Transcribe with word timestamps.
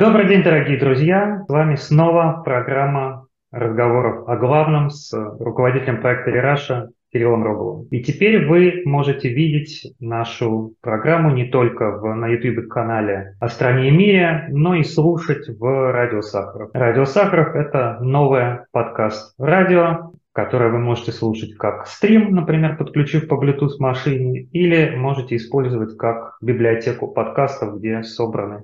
Добрый 0.00 0.28
день, 0.28 0.42
дорогие 0.42 0.78
друзья! 0.78 1.44
С 1.46 1.52
вами 1.52 1.74
снова 1.74 2.40
программа 2.42 3.26
разговоров 3.52 4.26
о 4.26 4.38
главном 4.38 4.88
с 4.88 5.12
руководителем 5.12 6.00
проекта 6.00 6.30
«Рераша» 6.30 6.88
Кириллом 7.12 7.44
Роговым. 7.44 7.86
И 7.90 8.02
теперь 8.02 8.46
вы 8.46 8.80
можете 8.86 9.28
видеть 9.28 9.94
нашу 10.00 10.72
программу 10.80 11.32
не 11.32 11.50
только 11.50 11.98
в, 11.98 12.14
на 12.14 12.28
YouTube-канале 12.28 13.36
«О 13.40 13.48
стране 13.48 13.88
и 13.88 13.90
мире», 13.90 14.46
но 14.48 14.74
и 14.74 14.84
слушать 14.84 15.46
в 15.50 15.92
«Радио 15.92 16.22
Сахаров». 16.22 16.70
«Радио 16.72 17.04
Сахаров»— 17.04 17.48
это 17.54 17.98
новое 18.00 18.68
подкаст-радио, 18.72 20.12
которое 20.32 20.70
вы 20.70 20.78
можете 20.78 21.12
слушать 21.12 21.56
как 21.58 21.86
стрим, 21.86 22.34
например, 22.34 22.78
подключив 22.78 23.28
по 23.28 23.34
Bluetooth 23.34 23.76
машине, 23.78 24.48
или 24.52 24.96
можете 24.96 25.36
использовать 25.36 25.98
как 25.98 26.38
библиотеку 26.40 27.06
подкастов, 27.08 27.78
где 27.78 28.02
собраны 28.02 28.62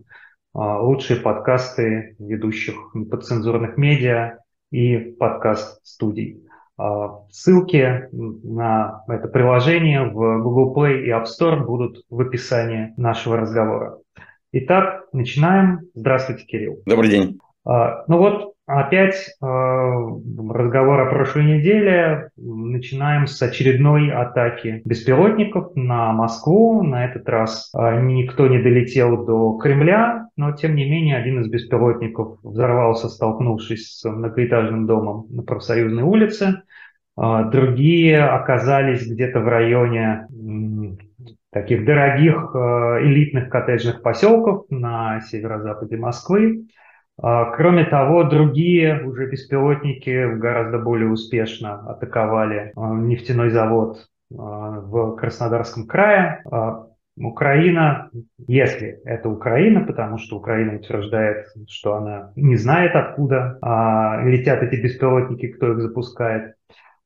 лучшие 0.57 1.21
подкасты 1.21 2.17
ведущих 2.19 2.77
подцензурных 3.11 3.77
медиа 3.77 4.39
и 4.71 4.97
подкаст-студий. 4.97 6.47
А, 6.79 7.21
ссылки 7.31 8.09
на 8.13 9.03
это 9.09 9.29
приложение 9.29 10.05
в 10.05 10.43
Google 10.43 10.75
Play 10.75 11.03
и 11.03 11.11
App 11.11 11.25
Store 11.25 11.65
будут 11.65 12.05
в 12.11 12.21
описании 12.21 12.93
нашего 12.97 13.37
разговора. 13.37 13.99
Итак, 14.53 15.05
начинаем. 15.13 15.81
Здравствуйте, 15.95 16.45
Кирилл. 16.45 16.83
Добрый 16.87 17.11
день. 17.11 17.39
А, 17.67 18.05
ну 18.09 18.19
вот, 18.19 18.55
опять 18.67 19.37
разговор 19.41 21.01
о 21.01 21.11
прошлой 21.11 21.45
неделе. 21.45 22.31
Начинаем 22.37 23.27
с 23.27 23.41
очередной 23.41 24.11
атаки 24.11 24.83
беспилотников 24.85 25.75
на 25.75 26.13
Москву. 26.13 26.83
На 26.83 27.07
этот 27.07 27.29
раз 27.29 27.73
никто 27.75 28.47
не 28.49 28.59
долетел 28.59 29.25
до 29.25 29.57
Кремля, 29.59 30.29
но 30.37 30.53
тем 30.53 30.75
не 30.75 30.89
менее 30.89 31.17
один 31.17 31.41
из 31.41 31.49
беспилотников 31.49 32.39
взорвался, 32.43 33.09
столкнувшись 33.09 33.99
с 33.99 34.09
многоэтажным 34.09 34.87
домом 34.87 35.27
на 35.31 35.43
Профсоюзной 35.43 36.03
улице. 36.03 36.63
А, 37.17 37.45
другие 37.45 38.23
оказались 38.23 39.07
где-то 39.09 39.41
в 39.41 39.49
районе 39.49 40.27
таких 41.51 41.87
дорогих 41.87 42.55
а, 42.55 43.01
элитных 43.01 43.49
коттеджных 43.49 44.03
поселков 44.03 44.67
на 44.69 45.21
северо-западе 45.21 45.97
Москвы. 45.97 46.67
А, 47.21 47.51
кроме 47.57 47.85
того, 47.85 48.25
другие 48.25 49.05
уже 49.05 49.29
беспилотники 49.31 50.35
гораздо 50.37 50.79
более 50.79 51.11
успешно 51.11 51.91
атаковали 51.91 52.73
нефтяной 52.77 53.51
завод 53.51 54.07
в 54.29 55.17
Краснодарском 55.17 55.87
крае. 55.87 56.43
Украина, 57.19 58.11
если 58.47 59.01
это 59.05 59.31
Украина, 59.31 59.81
потому 59.81 60.19
что 60.19 60.37
Украина 60.37 60.77
утверждает, 60.77 61.47
что 61.67 61.95
она 61.95 62.33
не 62.37 62.57
знает, 62.57 62.95
откуда 62.95 63.59
а, 63.63 64.23
летят 64.23 64.63
эти 64.63 64.77
беспилотники, 64.77 65.49
кто 65.49 65.73
их 65.73 65.81
запускает, 65.81 66.57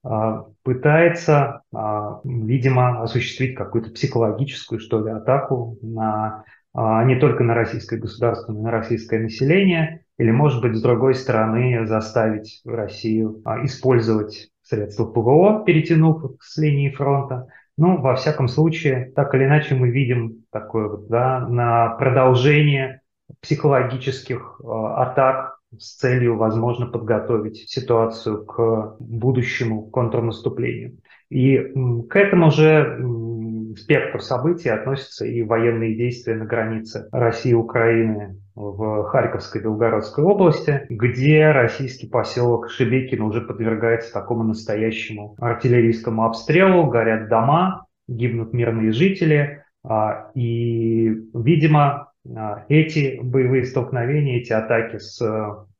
а, 0.02 0.46
пытается, 0.64 1.62
а, 1.72 2.20
видимо, 2.24 3.02
осуществить 3.02 3.54
какую-то 3.54 3.92
психологическую, 3.92 4.80
что 4.80 5.04
ли, 5.04 5.12
атаку 5.12 5.78
на 5.80 6.26
а, 6.26 6.44
не 6.74 7.16
только 7.16 7.42
на 7.42 7.54
российское 7.54 7.98
государство, 7.98 8.52
но 8.52 8.60
и 8.60 8.62
на 8.62 8.70
российское 8.70 9.18
население, 9.18 10.04
или, 10.18 10.30
может 10.30 10.62
быть, 10.62 10.76
с 10.76 10.82
другой 10.82 11.14
стороны, 11.14 11.86
заставить 11.86 12.60
Россию 12.64 13.42
использовать 13.64 14.50
средства 14.62 15.06
ПВО, 15.06 15.64
перетянув 15.64 16.36
с 16.40 16.58
линии 16.58 16.90
фронта, 16.90 17.48
ну, 17.76 18.00
во 18.00 18.14
всяком 18.14 18.46
случае, 18.46 19.10
так 19.16 19.34
или 19.34 19.44
иначе 19.44 19.74
мы 19.74 19.88
видим 19.88 20.44
такое 20.52 20.88
вот, 20.88 21.08
да, 21.08 21.40
на 21.48 21.88
продолжение 21.96 23.00
психологических 23.40 24.60
э, 24.62 24.66
атак 24.68 25.56
с 25.78 25.96
целью, 25.96 26.36
возможно, 26.36 26.86
подготовить 26.86 27.68
ситуацию 27.70 28.44
к 28.44 28.96
будущему 28.98 29.88
контрнаступлению. 29.88 30.98
И 31.30 31.56
к 32.08 32.16
этому 32.16 32.50
же 32.50 32.98
спектр 33.76 34.20
событий 34.20 34.68
относятся 34.68 35.26
и 35.26 35.42
военные 35.42 35.94
действия 35.94 36.34
на 36.34 36.44
границе 36.44 37.08
России 37.12 37.50
и 37.50 37.54
Украины 37.54 38.36
в 38.54 39.04
Харьковской 39.04 39.62
Белгородской 39.62 40.24
области, 40.24 40.86
где 40.88 41.50
российский 41.50 42.08
поселок 42.08 42.70
Шебекин 42.70 43.22
уже 43.22 43.40
подвергается 43.40 44.12
такому 44.12 44.44
настоящему 44.44 45.36
артиллерийскому 45.38 46.24
обстрелу, 46.24 46.86
горят 46.86 47.28
дома, 47.28 47.86
гибнут 48.08 48.52
мирные 48.52 48.92
жители, 48.92 49.64
а, 49.82 50.30
и, 50.34 51.08
видимо, 51.32 52.12
а, 52.36 52.64
эти 52.68 53.18
боевые 53.22 53.64
столкновения, 53.64 54.38
эти 54.40 54.52
атаки 54.52 54.98
с 54.98 55.18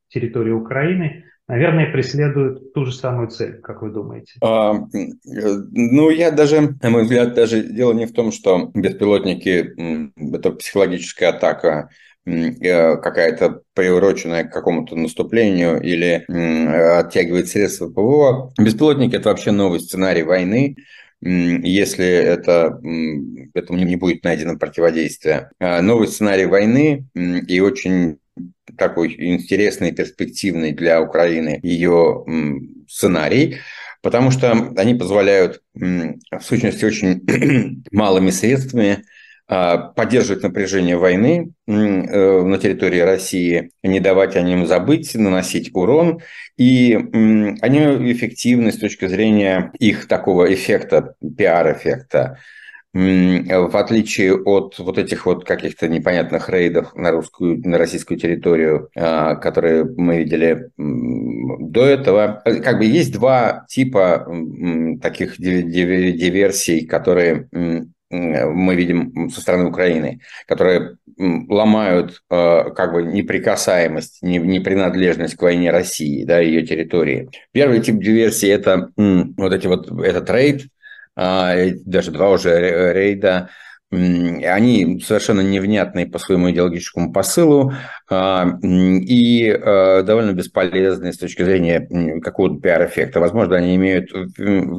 территории 0.09 0.51
Украины 0.51 1.25
наверное, 1.51 1.91
преследуют 1.91 2.73
ту 2.73 2.85
же 2.85 2.93
самую 2.93 3.27
цель, 3.27 3.59
как 3.59 3.81
вы 3.81 3.91
думаете? 3.91 4.31
А, 4.41 4.73
ну, 4.93 6.09
я 6.09 6.31
даже, 6.31 6.75
на 6.81 6.89
мой 6.89 7.03
взгляд, 7.03 7.33
даже 7.33 7.61
дело 7.61 7.91
не 7.91 8.05
в 8.05 8.13
том, 8.13 8.31
что 8.31 8.71
беспилотники– 8.73 9.73
это 10.35 10.51
психологическая 10.51 11.29
атака, 11.29 11.89
э, 12.25 12.95
какая-то 12.95 13.63
приуроченная 13.73 14.45
к 14.45 14.53
какому-то 14.53 14.95
наступлению 14.95 15.81
или 15.81 16.23
оттягивает 16.99 17.49
средства 17.49 17.89
ПВО. 17.89 18.53
Беспилотники– 18.57 19.15
это 19.17 19.29
вообще 19.29 19.51
новый 19.51 19.81
сценарий 19.81 20.23
войны, 20.23 20.77
если 21.19 22.05
это, 22.05 22.79
этому 23.53 23.79
не 23.83 23.97
будет 23.97 24.23
найдено 24.23 24.57
противодействие. 24.57 25.51
А, 25.59 25.81
новый 25.81 26.07
сценарий 26.07 26.45
войны 26.45 27.05
и 27.13 27.59
очень 27.59 28.20
такой 28.77 29.15
интересный, 29.17 29.91
перспективный 29.91 30.71
для 30.71 31.01
Украины 31.01 31.59
ее 31.63 32.25
сценарий, 32.87 33.57
потому 34.01 34.31
что 34.31 34.51
они 34.75 34.95
позволяют, 34.95 35.61
в 35.73 36.41
сущности, 36.41 36.85
очень 36.85 37.83
малыми 37.91 38.29
средствами 38.31 39.03
а, 39.53 39.77
поддерживать 39.77 40.43
напряжение 40.43 40.95
войны 40.95 41.51
э, 41.67 41.71
на 41.73 42.57
территории 42.57 43.01
России, 43.01 43.71
не 43.83 43.99
давать 43.99 44.37
о 44.37 44.41
нем 44.41 44.65
забыть, 44.65 45.13
наносить 45.13 45.71
урон. 45.73 46.21
И 46.55 46.93
они 46.93 47.79
эффективны 48.13 48.71
с 48.71 48.77
точки 48.77 49.07
зрения 49.07 49.73
их 49.77 50.07
такого 50.07 50.53
эффекта, 50.53 51.15
пиар-эффекта 51.19 52.37
в 52.93 53.77
отличие 53.77 54.35
от 54.35 54.77
вот 54.79 54.97
этих 54.97 55.25
вот 55.25 55.45
каких-то 55.45 55.87
непонятных 55.87 56.49
рейдов 56.49 56.93
на 56.93 57.11
русскую, 57.11 57.57
на 57.65 57.77
российскую 57.77 58.19
территорию, 58.19 58.89
а, 58.95 59.35
которые 59.35 59.85
мы 59.85 60.17
видели 60.17 60.69
до 60.77 61.85
этого, 61.85 62.41
как 62.43 62.79
бы 62.79 62.85
есть 62.85 63.13
два 63.13 63.65
типа 63.69 64.27
таких 65.01 65.37
диверсий, 65.37 66.85
которые 66.85 67.47
мы 68.09 68.75
видим 68.75 69.29
со 69.29 69.39
стороны 69.39 69.69
Украины, 69.69 70.19
которые 70.45 70.97
ломают 71.17 72.21
а, 72.29 72.71
как 72.71 72.91
бы 72.91 73.03
неприкасаемость, 73.03 74.21
непринадлежность 74.21 75.35
к 75.35 75.41
войне 75.41 75.71
России, 75.71 76.25
да, 76.25 76.39
ее 76.39 76.65
территории. 76.65 77.29
Первый 77.53 77.79
тип 77.79 77.99
диверсии– 78.01 78.49
это 78.49 78.89
вот 78.97 79.53
эти 79.53 79.67
вот, 79.67 79.89
этот 80.01 80.29
рейд, 80.29 80.67
даже 81.15 82.11
два 82.11 82.29
уже 82.29 82.93
рейда, 82.93 83.49
они 83.91 85.01
совершенно 85.01 85.41
невнятные 85.41 86.05
по 86.05 86.17
своему 86.17 86.49
идеологическому 86.49 87.11
посылу 87.11 87.73
а, 88.09 88.47
и 88.63 89.49
а, 89.49 90.01
довольно 90.03 90.31
бесполезные 90.31 91.11
с 91.11 91.17
точки 91.17 91.43
зрения 91.43 92.21
какого-то 92.21 92.61
пиар-эффекта. 92.61 93.19
Возможно, 93.19 93.57
они 93.57 93.75
имеют 93.75 94.09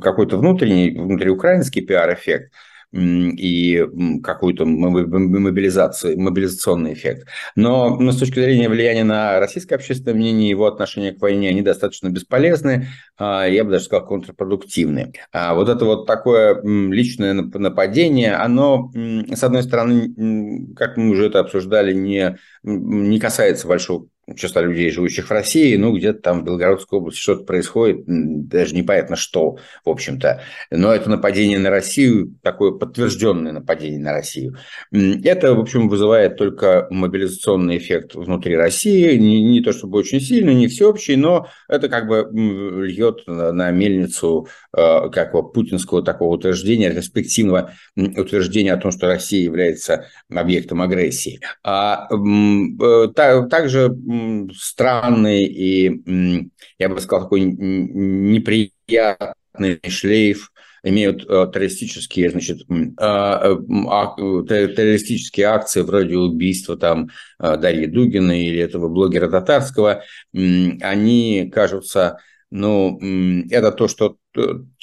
какой-то 0.02 0.38
внутренний, 0.38 0.98
внутриукраинский 0.98 1.84
пиар-эффект– 1.84 2.52
и 2.92 3.84
какую-то 4.22 4.66
мобилизацию, 4.66 6.20
мобилизационный 6.20 6.92
эффект. 6.92 7.26
Но, 7.56 7.96
но 7.98 8.12
с 8.12 8.18
точки 8.18 8.38
зрения 8.38 8.68
влияния 8.68 9.04
на 9.04 9.40
российское 9.40 9.76
общественное 9.76 10.14
мнение, 10.14 10.50
его 10.50 10.66
отношение 10.66 11.12
к 11.12 11.20
войне, 11.20 11.48
они 11.48 11.62
достаточно 11.62 12.08
бесполезны, 12.08 12.88
а, 13.16 13.46
я 13.46 13.64
бы 13.64 13.70
даже 13.70 13.84
сказал, 13.84 14.06
контрпродуктивны. 14.06 15.12
А 15.32 15.54
вот 15.54 15.68
это 15.68 15.84
вот 15.84 16.06
такое 16.06 16.60
личное 16.62 17.32
нападение, 17.32 18.34
оно, 18.34 18.90
с 18.94 19.42
одной 19.42 19.62
стороны, 19.62 20.74
как 20.76 20.96
мы 20.96 21.10
уже 21.10 21.26
это 21.26 21.40
обсуждали, 21.40 21.94
не, 21.94 22.36
не 22.62 23.18
касается 23.18 23.66
большого 23.66 24.06
числа 24.36 24.62
людей, 24.62 24.90
живущих 24.90 25.28
в 25.28 25.30
России, 25.30 25.76
ну, 25.76 25.96
где-то 25.96 26.20
там 26.20 26.40
в 26.40 26.44
Белгородской 26.44 26.98
области 26.98 27.20
что-то 27.20 27.44
происходит, 27.44 28.04
даже 28.06 28.74
непонятно 28.74 29.16
что, 29.16 29.56
в 29.84 29.90
общем-то. 29.90 30.42
Но 30.70 30.92
это 30.94 31.10
нападение 31.10 31.58
на 31.58 31.70
Россию, 31.70 32.34
такое 32.42 32.72
подтвержденное 32.72 33.52
нападение 33.52 33.98
на 33.98 34.12
Россию. 34.12 34.56
Это, 34.92 35.54
в 35.54 35.60
общем, 35.60 35.88
вызывает 35.88 36.36
только 36.36 36.86
мобилизационный 36.90 37.78
эффект 37.78 38.14
внутри 38.14 38.56
России, 38.56 39.16
не, 39.16 39.42
не 39.42 39.60
то 39.60 39.72
чтобы 39.72 39.98
очень 39.98 40.20
сильный, 40.20 40.54
не 40.54 40.68
всеобщий, 40.68 41.16
но 41.16 41.48
это 41.68 41.88
как 41.88 42.06
бы 42.06 42.28
льет 42.32 43.22
на 43.26 43.70
мельницу 43.70 44.46
э, 44.76 45.10
как 45.10 45.32
бы 45.32 45.50
путинского 45.50 46.02
такого 46.02 46.34
утверждения, 46.34 46.90
респективного 46.90 47.72
утверждения 47.96 48.72
о 48.74 48.76
том, 48.76 48.92
что 48.92 49.06
Россия 49.06 49.42
является 49.42 50.06
объектом 50.30 50.80
агрессии. 50.80 51.40
А 51.64 52.08
э, 52.10 53.08
также 53.48 53.92
странный 54.54 55.44
и, 55.44 56.50
я 56.78 56.88
бы 56.88 57.00
сказал, 57.00 57.24
такой 57.24 57.40
неприятный 57.42 59.16
шлейф 59.88 60.52
имеют 60.82 61.24
э, 61.24 61.48
террористические, 61.52 62.30
значит, 62.30 62.62
а, 62.98 63.52
э, 63.52 63.56
террористические 64.48 65.46
акции 65.46 65.80
вроде 65.82 66.16
убийства 66.16 66.76
там 66.76 67.10
э, 67.38 67.56
Дарьи 67.56 67.86
Дугина 67.86 68.40
или 68.42 68.58
этого 68.58 68.88
блогера 68.88 69.28
татарского, 69.30 70.02
они 70.32 71.50
кажутся, 71.52 72.18
ну, 72.50 72.98
это 73.50 73.70
то, 73.72 73.88
что 73.88 74.16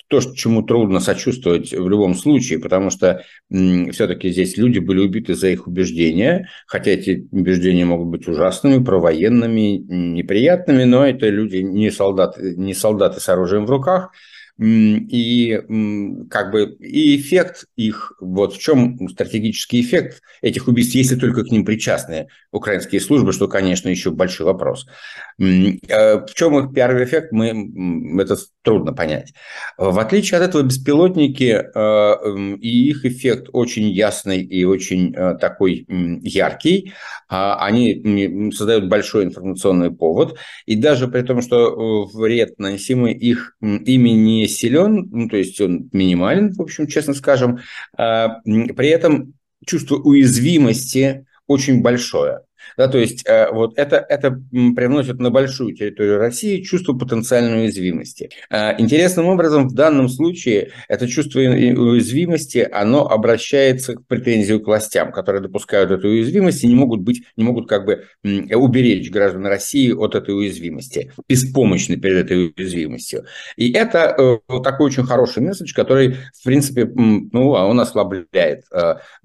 то, 0.10 0.20
чему 0.22 0.64
трудно 0.64 1.00
сочувствовать 1.00 1.72
в 1.72 1.88
любом 1.88 2.16
случае, 2.16 2.60
потому 2.60 2.90
что 2.90 3.24
все-таки 3.50 4.32
здесь 4.32 4.58
люди 4.58 4.80
были 4.80 5.00
убиты 5.00 5.36
за 5.36 5.50
их 5.50 5.68
убеждения, 5.68 6.50
хотя 6.66 6.92
эти 6.92 7.28
убеждения 7.32 7.86
могут 7.86 8.08
быть 8.08 8.28
ужасными, 8.28 8.84
провоенными, 8.84 9.78
неприятными, 9.78 10.84
но 10.84 11.06
это 11.06 11.30
люди 11.30 11.58
не 11.58 11.92
солдаты, 11.92 12.56
не 12.58 12.74
солдаты 12.74 13.20
с 13.20 13.30
оружием 13.30 13.68
в 13.68 13.70
руках, 13.70 14.12
и 14.60 15.62
как 16.30 16.52
бы 16.52 16.76
и 16.80 17.18
эффект 17.18 17.66
их, 17.76 18.14
вот 18.20 18.54
в 18.54 18.60
чем 18.60 19.08
стратегический 19.10 19.82
эффект 19.82 20.22
этих 20.42 20.68
убийств, 20.68 20.96
если 20.96 21.16
только 21.16 21.44
к 21.44 21.52
ним 21.52 21.64
причастны 21.64 22.28
украинские 22.52 23.00
службы, 23.00 23.32
что, 23.32 23.48
конечно, 23.48 23.90
еще 23.90 24.12
большой 24.12 24.48
вопрос. 24.48 24.86
Э, 25.40 26.26
в 26.26 26.34
чем 26.34 26.60
их 26.60 26.74
первый 26.74 27.06
эффект, 27.06 27.32
мы, 27.32 28.22
это 28.22 28.36
трудно 28.62 28.94
понять. 28.94 29.34
В 29.78 30.00
отличие 30.00 30.40
от 30.40 30.50
этого, 30.50 30.64
беспилотники 30.64 31.64
э, 31.74 32.56
и 32.60 32.90
их 32.90 33.06
эффект 33.06 33.50
очень 33.54 33.90
ясный 33.90 34.42
и 34.42 34.66
очень 34.66 35.14
э, 35.16 35.38
такой 35.40 35.86
яркий. 35.88 36.94
А 37.30 37.64
они 37.64 38.52
создают 38.52 38.90
большой 38.90 39.26
информационный 39.26 39.92
повод. 39.92 40.38
И 40.66 40.76
даже 40.76 41.08
при 41.08 41.22
том, 41.22 41.42
что 41.42 42.06
вред, 42.08 42.58
наносимый 42.58 43.14
их 43.14 43.56
ими 43.62 44.10
не 44.10 44.49
силен, 44.50 45.10
ну, 45.12 45.30
то 45.30 45.38
есть 45.38 45.60
он 45.62 45.90
минимален, 45.94 46.54
в 46.54 46.62
общем, 46.62 46.88
честно 46.88 47.13
скажем, 47.13 47.60
а, 47.98 48.42
при 48.44 48.90
этом 48.90 49.34
чувство 49.66 49.96
уязвимости 49.96 51.25
очень 51.48 51.81
большое. 51.81 52.42
Да, 52.80 52.88
то 52.88 52.98
есть 52.98 53.28
э, 53.28 53.52
вот 53.52 53.78
это, 53.78 53.98
это 54.08 54.31
привносит 54.52 55.20
на 55.20 55.31
большую 55.31 55.76
территорию 55.76 56.18
России 56.18 56.62
чувство 56.62 56.94
потенциальной 56.94 57.64
уязвимости. 57.64 58.30
Э, 58.50 58.80
интересным 58.80 59.26
образом 59.26 59.68
в 59.68 59.74
данном 59.74 60.08
случае 60.08 60.72
это 60.88 61.06
чувство 61.06 61.40
уязвимости, 61.40 62.66
оно 62.72 63.06
обращается 63.06 63.96
к 63.96 64.08
претензию 64.08 64.62
к 64.62 64.68
властям, 64.68 65.12
которые 65.12 65.42
допускают 65.42 65.92
эту 65.92 66.08
уязвимость 66.08 66.64
и 66.64 66.68
не 66.68 66.76
могут 66.76 67.02
быть, 67.02 67.24
не 67.36 67.44
могут 67.44 67.68
как 67.68 67.84
бы 67.84 68.06
уберечь 68.24 69.12
граждан 69.12 69.46
России 69.46 69.92
от 69.92 70.16
этой 70.16 70.34
уязвимости, 70.34 71.12
беспомощны 71.28 71.98
перед 71.98 72.28
этой 72.28 72.54
уязвимостью. 72.56 73.25
И 73.58 73.74
это 73.74 74.16
э, 74.18 74.38
такой 74.64 74.86
очень 74.86 75.04
хороший 75.04 75.44
месседж, 75.44 75.74
который, 75.74 76.16
в 76.34 76.44
принципе, 76.46 76.86
ну, 76.86 77.56
а 77.56 77.66
он 77.66 77.82
ослабляет, 77.82 78.64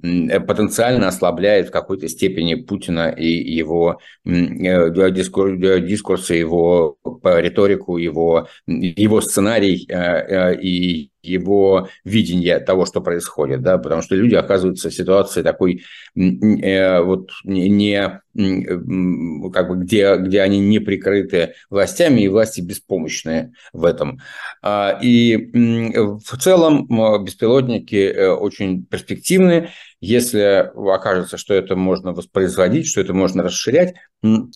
потенциально 0.00 1.06
ослабляет 1.06 1.68
в 1.68 1.70
какой-то 1.70 2.08
степени 2.08 2.56
Путина 2.56 3.10
и 3.16 3.43
его 3.44 3.98
э, 4.24 5.10
дискур, 5.10 5.56
дискурсы, 5.56 6.34
его 6.34 6.96
риторику, 7.22 7.98
его, 7.98 8.48
его 8.66 9.20
сценарий 9.20 9.86
э, 9.88 9.94
э, 9.94 10.60
и 10.60 11.10
его 11.22 11.88
видение 12.04 12.60
того, 12.60 12.84
что 12.84 13.00
происходит, 13.00 13.62
да, 13.62 13.78
потому 13.78 14.02
что 14.02 14.14
люди 14.14 14.34
оказываются 14.34 14.90
в 14.90 14.94
ситуации 14.94 15.42
такой 15.42 15.82
э, 16.16 17.00
вот 17.00 17.30
не 17.44 17.94
э, 17.94 19.50
как 19.50 19.68
бы 19.68 19.76
где 19.76 20.16
где 20.16 20.42
они 20.42 20.58
не 20.58 20.80
прикрыты 20.80 21.54
властями 21.70 22.22
и 22.22 22.28
власти 22.28 22.60
беспомощные 22.60 23.52
в 23.72 23.84
этом. 23.84 24.20
А, 24.62 24.98
и 25.02 25.50
в 25.54 26.36
целом 26.38 26.86
беспилотники 27.24 28.28
очень 28.28 28.84
перспективны. 28.84 29.70
Если 30.04 30.70
окажется, 30.92 31.38
что 31.38 31.54
это 31.54 31.76
можно 31.76 32.12
воспроизводить, 32.12 32.86
что 32.86 33.00
это 33.00 33.14
можно 33.14 33.42
расширять, 33.42 33.94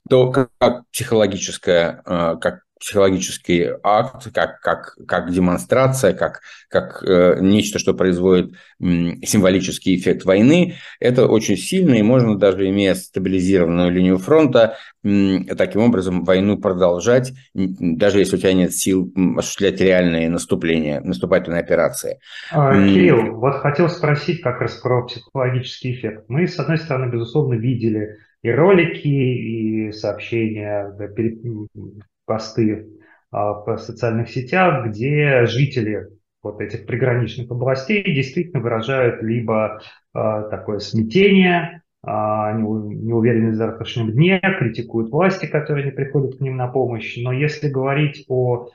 то 0.07 0.31
как 0.31 0.85
психологическая, 0.93 2.03
э, 2.05 2.37
как 2.39 2.65
психологический 2.81 3.69
акт, 3.83 4.33
как, 4.33 4.61
как, 4.61 4.97
как 5.07 5.33
демонстрация, 5.33 6.13
как, 6.13 6.41
как 6.69 7.03
э, 7.03 7.39
нечто, 7.41 7.79
что 7.79 7.95
производит 7.95 8.55
м, 8.81 9.21
символический 9.23 9.97
эффект 9.97 10.25
войны. 10.25 10.75
Это 11.01 11.27
очень 11.27 11.57
сильно, 11.57 11.95
и 11.95 12.03
можно 12.03 12.39
даже, 12.39 12.69
имея 12.69 12.95
стабилизированную 12.95 13.91
линию 13.91 14.19
фронта, 14.19 14.77
м, 15.05 15.47
таким 15.57 15.83
образом 15.83 16.25
войну 16.25 16.59
продолжать, 16.59 17.33
даже 17.55 18.19
если 18.19 18.37
у 18.37 18.39
тебя 18.39 18.53
нет 18.53 18.73
сил 18.73 19.13
осуществлять 19.37 19.81
реальные 19.81 20.29
наступления, 20.31 21.01
наступательные 21.01 21.61
операции. 21.61 22.21
А, 22.53 22.75
Кирилл, 22.75 23.37
вот 23.37 23.57
хотел 23.57 23.89
спросить 23.89 24.41
как 24.43 24.61
раз 24.61 24.75
про 24.77 25.07
психологический 25.07 25.93
эффект. 25.93 26.25
Мы, 26.29 26.47
с 26.47 26.59
одной 26.59 26.79
стороны, 26.79 27.11
безусловно, 27.11 27.55
видели 27.55 28.19
и 28.43 28.51
ролики, 28.51 29.09
и 29.09 29.93
сообщения, 29.93 30.95
да, 30.99 31.09
посты 32.29 32.87
а, 33.33 33.55
в 33.55 33.79
социальных 33.79 34.31
сетях, 34.31 34.87
где 34.87 35.47
жители 35.47 36.07
вот 36.43 36.61
этих 36.61 36.87
приграничных 36.87 37.51
областей 37.51 38.05
действительно 38.15 38.63
выражают 38.63 39.23
либо 39.23 39.81
а, 40.15 40.43
такое 40.43 40.79
смятение, 40.79 41.83
а, 42.05 42.53
неуверенность 42.53 43.57
в 43.57 43.59
завтрашнем 43.59 44.13
дне, 44.13 44.41
критикуют 44.41 45.11
власти, 45.11 45.47
которые 45.47 45.87
не 45.87 45.91
приходят 45.91 46.37
к 46.37 46.41
ним 46.41 46.57
на 46.57 46.69
помощь. 46.69 47.17
Но 47.17 47.33
если 47.33 47.69
говорить 47.69 48.25
о 48.29 48.69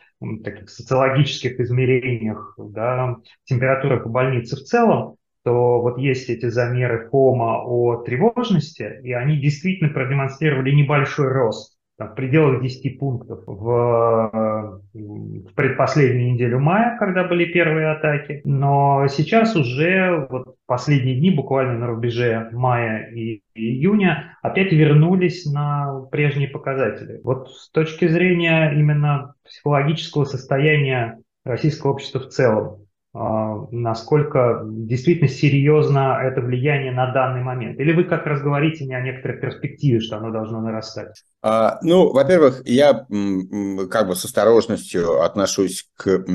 таких 0.43 0.69
социологических 0.69 1.59
измерениях, 1.59 2.55
да, 2.57 3.17
температурах 3.45 4.05
в 4.05 4.11
больнице 4.11 4.57
в 4.57 4.63
целом, 4.63 5.15
то 5.43 5.81
вот 5.81 5.97
есть 5.97 6.29
эти 6.29 6.49
замеры 6.49 7.09
ФОМа 7.09 7.63
о 7.65 8.03
тревожности, 8.03 9.01
и 9.03 9.11
они 9.11 9.37
действительно 9.37 9.89
продемонстрировали 9.89 10.71
небольшой 10.71 11.27
рост 11.29 11.72
в 12.11 12.15
пределах 12.15 12.61
10 12.61 12.99
пунктов 12.99 13.43
в, 13.45 14.81
в 14.93 15.53
предпоследнюю 15.55 16.33
неделю 16.33 16.59
мая, 16.59 16.97
когда 16.97 17.23
были 17.23 17.45
первые 17.45 17.91
атаки. 17.91 18.41
Но 18.43 19.07
сейчас 19.07 19.55
уже 19.55 20.27
вот 20.29 20.55
последние 20.65 21.15
дни, 21.15 21.31
буквально 21.31 21.77
на 21.79 21.87
рубеже 21.87 22.49
мая 22.51 23.11
и 23.13 23.41
июня, 23.55 24.37
опять 24.41 24.71
вернулись 24.71 25.45
на 25.45 26.01
прежние 26.11 26.47
показатели. 26.47 27.19
Вот 27.23 27.51
с 27.51 27.69
точки 27.71 28.07
зрения 28.07 28.71
именно 28.73 29.35
психологического 29.45 30.25
состояния 30.25 31.19
российского 31.45 31.91
общества 31.91 32.19
в 32.19 32.27
целом, 32.29 32.82
насколько 33.13 34.63
действительно 34.65 35.29
серьезно 35.29 36.19
это 36.23 36.41
влияние 36.41 36.91
на 36.91 37.11
данный 37.13 37.43
момент? 37.43 37.79
Или 37.79 37.93
вы 37.93 38.05
как 38.05 38.25
раз 38.25 38.41
говорите 38.41 38.85
не 38.85 38.95
о 38.95 39.01
некоторой 39.01 39.37
перспективе, 39.37 39.99
что 39.99 40.17
оно 40.17 40.31
должно 40.31 40.61
нарастать? 40.61 41.23
А, 41.43 41.77
ну, 41.83 42.11
во-первых, 42.11 42.63
я 42.65 43.05
как 43.91 44.07
бы 44.07 44.15
с 44.15 44.25
осторожностью 44.25 45.21
отношусь 45.21 45.87
к... 45.95 46.25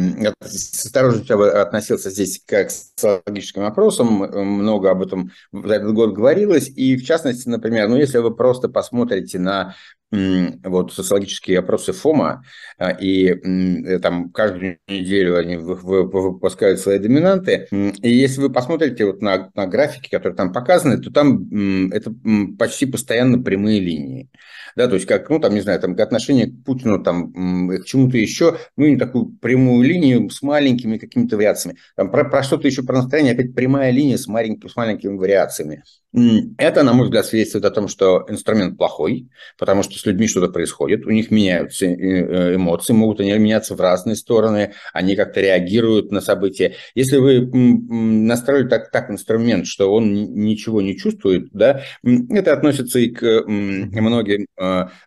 С 0.40 0.86
осторожностью 0.86 1.60
относился 1.60 2.10
здесь 2.10 2.40
к 2.46 2.70
социологическим 2.70 3.64
опросам, 3.64 4.06
много 4.06 4.90
об 4.90 5.02
этом 5.02 5.30
за 5.52 5.74
этот 5.74 5.92
год 5.94 6.14
говорилось, 6.14 6.68
и 6.68 6.96
в 6.96 7.04
частности, 7.04 7.48
например, 7.48 7.88
ну, 7.88 7.96
если 7.96 8.18
вы 8.18 8.34
просто 8.34 8.68
посмотрите 8.68 9.40
на 9.40 9.74
вот 10.10 10.92
социологические 10.92 11.58
опросы 11.58 11.92
ФОМа, 11.92 12.42
а, 12.78 12.90
и 12.90 13.98
там 13.98 14.30
каждую 14.30 14.78
неделю 14.88 15.36
они 15.36 15.56
выпускают 15.56 16.80
свои 16.80 16.98
доминанты. 16.98 17.68
И 17.70 18.10
если 18.10 18.40
вы 18.40 18.50
посмотрите 18.50 19.04
вот 19.04 19.20
на, 19.20 19.50
на 19.54 19.66
графики, 19.66 20.08
которые 20.08 20.36
там 20.36 20.52
показаны, 20.52 20.98
то 20.98 21.10
там 21.10 21.90
это 21.90 22.12
почти 22.58 22.86
постоянно 22.86 23.42
прямые 23.42 23.80
линии. 23.80 24.30
Да, 24.76 24.86
то 24.86 24.94
есть 24.94 25.06
как, 25.06 25.28
ну, 25.28 25.40
там, 25.40 25.54
не 25.54 25.60
знаю, 25.60 25.80
там, 25.80 25.96
к 25.96 26.00
отношению 26.00 26.52
к 26.52 26.64
Путину, 26.64 27.02
там, 27.02 27.32
к 27.68 27.84
чему-то 27.84 28.16
еще, 28.16 28.58
ну, 28.76 28.86
не 28.86 28.96
такую 28.96 29.26
прямую 29.26 29.86
линию 29.86 30.30
с 30.30 30.40
маленькими 30.40 30.98
какими-то 30.98 31.36
вариациями. 31.36 31.78
Там 31.96 32.12
про, 32.12 32.24
про 32.24 32.44
что-то 32.44 32.68
еще, 32.68 32.84
про 32.84 32.98
настроение, 32.98 33.32
опять 33.32 33.54
прямая 33.54 33.90
линия 33.90 34.16
с, 34.16 34.28
маленькими, 34.28 34.68
с 34.68 34.76
маленькими 34.76 35.16
вариациями. 35.16 35.82
Это, 36.12 36.82
на 36.84 36.94
мой 36.94 37.04
взгляд, 37.04 37.26
свидетельствует 37.26 37.66
о 37.66 37.70
том, 37.70 37.86
что 37.86 38.24
инструмент 38.28 38.78
плохой, 38.78 39.28
потому 39.58 39.82
что 39.82 39.98
с 39.98 40.06
людьми 40.06 40.26
что-то 40.26 40.50
происходит, 40.50 41.04
у 41.04 41.10
них 41.10 41.30
меняются 41.30 41.86
эмоции, 41.86 42.94
могут 42.94 43.20
они 43.20 43.32
меняться 43.34 43.74
в 43.74 43.80
разные 43.80 44.16
стороны, 44.16 44.72
они 44.94 45.16
как-то 45.16 45.42
реагируют 45.42 46.10
на 46.10 46.22
события. 46.22 46.74
Если 46.94 47.18
вы 47.18 47.46
настроили 47.46 48.68
так, 48.68 48.90
так 48.90 49.10
инструмент, 49.10 49.66
что 49.66 49.92
он 49.92 50.12
ничего 50.12 50.80
не 50.80 50.96
чувствует, 50.96 51.50
да, 51.52 51.82
это 52.02 52.54
относится 52.54 52.98
и 52.98 53.08
к 53.10 53.44
многим 53.46 54.46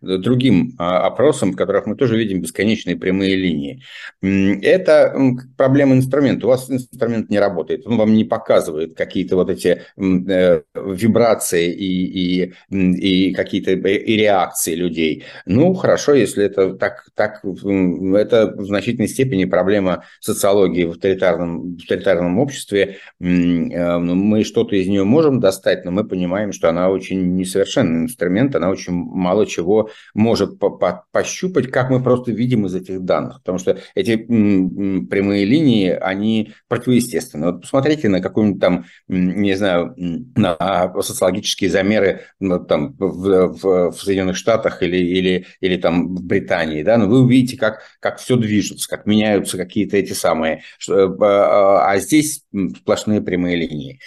другим 0.01 0.75
опросам, 0.77 1.53
в 1.53 1.55
которых 1.55 1.87
мы 1.87 1.95
тоже 1.95 2.15
видим 2.15 2.41
бесконечные 2.41 2.95
прямые 2.95 3.35
линии. 3.35 3.81
Это 4.21 5.17
проблема 5.57 5.95
инструмента. 5.95 6.45
У 6.45 6.49
вас 6.49 6.69
инструмент 6.69 7.31
не 7.31 7.39
работает, 7.39 7.87
он 7.87 7.97
вам 7.97 8.13
не 8.13 8.23
показывает 8.23 8.95
какие-то 8.95 9.35
вот 9.35 9.49
эти 9.49 9.81
э, 9.97 10.61
вибрации 10.93 11.71
и, 11.71 12.45
и, 12.45 12.53
и 12.69 13.33
какие-то 13.33 13.71
и 13.71 14.17
реакции 14.17 14.75
людей. 14.75 15.23
Ну, 15.45 15.73
хорошо, 15.73 16.13
если 16.13 16.45
это 16.45 16.73
так, 16.73 17.05
так 17.15 17.43
это 17.43 18.53
в 18.55 18.65
значительной 18.65 19.07
степени 19.07 19.45
проблема 19.45 20.03
социологии 20.19 20.85
в 20.85 20.91
авторитарном, 20.91 21.75
в 21.75 21.81
авторитарном 21.81 22.39
обществе. 22.39 22.97
Э, 23.19 23.97
ну, 23.97 24.15
мы 24.15 24.43
что-то 24.43 24.75
из 24.75 24.87
нее 24.87 25.03
можем 25.03 25.39
достать, 25.39 25.85
но 25.85 25.91
мы 25.91 26.03
понимаем, 26.03 26.51
что 26.51 26.69
она 26.69 26.89
очень 26.89 27.35
несовершенный 27.35 28.03
инструмент, 28.03 28.55
она 28.55 28.69
очень 28.69 28.93
мало 28.93 29.45
чего 29.45 29.89
может 30.13 30.59
по 30.59 30.67
-по 30.67 31.01
пощупать, 31.11 31.71
как 31.71 31.89
мы 31.89 32.01
просто 32.01 32.31
видим 32.31 32.65
из 32.65 32.75
этих 32.75 33.01
данных. 33.01 33.39
Потому 33.39 33.57
что 33.57 33.77
эти 33.95 34.17
прямые 34.17 35.45
линии, 35.45 35.89
они 35.89 36.53
противоестественны. 36.67 37.47
Вот 37.47 37.61
посмотрите 37.61 38.09
на 38.09 38.21
какую-нибудь 38.21 38.61
там, 38.61 38.85
не 39.07 39.55
знаю, 39.55 39.93
на 40.35 40.80
социологические 41.01 41.69
замеры 41.69 42.21
ну, 42.39 42.63
там, 42.63 42.95
в, 42.97 43.47
в, 43.47 43.91
в 43.91 44.01
Соединенных 44.01 44.37
Штатах 44.37 44.83
или, 44.83 44.97
или, 44.97 45.45
или 45.59 45.77
там 45.77 46.15
в 46.15 46.23
Британии, 46.23 46.83
да, 46.83 46.97
но 46.97 47.07
вы 47.07 47.21
увидите, 47.21 47.57
как, 47.57 47.81
как 47.99 48.19
все 48.19 48.35
движется, 48.35 48.89
как 48.89 49.05
меняются 49.05 49.57
какие-то 49.57 49.97
эти 49.97 50.13
самые, 50.13 50.63
что, 50.77 51.15
а, 51.21 51.91
а, 51.91 51.97
здесь 51.99 52.43
сплошные 52.77 53.21
прямые 53.21 53.55
линии. 53.57 53.99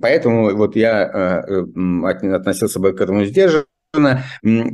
Поэтому 0.00 0.54
вот 0.56 0.76
я 0.76 1.44
э, 1.46 1.62
э, 1.62 2.34
относился 2.34 2.80
бы 2.80 2.92
к 2.92 3.00
этому 3.00 3.24
сдержанно, 3.24 4.24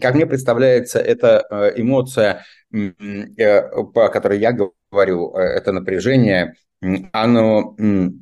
как 0.00 0.14
мне 0.14 0.26
представляется, 0.26 0.98
эта 0.98 1.46
э, 1.50 1.80
эмоция, 1.80 2.44
по 2.70 4.08
которой 4.08 4.38
я 4.38 4.52
говорю, 4.52 5.34
это 5.34 5.72
напряжение, 5.72 6.54
оно, 6.82 7.74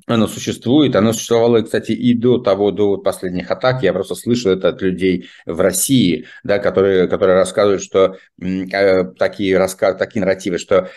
оно 0.06 0.26
существует, 0.28 0.94
оно 0.94 1.12
существовало, 1.12 1.62
кстати, 1.62 1.92
и 1.92 2.14
до 2.14 2.38
того, 2.38 2.70
до 2.70 2.96
последних 2.98 3.50
атак. 3.50 3.82
Я 3.82 3.92
просто 3.92 4.14
слышал 4.14 4.52
это 4.52 4.68
от 4.68 4.80
людей 4.80 5.28
в 5.44 5.60
России, 5.60 6.26
да, 6.44 6.58
которые, 6.58 7.08
которые 7.08 7.36
рассказывают, 7.36 7.82
что 7.82 8.16
э, 8.40 9.04
такие, 9.18 9.58
рассказ, 9.58 9.96
такие 9.96 10.20
нарративы, 10.20 10.58
что 10.58 10.88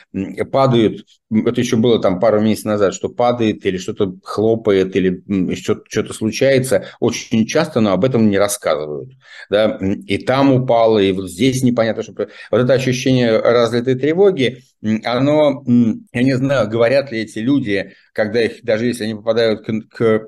падают, 0.52 1.06
это 1.32 1.60
еще 1.60 1.78
было 1.78 2.00
там 2.00 2.20
пару 2.20 2.40
месяцев 2.40 2.66
назад, 2.66 2.94
что 2.94 3.10
падает 3.10 3.66
или 3.66 3.78
что-то 3.78 4.16
хлопает, 4.24 4.96
или 4.96 5.22
что-то 5.56 6.14
случается, 6.14 6.86
очень 7.00 7.46
часто, 7.48 7.82
но 7.82 7.92
об 7.92 8.06
этом 8.06 8.30
не 8.30 8.38
рассказывают. 8.38 9.12
Да? 9.50 9.80
И 10.06 10.20
там 10.20 10.54
упало, 10.54 11.00
и 11.00 11.12
вот 11.12 11.30
здесь 11.30 11.64
непонятно, 11.64 12.04
что... 12.04 12.14
Вот 12.52 12.62
это 12.62 12.74
ощущение 12.74 13.40
разлитой 13.40 13.96
тревоги, 13.96 14.64
оно, 15.04 15.64
я 15.66 16.24
не 16.24 16.38
знаю, 16.38 16.70
говорят 16.70 17.12
ли 17.12 17.22
эти 17.22 17.40
люди, 17.48 17.94
когда 18.14 18.42
их, 18.42 18.64
даже 18.64 18.86
если 18.86 19.06
они 19.06 19.16
попадают 19.16 19.66
к, 19.66 19.72
к, 19.90 20.28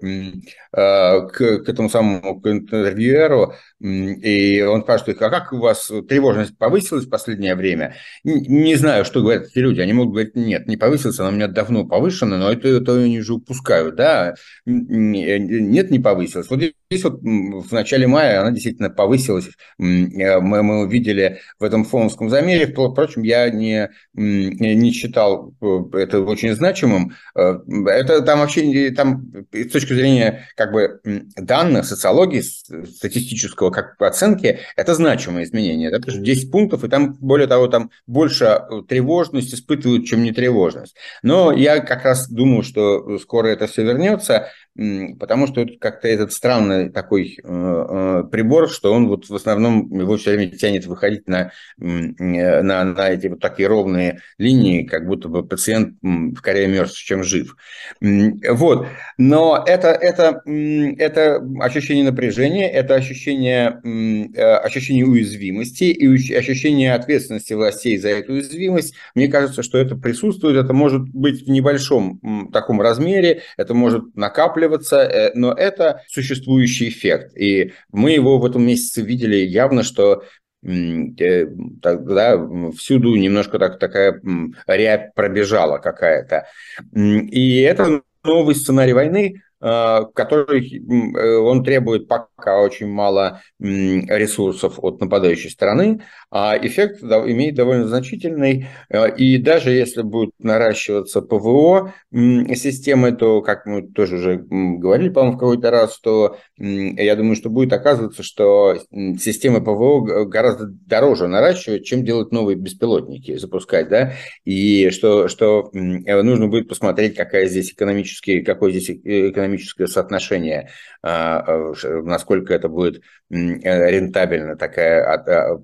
а, 0.71 1.21
к, 1.27 1.37
к 1.37 1.69
этому 1.69 1.89
самому 1.89 2.39
к 2.39 2.47
интервьюеру, 2.47 3.53
и 3.79 4.61
он 4.61 4.81
спрашивает, 4.81 5.21
а 5.21 5.29
как 5.29 5.53
у 5.53 5.57
вас 5.57 5.91
тревожность 6.07 6.57
повысилась 6.57 7.05
в 7.05 7.09
последнее 7.09 7.55
время? 7.55 7.95
Не 8.23 8.75
знаю, 8.75 9.05
что 9.05 9.21
говорят 9.21 9.47
эти 9.47 9.59
люди. 9.59 9.81
Они 9.81 9.93
могут 9.93 10.13
говорить, 10.13 10.35
нет, 10.35 10.67
не 10.67 10.77
повысилась, 10.77 11.19
она 11.19 11.29
у 11.29 11.33
меня 11.33 11.47
давно 11.47 11.85
повышена, 11.85 12.37
но 12.37 12.51
это, 12.51 12.67
это 12.67 12.95
они 12.95 13.21
же 13.21 13.33
упускают. 13.35 13.95
Да, 13.95 14.35
нет, 14.65 15.91
не 15.91 15.99
повысилась. 15.99 16.49
Вот 16.49 16.61
здесь 16.91 17.03
вот 17.03 17.21
в 17.21 17.71
начале 17.71 18.07
мая 18.07 18.41
она 18.41 18.49
действительно 18.49 18.89
повысилась. 18.89 19.49
Мы, 19.77 20.63
мы 20.63 20.79
увидели 20.81 21.39
в 21.59 21.63
этом 21.63 21.85
фоновском 21.85 22.31
замере. 22.31 22.65
Впрочем, 22.65 23.21
я 23.21 23.47
не, 23.51 23.89
не 24.13 24.91
считал 24.91 25.53
э, 25.61 25.65
это 25.93 26.21
очень 26.21 26.55
значимым. 26.55 27.13
Э, 27.35 27.59
это 27.85 28.23
там 28.23 28.39
вообще 28.39 28.89
там, 28.89 29.31
с 29.51 29.71
точки 29.71 29.93
зрения 29.93 30.47
как 30.55 30.71
бы 30.71 30.99
данных 31.35 31.85
социологии, 31.85 32.41
статистического 32.41 33.69
как 33.69 34.01
оценки, 34.01 34.59
это 34.75 34.95
значимое 34.95 35.43
изменение. 35.43 35.91
Потому 35.91 36.11
что 36.11 36.21
10 36.21 36.51
пунктов, 36.51 36.83
и 36.83 36.89
там, 36.89 37.13
более 37.19 37.47
того, 37.47 37.67
там 37.67 37.91
больше 38.07 38.45
э, 38.45 38.81
тревожность 38.87 39.53
испытывают, 39.53 40.07
чем 40.07 40.23
нетревожность. 40.23 40.95
Но 41.21 41.51
я 41.51 41.81
как 41.81 42.03
раз 42.03 42.27
думаю, 42.27 42.63
что 42.63 43.19
скоро 43.19 43.49
это 43.49 43.67
все 43.67 43.83
вернется, 43.83 44.47
потому 44.75 45.47
что 45.47 45.61
это 45.61 45.73
как-то 45.77 46.07
этот 46.07 46.31
странный 46.31 46.89
такой 46.89 47.37
э, 47.43 47.43
э, 47.43 48.23
прибор, 48.31 48.69
что 48.69 48.93
он 48.93 49.07
вот 49.07 49.27
в 49.27 49.35
основном 49.35 49.91
его 49.99 50.15
все 50.17 50.35
время 50.35 50.51
тянет 50.51 50.85
выходить 50.85 51.27
на, 51.27 51.51
на, 51.77 52.83
на 52.85 53.09
эти 53.09 53.27
вот 53.27 53.39
такие 53.39 53.67
ровные 53.67 54.21
линии, 54.37 54.83
как 54.83 55.05
будто 55.05 55.27
бы 55.27 55.45
пациент 55.45 55.95
скорее 56.37 56.67
мертв, 56.67 56.97
чем 56.97 57.23
жив. 57.23 57.57
Вот. 57.99 58.87
Но 59.17 59.63
это, 59.67 59.89
это, 59.89 60.41
это 60.45 61.45
ощущение 61.59 62.05
напряжения, 62.05 62.69
это 62.69 62.95
ощущение, 62.95 63.81
э, 63.83 64.55
ощущение 64.55 65.05
уязвимости 65.05 65.85
и 65.85 66.35
ощущение 66.35 66.93
ответственности 66.93 67.53
властей 67.53 67.97
за 67.97 68.09
эту 68.09 68.33
уязвимость. 68.33 68.95
Мне 69.13 69.27
кажется, 69.27 69.61
что 69.61 69.77
это 69.77 69.95
присутствует, 69.95 70.55
это 70.55 70.73
может 70.73 71.09
быть 71.09 71.45
в 71.45 71.49
небольшом 71.49 72.49
таком 72.53 72.81
размере, 72.81 73.41
это 73.57 73.73
может 73.73 74.15
накапливаться, 74.15 74.58
э, 74.67 75.31
но 75.35 75.53
это 75.53 76.03
существующий 76.07 76.89
эффект. 76.89 77.35
И 77.37 77.73
мы 77.91 78.11
его 78.11 78.39
в 78.39 78.45
этом 78.45 78.65
месяце 78.65 79.01
видели 79.01 79.37
явно, 79.37 79.83
что 79.83 80.23
э, 80.63 81.45
тогда 81.81 82.37
всюду 82.77 83.15
немножко 83.15 83.59
так, 83.59 83.79
такая 83.79 84.21
рябь 84.67 85.13
пробежала 85.15 85.77
какая-то. 85.77 86.47
И 86.93 87.61
это 87.61 88.01
новый 88.23 88.55
сценарий 88.55 88.93
войны, 88.93 89.41
который 89.59 90.77
э, 90.77 91.35
он 91.37 91.63
требует 91.65 92.07
пока 92.07 92.61
очень 92.61 92.87
мало 92.87 93.41
ресурсов 93.59 94.79
от 94.81 95.01
нападающей 95.01 95.49
стороны, 95.49 96.01
а 96.31 96.57
эффект 96.57 97.03
имеет 97.03 97.55
довольно 97.55 97.87
значительный. 97.87 98.67
Э, 98.89 99.13
и 99.13 99.37
даже 99.37 99.71
если 99.71 100.01
будет 100.01 100.31
наращиваться 100.39 101.21
ПВО 101.21 101.93
системы, 102.11 103.11
то, 103.11 103.41
как 103.41 103.65
мы 103.65 103.81
тоже 103.81 104.15
уже 104.15 104.37
говорили, 104.37 105.09
по-моему, 105.09 105.35
в 105.35 105.39
какой-то 105.39 105.71
раз, 105.71 105.99
то 105.99 106.37
я 106.57 107.15
думаю, 107.17 107.35
что 107.35 107.49
будет 107.49 107.73
оказываться, 107.73 108.23
что 108.23 108.77
системы 108.91 109.61
ПВО 109.61 110.25
гораздо 110.25 110.67
дороже 110.67 111.27
наращивать, 111.27 111.85
чем 111.85 112.05
делать 112.05 112.31
новые 112.31 112.55
беспилотники, 112.55 113.35
запускать, 113.37 113.89
да, 113.89 114.13
и 114.45 114.89
что, 114.91 115.27
что 115.27 115.69
нужно 115.73 116.47
будет 116.47 116.69
посмотреть, 116.69 117.15
какая 117.15 117.47
здесь 117.47 117.73
экономический, 117.73 118.41
какой 118.41 118.71
здесь 118.71 118.89
экономический 118.89 119.48
экономическое 119.49 119.87
соотношение, 119.87 120.69
а, 121.01 121.39
а, 121.39 121.73
насколько 122.03 122.53
это 122.53 122.69
будет 122.69 123.01
рентабельно, 123.29 124.55
такое 124.55 125.03
а, 125.03 125.57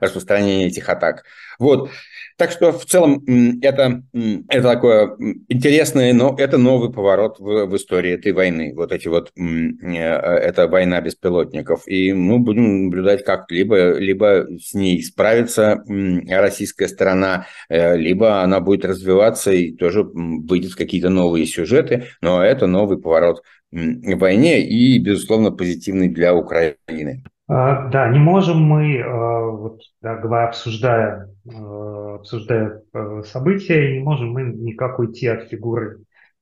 распространение 0.00 0.68
этих 0.68 0.88
атак. 0.88 1.24
Вот. 1.58 1.90
Так 2.36 2.52
что 2.52 2.72
в 2.72 2.86
целом 2.86 3.22
это, 3.60 4.02
это 4.48 4.62
такое 4.62 5.14
интересное, 5.48 6.14
но 6.14 6.34
это 6.38 6.56
новый 6.56 6.90
поворот 6.90 7.38
в, 7.38 7.66
в 7.66 7.76
истории 7.76 8.12
этой 8.12 8.32
войны. 8.32 8.72
Вот 8.74 8.92
эти 8.92 9.08
вот, 9.08 9.30
это 9.36 10.66
война 10.68 11.02
беспилотников. 11.02 11.86
И 11.86 12.14
мы 12.14 12.38
будем 12.38 12.84
наблюдать, 12.84 13.24
как 13.24 13.50
либо, 13.50 13.98
либо 13.98 14.46
с 14.58 14.72
ней 14.72 15.02
справится 15.02 15.84
российская 16.30 16.88
сторона, 16.88 17.46
э, 17.68 17.96
либо 17.98 18.42
она 18.42 18.60
будет 18.60 18.86
развиваться 18.86 19.52
и 19.52 19.72
тоже 19.72 20.02
выйдет 20.02 20.72
в 20.72 20.76
какие-то 20.76 21.10
новые 21.10 21.44
сюжеты. 21.44 22.06
Но 22.22 22.42
это 22.42 22.66
новый 22.66 22.79
поворот 22.86 23.42
в 23.72 24.14
войне 24.16 24.60
и, 24.62 24.98
безусловно, 24.98 25.50
позитивный 25.50 26.08
для 26.08 26.34
Украины. 26.34 27.22
А, 27.48 27.88
да, 27.88 28.08
не 28.08 28.20
можем 28.20 28.62
мы, 28.62 29.00
а, 29.00 29.50
вот, 29.50 29.80
да, 30.00 30.44
обсуждая, 30.46 31.28
а, 31.52 32.14
обсуждая 32.16 32.82
события, 33.24 33.92
не 33.92 34.04
можем 34.04 34.32
мы 34.32 34.42
никак 34.42 35.00
уйти 35.00 35.26
от 35.26 35.48
фигуры 35.48 35.98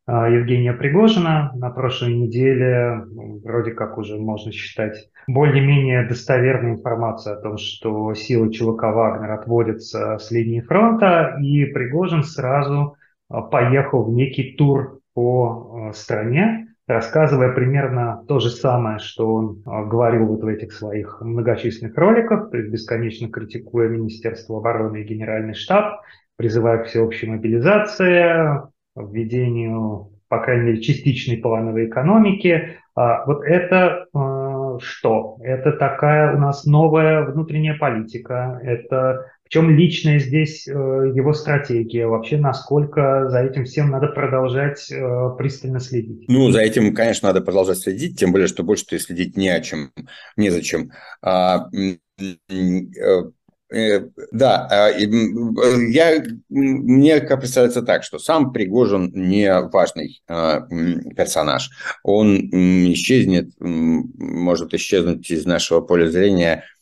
Евгения 0.07 0.73
Пригожина. 0.73 1.53
На 1.55 1.69
прошлой 1.69 2.15
неделе 2.15 3.05
ну, 3.11 3.41
вроде 3.45 3.73
как 3.73 3.99
уже 3.99 4.17
можно 4.17 4.53
считать 4.53 5.11
более-менее 5.27 6.09
достоверной 6.09 6.73
информацию 6.73 7.39
о 7.39 7.43
том, 7.43 7.59
что 7.59 8.15
силы 8.15 8.51
ЧВК 8.51 8.85
«Вагнер» 8.85 9.33
отводятся 9.33 10.17
с 10.17 10.31
линии 10.31 10.61
фронта, 10.61 11.37
и 11.43 11.67
Пригожин 11.67 12.23
сразу 12.23 12.97
поехал 13.29 14.05
в 14.05 14.15
некий 14.15 14.55
тур 14.57 15.01
по 15.13 15.68
стране, 15.93 16.69
рассказывая 16.87 17.53
примерно 17.53 18.25
то 18.27 18.41
же 18.41 18.51
самое, 18.51 18.99
что 18.99 19.33
он 19.33 19.63
а, 19.67 19.85
говорил 19.85 20.27
вот 20.27 20.43
в 20.43 20.47
этих 20.47 20.73
своих 20.73 21.21
многочисленных 21.21 21.97
роликах, 21.97 22.51
то 22.51 22.57
есть 22.57 22.71
бесконечно 22.71 23.29
критикуя 23.29 23.89
Министерство 23.89 24.59
обороны 24.59 25.03
и 25.03 25.05
Генеральный 25.05 25.55
штаб, 25.55 26.01
призывая 26.37 26.79
к 26.79 26.87
всеобщей 26.87 27.27
мобилизации, 27.27 28.63
введению, 28.97 30.11
по 30.29 30.41
крайней 30.41 30.65
мере, 30.65 30.81
частичной 30.81 31.37
плановой 31.37 31.87
экономики. 31.87 32.77
А, 32.95 33.25
вот 33.27 33.45
это 33.45 34.07
а, 34.15 34.79
что? 34.81 35.37
Это 35.43 35.73
такая 35.73 36.35
у 36.35 36.39
нас 36.39 36.65
новая 36.65 37.25
внутренняя 37.25 37.77
политика, 37.77 38.59
это 38.63 39.31
чем 39.49 39.71
личная 39.71 40.19
здесь 40.19 40.69
э, 40.69 40.73
его 40.73 41.33
стратегия? 41.33 42.07
Вообще, 42.07 42.37
насколько 42.37 43.29
за 43.31 43.43
этим 43.43 43.65
всем 43.65 43.91
надо 43.91 44.09
продолжать 44.09 44.91
э, 44.91 45.31
пристально 45.39 45.81
следить? 45.81 46.29
Ну, 46.29 46.51
за 46.51 46.61
этим, 46.61 46.95
конечно, 46.95 47.29
надо 47.29 47.41
продолжать 47.41 47.79
следить, 47.79 48.19
тем 48.19 48.33
более, 48.33 48.49
что 48.49 48.63
больше-то 48.63 48.99
следить 48.99 49.37
не 49.37 49.49
о 49.49 49.61
чем, 49.61 49.91
незачем. 50.37 50.91
А, 51.23 51.69
э, 53.71 54.01
да, 54.33 54.69
а, 54.71 54.89
я, 54.91 56.25
мне 56.49 57.21
представляется 57.21 57.83
так, 57.83 58.05
что 58.05 58.19
сам 58.19 58.53
Пригожин 58.53 59.11
не 59.15 59.51
важный 59.73 60.23
персонаж. 60.27 61.71
Он 62.03 62.39
исчезнет, 62.93 63.51
может 63.61 64.75
исчезнуть 64.75 65.31
из 65.31 65.47
нашего 65.47 65.81
поля 65.81 66.11
зрения– 66.11 66.65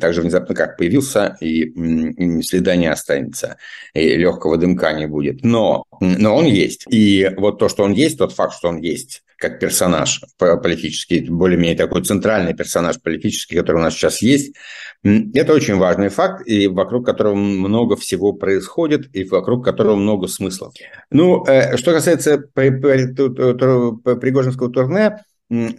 так 0.00 0.14
же 0.14 0.22
внезапно 0.22 0.54
как 0.54 0.76
появился, 0.76 1.36
и 1.40 2.42
следа 2.42 2.76
не 2.76 2.86
останется, 2.86 3.56
и 3.94 4.16
легкого 4.16 4.56
дымка 4.56 4.92
не 4.92 5.06
будет. 5.06 5.44
Но, 5.44 5.84
но 6.00 6.36
он 6.36 6.46
есть. 6.46 6.84
И 6.88 7.30
вот 7.36 7.58
то, 7.58 7.68
что 7.68 7.84
он 7.84 7.92
есть, 7.92 8.18
тот 8.18 8.32
факт, 8.32 8.54
что 8.54 8.68
он 8.68 8.78
есть, 8.78 9.22
как 9.36 9.58
персонаж 9.58 10.22
политический, 10.38 11.28
более-менее 11.28 11.76
такой 11.76 12.04
центральный 12.04 12.54
персонаж 12.54 13.00
политический, 13.00 13.56
который 13.56 13.78
у 13.78 13.82
нас 13.82 13.94
сейчас 13.94 14.22
есть, 14.22 14.54
это 15.02 15.52
очень 15.52 15.76
важный 15.76 16.10
факт, 16.10 16.46
и 16.46 16.68
вокруг 16.68 17.04
которого 17.04 17.34
много 17.34 17.96
всего 17.96 18.32
происходит, 18.32 19.12
и 19.14 19.24
вокруг 19.24 19.64
которого 19.64 19.96
много 19.96 20.28
смысла. 20.28 20.70
Ну, 21.10 21.44
э, 21.44 21.76
что 21.76 21.92
касается 21.92 22.38
Пригожинского 22.54 24.70
турне, 24.70 25.18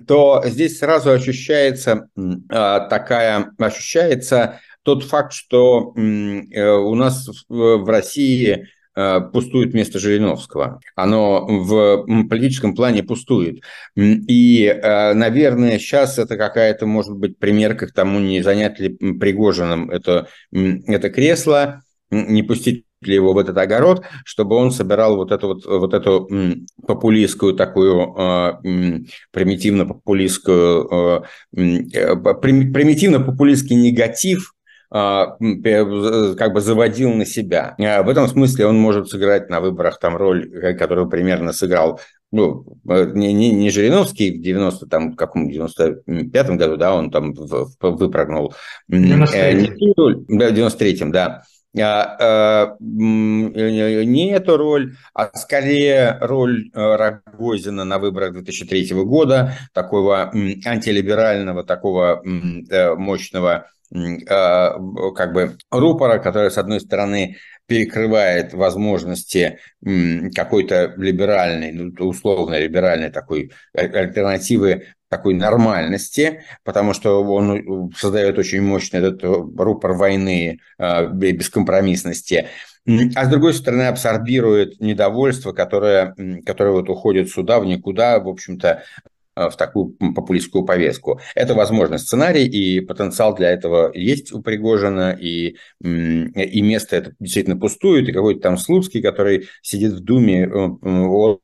то 0.07 0.43
здесь 0.45 0.79
сразу 0.79 1.11
ощущается 1.11 2.07
а, 2.49 2.81
такая, 2.81 3.51
ощущается 3.57 4.59
тот 4.83 5.03
факт, 5.03 5.33
что 5.33 5.93
э, 5.95 6.69
у 6.71 6.93
нас 6.95 7.27
в 7.47 7.89
России 7.89 8.67
э, 8.95 9.21
пустует 9.31 9.73
место 9.73 9.97
Жириновского. 9.97 10.81
Оно 10.95 11.45
в 11.47 12.05
политическом 12.27 12.75
плане 12.75 13.01
пустует. 13.01 13.61
И, 13.95 14.65
э, 14.65 15.13
наверное, 15.13 15.79
сейчас 15.79 16.19
это 16.19 16.37
какая-то, 16.37 16.85
может 16.85 17.15
быть, 17.15 17.39
примерка 17.39 17.87
к 17.87 17.93
тому, 17.93 18.19
не 18.19 18.41
занять 18.41 18.79
ли 18.79 18.89
Пригожиным 18.89 19.89
это, 19.89 20.27
это 20.51 21.09
кресло, 21.09 21.81
не 22.11 22.43
пустить 22.43 22.85
ли 23.07 23.15
его 23.15 23.33
в 23.33 23.37
этот 23.37 23.57
огород, 23.57 24.03
чтобы 24.25 24.55
он 24.55 24.71
собирал 24.71 25.15
вот 25.15 25.31
эту 25.31 25.47
вот, 25.47 25.65
вот 25.65 25.93
эту 25.93 26.29
популистскую 26.85 27.53
такую 27.53 28.13
а, 28.17 28.59
примитивно-популистскую 29.31 31.23
э, 31.51 31.55
примитивно-популистский 31.55 33.75
негатив 33.75 34.53
а, 34.91 35.37
как 36.37 36.53
бы 36.53 36.61
заводил 36.61 37.13
на 37.13 37.25
себя. 37.25 37.75
А 37.79 38.03
в 38.03 38.09
этом 38.09 38.27
смысле 38.27 38.67
он 38.67 38.77
может 38.77 39.09
сыграть 39.09 39.49
на 39.49 39.59
выборах 39.59 39.99
там 39.99 40.15
роль, 40.15 40.49
э, 40.53 40.75
которую 40.75 41.09
примерно 41.09 41.51
сыграл 41.51 41.99
ну, 42.33 42.65
э, 42.89 43.11
не, 43.13 43.31
не, 43.31 43.51
не 43.51 43.69
Жириновский 43.69 44.37
в 44.37 44.41
90 44.41 44.87
там, 44.87 45.13
каком 45.13 45.49
95-м 45.49 46.57
году, 46.57 46.77
да, 46.77 46.95
он 46.95 47.11
там 47.11 47.33
в, 47.33 47.47
в, 47.47 47.75
выпрыгнул. 47.79 48.53
93-м. 48.91 50.25
Да, 50.27 50.49
в 50.49 50.53
93-м, 50.53 51.11
да. 51.11 51.43
А, 51.79 52.17
а, 52.19 52.77
не 52.79 54.31
эту 54.31 54.57
роль, 54.57 54.95
а 55.13 55.35
скорее 55.35 56.17
роль 56.21 56.69
э, 56.71 56.95
Рогозина 56.95 57.83
на 57.83 57.97
выборах 57.97 58.33
2003 58.33 58.93
года, 59.03 59.53
такого 59.73 60.31
антилиберального, 60.65 61.63
такого 61.63 62.21
э, 62.23 62.93
мощного 62.95 63.71
а, 64.29 64.77
как 65.15 65.33
бы 65.33 65.57
рупора, 65.71 66.19
который, 66.19 66.51
с 66.51 66.59
одной 66.59 66.79
стороны, 66.79 67.37
перекрывает 67.65 68.53
возможности 68.53 69.57
какой-то 70.35 70.93
либеральной, 70.97 71.71
ну, 71.71 71.91
условно 72.05 72.59
либеральной 72.59 73.09
такой 73.09 73.51
альтернативы 73.73 74.87
такой 75.13 75.35
нормальности, 75.35 76.41
потому 76.63 76.93
что 76.93 77.23
он 77.23 77.51
э, 77.51 77.95
создает 77.95 78.39
очень 78.39 78.61
мощный 78.61 78.99
этот 78.99 79.23
э, 79.23 79.27
рупор 79.27 79.93
войны, 79.93 80.59
э, 80.79 81.07
бескомпромиссности. 81.11 82.47
А 83.15 83.25
с 83.25 83.29
другой 83.29 83.53
стороны, 83.53 83.83
абсорбирует 83.83 84.81
недовольство, 84.81 85.53
которое, 85.53 86.15
которое 86.45 86.71
вот 86.71 86.89
уходит 86.89 87.29
сюда, 87.29 87.59
в 87.59 87.65
никуда, 87.65 88.19
в 88.19 88.27
общем-то, 88.27 88.83
в 89.35 89.55
такую 89.57 89.95
популистскую 90.13 90.65
повестку. 90.65 91.19
Это 91.35 91.53
возможный 91.53 91.99
сценарий, 91.99 92.45
и 92.45 92.79
потенциал 92.81 93.35
для 93.35 93.51
этого 93.51 93.91
есть 93.93 94.31
у 94.33 94.41
Пригожина, 94.41 95.17
и, 95.19 95.55
и 95.81 96.61
место 96.61 96.95
это 96.95 97.13
действительно 97.19 97.57
пустует, 97.57 98.07
и 98.07 98.11
какой-то 98.11 98.41
там 98.41 98.57
Слуцкий, 98.57 99.01
который 99.01 99.47
сидит 99.61 99.93
в 99.93 99.99
Думе, 100.01 100.43
э, 100.45 100.49
он, 100.49 101.39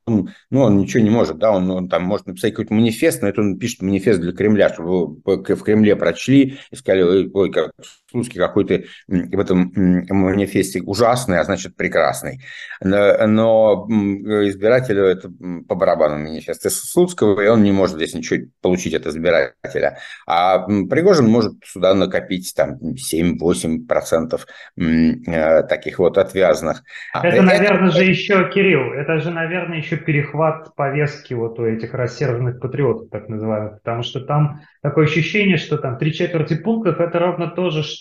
ну, 0.50 0.62
он 0.62 0.78
ничего 0.78 1.04
не 1.04 1.10
может, 1.10 1.38
да, 1.38 1.52
он, 1.52 1.70
он 1.72 1.90
там 1.90 2.04
может 2.04 2.28
написать 2.28 2.54
какой-то 2.54 2.74
манифест, 2.74 3.22
но 3.22 3.30
это 3.30 3.42
он 3.42 3.58
пишет 3.58 3.82
манифест 3.82 4.20
для 4.20 4.32
Кремля, 4.32 4.70
чтобы 4.70 5.22
в 5.24 5.64
Кремле 5.64 5.96
прочли 5.96 6.58
и 6.72 6.76
сказали, 6.76 7.30
ой, 7.34 7.52
как 7.52 7.72
Слуцкий 8.10 8.40
какой-то 8.40 8.84
в 9.08 9.40
этом 9.40 9.72
манифесте 9.76 10.82
ужасный, 10.82 11.40
а 11.40 11.44
значит 11.44 11.76
прекрасный. 11.76 12.42
Но, 12.82 13.86
избирателю 13.88 15.04
это 15.04 15.30
по 15.68 15.76
барабану 15.76 16.18
манифест 16.18 16.70
Слуцкого, 16.70 17.42
и 17.42 17.48
он 17.48 17.64
не 17.64 17.72
может 17.72 17.96
здесь 17.98 18.14
ничего 18.14 18.46
получить 18.62 18.94
от 18.94 19.06
избирателя. 19.06 20.00
А 20.28 20.60
Пригожин 20.60 21.28
может 21.28 21.54
сюда 21.66 21.94
накопить 21.94 22.54
там 22.56 22.78
7-8% 22.80 24.40
э, 24.78 25.64
таких 25.64 26.00
вот 26.00 26.18
отвязанных. 26.18 26.84
А 27.14 27.26
это, 27.26 27.38
это, 27.38 27.46
наверное, 27.46 27.92
же 27.92 28.04
еще, 28.04 28.50
Кирилл, 28.50 28.94
это 28.94 29.20
же, 29.20 29.32
наверное, 29.32 29.78
еще 29.78 29.98
перехват 29.98 30.76
повестки 30.76 31.34
вот 31.34 31.60
у 31.60 31.66
этих 31.66 31.94
рассерженных 31.94 32.60
патриотов, 32.60 33.10
так 33.10 33.30
называемых, 33.30 33.82
потому 33.84 34.04
что 34.04 34.22
там 34.22 34.62
такое 34.82 35.06
ощущение, 35.06 35.58
что 35.58 35.78
там 35.78 35.98
три 35.98 36.14
четверти 36.14 36.56
пунктов 36.56 37.00
это 37.00 37.20
ровно 37.20 37.48
то 37.48 37.70
же, 37.70 37.84
что 37.84 37.99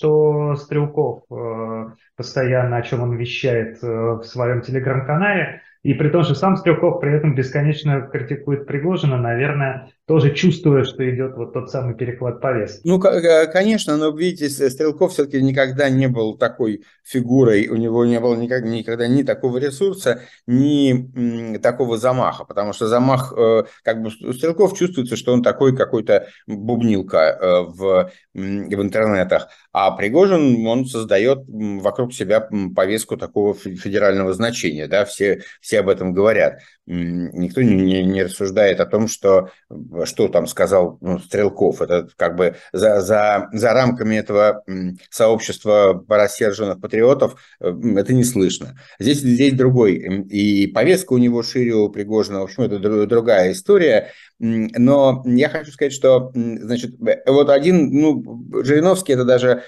Стрелков 0.56 1.24
э, 1.30 1.90
постоянно, 2.16 2.76
о 2.76 2.82
чем 2.82 3.02
он 3.02 3.16
вещает 3.16 3.82
э, 3.82 3.86
в 3.86 4.22
своем 4.22 4.60
телеграм-канале, 4.62 5.62
и 5.82 5.94
при 5.94 6.08
том, 6.10 6.22
что 6.22 6.34
сам 6.34 6.56
Стрелков 6.56 7.00
при 7.00 7.14
этом 7.14 7.34
бесконечно 7.34 8.02
критикует 8.02 8.66
Пригожина, 8.66 9.16
наверное, 9.16 9.88
тоже 10.08 10.34
чувствуя, 10.34 10.84
что 10.84 11.08
идет 11.08 11.36
вот 11.36 11.52
тот 11.52 11.70
самый 11.70 11.94
перехват 11.94 12.40
повестки. 12.40 12.80
Ну, 12.84 12.98
конечно, 12.98 13.98
но 13.98 14.08
видите, 14.08 14.48
Стрелков 14.48 15.12
все-таки 15.12 15.42
никогда 15.42 15.90
не 15.90 16.08
был 16.08 16.38
такой 16.38 16.82
фигурой, 17.04 17.68
у 17.68 17.76
него 17.76 18.06
не 18.06 18.18
было 18.18 18.34
никогда, 18.34 18.66
никогда 18.66 19.06
ни 19.06 19.22
такого 19.22 19.58
ресурса, 19.58 20.22
ни 20.46 21.58
такого 21.58 21.98
замаха, 21.98 22.46
потому 22.46 22.72
что 22.72 22.86
замах, 22.86 23.34
э, 23.36 23.64
как 23.82 24.02
бы 24.02 24.08
у 24.08 24.32
Стрелков 24.32 24.78
чувствуется, 24.78 25.14
что 25.14 25.34
он 25.34 25.42
такой 25.42 25.76
какой-то 25.76 26.26
бубнилка 26.46 27.18
э, 27.18 27.60
в, 27.68 28.10
в 28.32 28.82
интернетах, 28.82 29.48
а 29.74 29.90
Пригожин, 29.90 30.66
он 30.66 30.86
создает 30.86 31.40
вокруг 31.46 32.14
себя 32.14 32.48
повестку 32.74 33.18
такого 33.18 33.52
федерального 33.52 34.32
значения, 34.32 34.86
да, 34.86 35.04
все, 35.04 35.42
все 35.60 35.80
об 35.80 35.90
этом 35.90 36.14
говорят. 36.14 36.60
Никто 36.90 37.60
не, 37.60 38.02
не 38.02 38.22
рассуждает 38.22 38.80
о 38.80 38.86
том, 38.86 39.08
что, 39.08 39.50
что 40.04 40.28
там 40.28 40.46
сказал 40.46 40.96
ну, 41.02 41.18
Стрелков. 41.18 41.82
Это 41.82 42.08
как 42.16 42.34
бы 42.36 42.56
за, 42.72 43.02
за, 43.02 43.50
за 43.52 43.74
рамками 43.74 44.14
этого 44.14 44.64
сообщества 45.10 46.02
рассерженных 46.08 46.80
патриотов 46.80 47.38
э, 47.60 47.74
это 47.96 48.14
не 48.14 48.24
слышно. 48.24 48.78
Здесь, 48.98 49.18
здесь 49.18 49.52
другой. 49.52 49.96
И 50.30 50.66
повестка 50.68 51.12
у 51.12 51.18
него 51.18 51.42
шире, 51.42 51.74
у 51.74 51.90
Пригожина. 51.90 52.40
В 52.40 52.44
общем, 52.44 52.62
это 52.62 52.78
другая 52.78 53.52
история. 53.52 54.08
Но 54.38 55.22
я 55.26 55.48
хочу 55.48 55.72
сказать, 55.72 55.92
что, 55.92 56.30
значит, 56.34 56.94
вот 57.26 57.50
один, 57.50 57.90
ну, 57.90 58.62
Жириновский 58.62 59.12
это 59.12 59.24
даже 59.24 59.64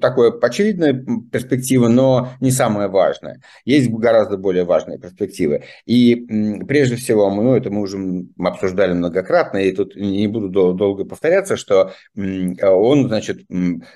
такое 0.00 0.32
очевидная 0.32 0.94
перспектива, 1.30 1.88
но 1.88 2.30
не 2.40 2.50
самая 2.50 2.88
важная. 2.88 3.40
Есть 3.64 3.90
гораздо 3.90 4.38
более 4.38 4.64
важные 4.64 4.98
перспективы. 4.98 5.64
И 5.84 6.26
прежде 6.66 6.96
всего, 6.96 7.30
ну, 7.30 7.54
это 7.54 7.70
мы 7.70 7.82
уже 7.82 7.98
обсуждали 8.38 8.92
многократно, 8.92 9.58
и 9.58 9.72
тут 9.72 9.96
не 9.96 10.26
буду 10.28 10.48
долго 10.48 11.04
повторяться, 11.04 11.56
что 11.56 11.92
он, 12.14 13.08
значит, 13.08 13.40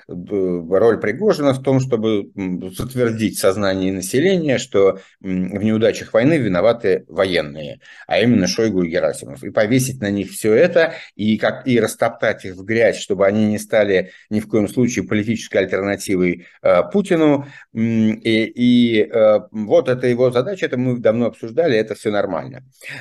роль 0.07 0.99
Пригожина 0.99 1.53
в 1.53 1.61
том, 1.61 1.79
чтобы 1.79 2.31
затвердить 2.77 3.39
сознание 3.39 3.93
населения, 3.93 4.57
что 4.57 4.99
в 5.19 5.63
неудачах 5.63 6.13
войны 6.13 6.37
виноваты 6.37 7.05
военные, 7.07 7.79
а 8.07 8.19
именно 8.19 8.47
Шойгу 8.47 8.83
и 8.83 8.89
Герасимов, 8.89 9.43
и 9.43 9.51
повесить 9.51 10.01
на 10.01 10.11
них 10.11 10.31
все 10.31 10.53
это, 10.53 10.93
и, 11.15 11.37
как, 11.37 11.67
и 11.67 11.79
растоптать 11.79 12.45
их 12.45 12.55
в 12.55 12.63
грязь, 12.63 12.97
чтобы 12.97 13.25
они 13.25 13.45
не 13.47 13.57
стали 13.57 14.11
ни 14.29 14.39
в 14.39 14.47
коем 14.47 14.67
случае 14.67 15.05
политической 15.05 15.57
альтернативой 15.57 16.47
э, 16.61 16.83
Путину, 16.91 17.47
и, 17.73 18.43
и 18.55 19.01
э, 19.01 19.39
вот 19.51 19.89
это 19.89 20.07
его 20.07 20.31
задача, 20.31 20.65
это 20.65 20.77
мы 20.77 20.99
давно 20.99 21.27
обсуждали, 21.27 21.77
это 21.77 21.95
все 21.95 22.11
нормально. 22.11 22.50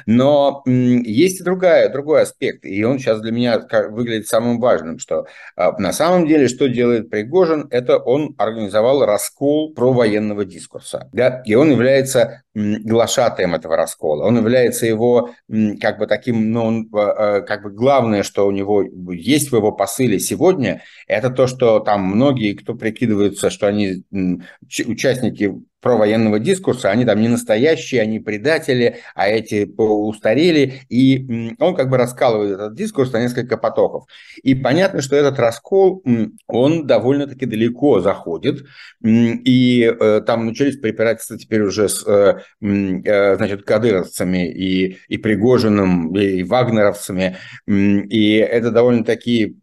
Но 0.07 0.63
есть 0.67 1.41
и 1.41 1.45
другая, 1.45 1.89
другой 1.89 2.23
аспект, 2.23 2.65
и 2.65 2.85
он 2.85 2.99
сейчас 2.99 3.21
для 3.21 3.33
меня 3.33 3.61
выглядит 3.91 4.29
самым 4.29 4.61
важным, 4.61 4.99
что 4.99 5.27
а, 5.57 5.79
на 5.79 5.93
самом 5.93 6.27
деле, 6.27 6.49
что 6.49 6.69
делает 6.69 7.11
Пригожин, 7.11 7.67
это 7.71 7.99
он 7.99 8.35
организовал 8.39 9.05
раскол 9.05 9.75
провоенного 9.75 10.45
дискурса. 10.45 11.09
Да? 11.13 11.43
И 11.45 11.55
он 11.55 11.71
является 11.71 12.43
глашатаем 12.55 13.55
этого 13.55 13.77
раскола. 13.77 14.25
Он 14.25 14.37
является 14.37 14.87
его 14.87 15.31
как 15.81 15.99
бы 15.99 16.07
таким, 16.07 16.53
ну, 16.53 16.65
он, 16.65 16.89
а, 16.93 17.37
а, 17.37 17.41
как 17.43 17.63
бы 17.63 17.71
главное, 17.71 18.23
что 18.23 18.47
у 18.47 18.51
него 18.51 18.83
есть 19.13 19.51
в 19.51 19.57
его 19.57 19.73
посыле 19.73 20.19
сегодня, 20.19 20.83
это 21.07 21.31
то, 21.31 21.47
что 21.47 21.81
там 21.81 22.03
многие, 22.03 22.55
кто 22.55 22.75
прикидываются, 22.75 23.51
что 23.51 23.69
они 23.69 24.05
участники 24.87 25.55
провоенного 25.81 26.39
дискурса, 26.39 26.91
они 26.91 27.05
там 27.05 27.21
не 27.21 27.29
настоящие, 27.29 28.03
они 28.03 28.21
предатели, 28.21 28.99
а 29.15 29.29
эти 29.29 29.71
устарели, 29.77 30.83
и 30.89 31.55
он 31.59 31.75
как 31.75 31.89
бы 31.89 31.97
раскалывает 31.97 32.53
этот 32.53 32.75
дискурс 32.75 33.13
на 33.13 33.21
несколько 33.21 33.57
потоков. 33.57 34.05
И 34.43 34.55
понятно, 34.55 35.01
что 35.01 35.17
этот 35.17 35.39
раскол, 35.39 36.05
он 36.47 36.87
довольно-таки 36.87 37.47
далеко 37.47 38.01
заходит, 38.01 38.65
и 39.03 39.83
э, 39.83 40.21
там 40.27 40.47
начались 40.47 40.77
препирательства 40.77 41.39
теперь 41.39 41.63
уже 41.63 41.89
с, 41.89 42.05
э, 42.07 42.41
э, 42.63 43.37
значит, 43.37 43.63
кадыровцами 43.63 44.51
и, 44.51 44.99
и 45.09 45.19
Пригожиным, 45.19 46.15
и 46.17 46.43
вагнеровцами, 46.43 47.37
и 47.67 48.35
это 48.37 48.71
довольно-таки 48.71 49.57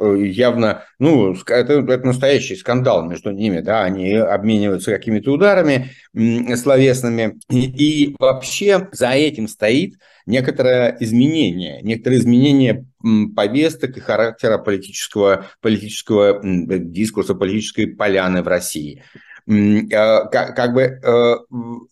явно, 0.00 0.84
ну, 0.98 1.34
это, 1.34 1.72
это 1.72 2.06
настоящий 2.06 2.56
скандал 2.56 3.04
между 3.06 3.30
ними, 3.30 3.60
да, 3.60 3.82
они 3.82 4.14
обмениваются 4.14 4.77
обмениваются 4.78 4.92
какими-то 4.92 5.32
ударами 5.32 5.90
словесными. 6.56 7.38
И, 7.50 8.10
и 8.10 8.16
вообще 8.18 8.88
за 8.92 9.10
этим 9.10 9.48
стоит 9.48 9.94
некоторое 10.26 10.96
изменение, 11.00 11.80
некоторые 11.82 12.20
изменения 12.20 12.86
повесток 13.34 13.96
и 13.96 14.00
характера 14.00 14.58
политического, 14.58 15.46
политического 15.60 16.40
дискурса, 16.42 17.34
политической 17.34 17.86
поляны 17.86 18.42
в 18.42 18.48
России 18.48 19.02
как, 19.48 20.54
как 20.54 20.74
бы 20.74 20.82
э, 20.82 21.36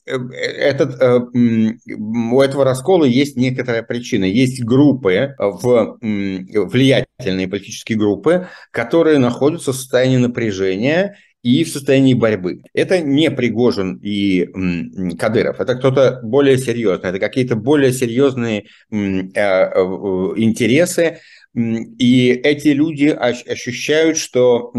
э, 0.06 0.18
этот, 0.36 1.00
э, 1.00 1.20
у 1.96 2.40
этого 2.42 2.64
раскола 2.64 3.06
есть 3.06 3.36
некоторая 3.36 3.82
причина. 3.82 4.24
Есть 4.24 4.62
группы, 4.62 5.34
в, 5.38 5.96
влиятельные 6.02 7.48
политические 7.48 7.96
группы, 7.96 8.48
которые 8.70 9.18
находятся 9.18 9.72
в 9.72 9.76
состоянии 9.76 10.18
напряжения 10.18 11.16
и 11.46 11.62
в 11.62 11.68
состоянии 11.68 12.14
борьбы. 12.14 12.62
Это 12.74 12.98
не 13.00 13.30
Пригожин 13.30 14.00
и 14.02 14.48
Кадыров, 15.16 15.60
это 15.60 15.76
кто-то 15.76 16.18
более 16.24 16.58
серьезный, 16.58 17.10
это 17.10 17.20
какие-то 17.20 17.54
более 17.54 17.92
серьезные 17.92 18.64
э, 18.90 18.96
э, 18.96 19.42
интересы, 20.38 21.20
и 21.54 22.40
эти 22.42 22.68
люди 22.68 23.06
ощущают, 23.06 24.18
что 24.18 24.72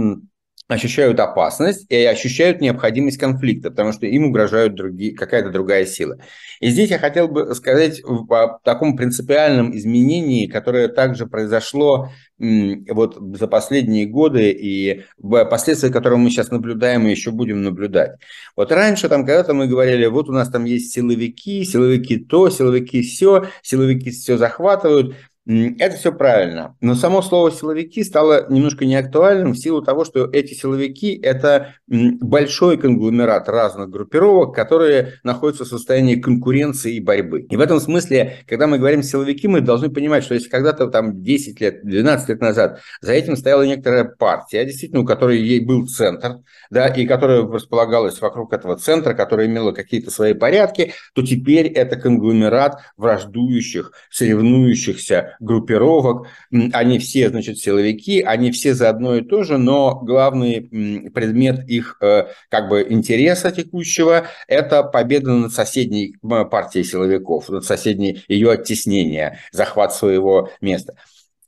ощущают 0.67 1.19
опасность 1.19 1.85
и 1.89 1.95
ощущают 2.03 2.59
необходимость 2.59 3.17
конфликта, 3.17 3.69
потому 3.69 3.93
что 3.93 4.05
им 4.05 4.25
угрожают 4.25 4.75
другие, 4.75 5.15
какая-то 5.15 5.49
другая 5.49 5.85
сила. 5.85 6.17
И 6.59 6.69
здесь 6.69 6.89
я 6.89 6.99
хотел 6.99 7.29
бы 7.29 7.55
сказать 7.55 8.01
о 8.03 8.59
таком 8.63 8.97
принципиальном 8.97 9.75
изменении, 9.77 10.47
которое 10.47 10.89
также 10.89 11.25
произошло 11.25 12.09
вот 12.37 13.17
за 13.37 13.47
последние 13.47 14.05
годы 14.05 14.51
и 14.51 15.05
последствия, 15.49 15.89
которые 15.89 16.19
мы 16.19 16.29
сейчас 16.29 16.51
наблюдаем 16.51 17.07
и 17.07 17.11
еще 17.11 17.31
будем 17.31 17.63
наблюдать. 17.63 18.19
Вот 18.55 18.71
раньше 18.71 19.07
там 19.09 19.25
когда-то 19.25 19.53
мы 19.53 19.67
говорили, 19.67 20.05
вот 20.05 20.27
у 20.27 20.33
нас 20.33 20.49
там 20.49 20.65
есть 20.65 20.93
силовики, 20.93 21.63
силовики 21.63 22.17
то, 22.17 22.49
силовики 22.49 23.01
все, 23.01 23.47
силовики 23.61 24.11
все 24.11 24.37
захватывают. 24.37 25.15
Это 25.47 25.95
все 25.95 26.11
правильно. 26.11 26.75
Но 26.81 26.93
само 26.93 27.21
слово 27.21 27.53
«силовики» 27.53 28.03
стало 28.03 28.51
немножко 28.51 28.85
неактуальным 28.85 29.53
в 29.53 29.57
силу 29.57 29.81
того, 29.81 30.03
что 30.03 30.25
эти 30.25 30.53
силовики– 30.53 31.17
это 31.23 31.75
большой 31.87 32.77
конгломерат 32.77 33.47
разных 33.47 33.89
группировок, 33.89 34.53
которые 34.53 35.13
находятся 35.23 35.63
в 35.63 35.69
состоянии 35.69 36.15
конкуренции 36.15 36.95
и 36.95 36.99
борьбы. 36.99 37.43
И 37.43 37.55
в 37.55 37.61
этом 37.61 37.79
смысле, 37.79 38.39
когда 38.45 38.67
мы 38.67 38.77
говорим 38.77 39.03
«силовики», 39.03 39.47
мы 39.47 39.61
должны 39.61 39.89
понимать, 39.89 40.25
что 40.25 40.33
если 40.33 40.49
когда-то 40.49 40.87
там 40.87 41.23
10 41.23 41.61
лет, 41.61 41.85
12 41.85 42.27
лет 42.27 42.41
назад 42.41 42.81
за 42.99 43.13
этим 43.13 43.37
стояла 43.37 43.63
некоторая 43.63 44.03
партия, 44.03 44.65
действительно, 44.65 45.01
у 45.01 45.05
которой 45.05 45.39
ей 45.39 45.61
был 45.61 45.87
центр, 45.87 46.39
да, 46.69 46.87
и 46.87 47.05
которая 47.05 47.47
располагалась 47.47 48.19
вокруг 48.19 48.51
этого 48.51 48.75
центра, 48.75 49.13
которая 49.13 49.47
имела 49.47 49.71
какие-то 49.71 50.11
свои 50.11 50.33
порядки, 50.33 50.91
то 51.13 51.21
теперь 51.21 51.67
это 51.67 51.95
конгломерат 51.95 52.79
враждующих, 52.97 53.93
соревнующихся 54.09 55.36
группировок, 55.39 56.27
они 56.73 56.99
все, 56.99 57.29
значит, 57.29 57.57
силовики, 57.57 58.21
они 58.21 58.51
все 58.51 58.73
за 58.73 58.89
одно 58.89 59.15
и 59.15 59.21
то 59.21 59.43
же, 59.43 59.57
но 59.57 59.99
главный 60.01 61.09
предмет 61.13 61.67
их 61.67 61.97
э, 62.01 62.27
как 62.49 62.69
бы 62.69 62.85
интереса 62.89 63.51
текущего– 63.51 64.27
это 64.47 64.83
победа 64.83 65.33
над 65.33 65.53
соседней 65.53 66.15
партией 66.21 66.83
силовиков, 66.83 67.49
над 67.49 67.65
соседней 67.65 68.23
ее 68.27 68.51
оттеснение, 68.51 69.39
захват 69.51 69.93
своего 69.93 70.49
места. 70.61 70.95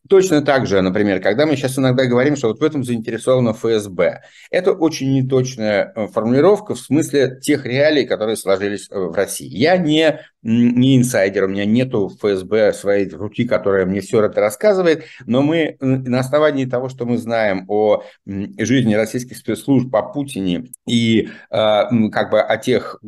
Точно 0.10 0.41
так 0.41 0.65
же, 0.65 0.82
например, 0.82 1.21
когда 1.21 1.45
мы 1.45 1.56
сейчас 1.56 1.78
иногда 1.78 2.06
говорим, 2.06 2.36
что 2.36 2.47
вот 2.47 2.60
в 2.60 2.63
этом 2.63 2.84
заинтересовано 2.84 3.54
ФСБ, 3.54 4.23
это 4.49 4.71
очень 4.71 5.13
неточная 5.13 5.93
э, 5.95 6.08
формулировка 6.08 6.73
в 6.73 6.80
смысле 6.80 7.39
тех 7.39 7.63
реалий, 7.63 8.08
которые 8.08 8.36
сложились 8.36 8.88
э, 8.89 8.97
в 8.97 9.13
России. 9.13 9.47
Я 9.47 9.78
не 9.78 10.19
не 10.41 10.97
инсайдер, 10.97 11.45
у 11.45 11.47
меня 11.47 11.65
нету 11.65 12.10
ФСБ 12.10 12.73
своей 12.73 13.10
руки, 13.10 13.45
которая 13.45 13.86
мне 13.86 13.99
все 14.02 14.23
это 14.23 14.39
рассказывает, 14.39 15.04
но 15.25 15.41
мы 15.41 15.75
на 15.82 16.19
основании 16.19 16.65
того, 16.65 16.88
что 16.88 17.06
мы 17.06 17.17
знаем 17.17 17.65
о 17.67 18.04
жизни 18.25 18.93
российских 18.93 19.38
спецслужб 19.38 19.91
по 19.91 20.02
Путине 20.02 20.71
и 20.88 21.30
а, 21.49 21.89
как 22.10 22.32
бы 22.32 22.39
о 22.39 22.58
тех 22.58 23.02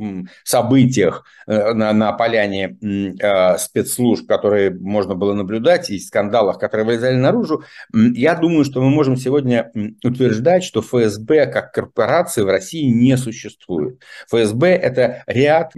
событиях 0.44 1.24
э, 1.48 1.74
на, 1.74 1.94
на 1.94 2.12
поляне 2.14 2.78
а, 3.22 3.58
спецслужб, 3.58 4.28
которые 4.28 4.72
можно 4.72 5.16
было 5.16 5.34
наблюдать, 5.34 5.90
и 5.90 6.00
скандалах, 6.00 6.60
которые 6.60 6.86
вылезали 6.86 7.16
наружу, 7.16 7.64
я 7.94 8.36
думаю, 8.36 8.66
что 8.66 8.82
мы 8.82 8.90
можем 8.90 9.16
сегодня 9.16 9.72
утверждать, 10.04 10.64
что 10.64 10.82
ФСБ 10.82 11.48
как 11.48 11.72
корпорации 11.72 12.42
в 12.42 12.48
России 12.48 12.90
не 12.90 13.16
существует. 13.18 14.02
ФСБ– 14.30 14.68
это 14.70 15.24
ряд 15.28 15.74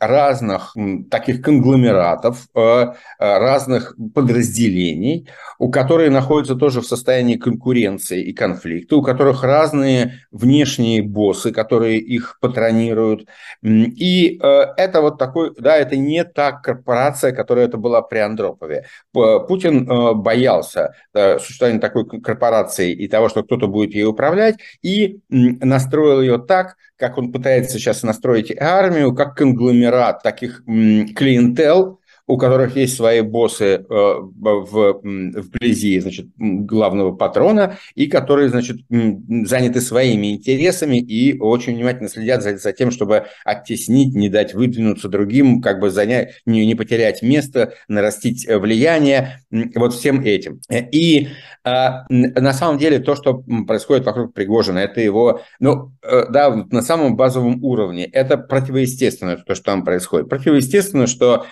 разных 0.00 0.74
таких 1.02 1.42
конгломератов, 1.42 2.46
э, 2.54 2.60
э, 2.60 2.92
разных 3.18 3.96
подразделений, 4.14 5.28
у 5.58 5.70
которых 5.70 6.10
находятся 6.10 6.54
тоже 6.54 6.80
в 6.80 6.86
состоянии 6.86 7.36
конкуренции 7.36 8.22
и 8.22 8.32
конфликта, 8.32 8.96
у 8.96 9.02
которых 9.02 9.42
разные 9.42 10.20
внешние 10.30 11.02
боссы, 11.02 11.50
которые 11.52 11.98
их 11.98 12.38
патронируют. 12.40 13.26
И 13.62 14.38
э, 14.42 14.46
это 14.76 15.00
вот 15.00 15.18
такой, 15.18 15.52
да, 15.58 15.76
это 15.76 15.96
не 15.96 16.24
та 16.24 16.52
корпорация, 16.52 17.32
которая 17.32 17.66
это 17.66 17.76
была 17.76 18.02
при 18.02 18.18
Андропове. 18.18 18.86
Путин 19.12 19.86
боялся 20.22 20.94
существования 21.12 21.80
такой 21.80 22.06
корпорации 22.06 22.92
и 22.92 23.08
того, 23.08 23.28
что 23.28 23.42
кто-то 23.42 23.66
будет 23.68 23.94
ей 23.94 24.04
управлять, 24.04 24.56
и 24.82 25.20
настроил 25.28 26.20
ее 26.20 26.38
так, 26.38 26.76
как 26.96 27.18
он 27.18 27.32
пытается 27.32 27.78
сейчас 27.78 28.02
настроить 28.02 28.52
армию, 28.56 29.14
как 29.14 29.36
конгломерат 29.36 30.22
таких 30.22 30.62
клиентел, 30.83 31.99
у 32.26 32.38
которых 32.38 32.76
есть 32.76 32.96
свои 32.96 33.20
боссы 33.20 33.64
э, 33.64 33.84
в, 33.88 35.00
вблизи, 35.02 36.00
значит, 36.00 36.26
главного 36.36 37.12
патрона, 37.12 37.76
и 37.94 38.06
которые, 38.06 38.48
значит, 38.48 38.78
заняты 38.88 39.80
своими 39.80 40.32
интересами 40.32 40.98
и 40.98 41.38
очень 41.38 41.74
внимательно 41.74 42.08
следят 42.08 42.42
за, 42.42 42.56
за 42.56 42.72
тем, 42.72 42.90
чтобы 42.90 43.24
оттеснить, 43.44 44.14
не 44.14 44.28
дать 44.28 44.54
выдвинуться 44.54 45.08
другим, 45.08 45.60
как 45.60 45.80
бы 45.80 45.90
занять, 45.90 46.42
не, 46.46 46.64
не 46.64 46.74
потерять 46.74 47.22
место, 47.22 47.74
нарастить 47.88 48.46
э, 48.48 48.58
влияние, 48.58 49.40
вот 49.74 49.92
всем 49.92 50.20
этим. 50.20 50.60
И 50.70 51.28
а, 51.66 52.04
на 52.10 52.52
самом 52.52 52.78
деле 52.78 52.98
то, 52.98 53.16
что 53.16 53.42
происходит 53.66 54.04
вокруг 54.04 54.34
Пригожина, 54.34 54.78
это 54.78 55.00
его, 55.00 55.40
ну, 55.60 55.92
э, 56.02 56.26
да, 56.28 56.54
на 56.70 56.82
самом 56.82 57.16
базовом 57.16 57.64
уровне, 57.64 58.04
это 58.04 58.36
противоестественно, 58.36 59.36
то, 59.36 59.54
что 59.54 59.64
там 59.64 59.84
происходит. 59.84 60.28
Противоестественно, 60.28 61.06
что 61.06 61.46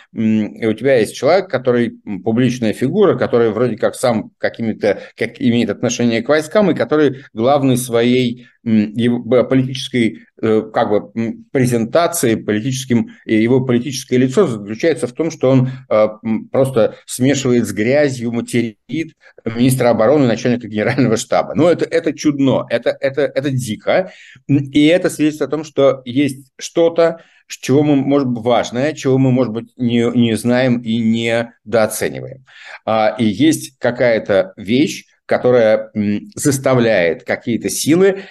у 0.66 0.74
тебя 0.74 0.98
есть 0.98 1.14
человек, 1.14 1.48
который 1.50 1.98
публичная 2.24 2.72
фигура, 2.72 3.16
который 3.16 3.50
вроде 3.50 3.76
как 3.76 3.94
сам 3.94 4.30
какими-то, 4.38 5.00
как 5.16 5.40
имеет 5.40 5.70
отношение 5.70 6.22
к 6.22 6.28
войскам, 6.28 6.70
и 6.70 6.74
который 6.74 7.24
главный 7.32 7.76
своей 7.76 8.46
политической 8.62 10.20
э, 10.40 10.62
как 10.72 10.88
бы 10.90 11.10
презентации, 11.50 12.36
политическим, 12.36 13.10
его 13.24 13.64
политическое 13.64 14.18
лицо 14.18 14.46
заключается 14.46 15.08
в 15.08 15.12
том, 15.12 15.32
что 15.32 15.50
он 15.50 15.68
э, 15.88 16.08
просто 16.52 16.94
смешивает 17.06 17.66
с 17.66 17.72
грязью, 17.72 18.30
материт 18.30 19.14
министра 19.44 19.90
обороны, 19.90 20.26
начальника 20.26 20.68
генерального 20.68 21.16
штаба. 21.16 21.54
Ну, 21.56 21.66
это, 21.66 21.84
это 21.84 22.12
чудно, 22.12 22.66
это, 22.70 22.96
это, 23.00 23.22
это 23.22 23.50
дико, 23.50 24.12
и 24.46 24.86
это 24.86 25.10
свидетельствует 25.10 25.48
о 25.48 25.56
том, 25.56 25.64
что 25.64 26.02
есть 26.04 26.52
что-то, 26.56 27.20
чего 27.60 27.82
мы, 27.82 27.96
может 27.96 28.28
быть, 28.28 28.44
важное, 28.44 28.92
чего 28.92 29.18
мы, 29.18 29.32
может 29.32 29.52
быть, 29.52 29.72
не, 29.76 30.10
не 30.16 30.36
знаем 30.36 30.78
и 30.78 30.98
не 30.98 31.52
недооцениваем. 31.64 32.44
А, 32.84 33.14
и 33.18 33.24
есть 33.24 33.78
какая-то 33.78 34.52
вещь, 34.56 35.04
которая 35.26 35.90
заставляет 36.34 37.24
какие-то 37.24 37.70
силы 37.70 38.24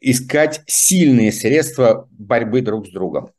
искать 0.00 0.62
сильные 0.66 1.32
средства 1.32 2.08
борьбы 2.12 2.62
друг 2.62 2.86
с 2.86 2.90
другом. 2.90 3.30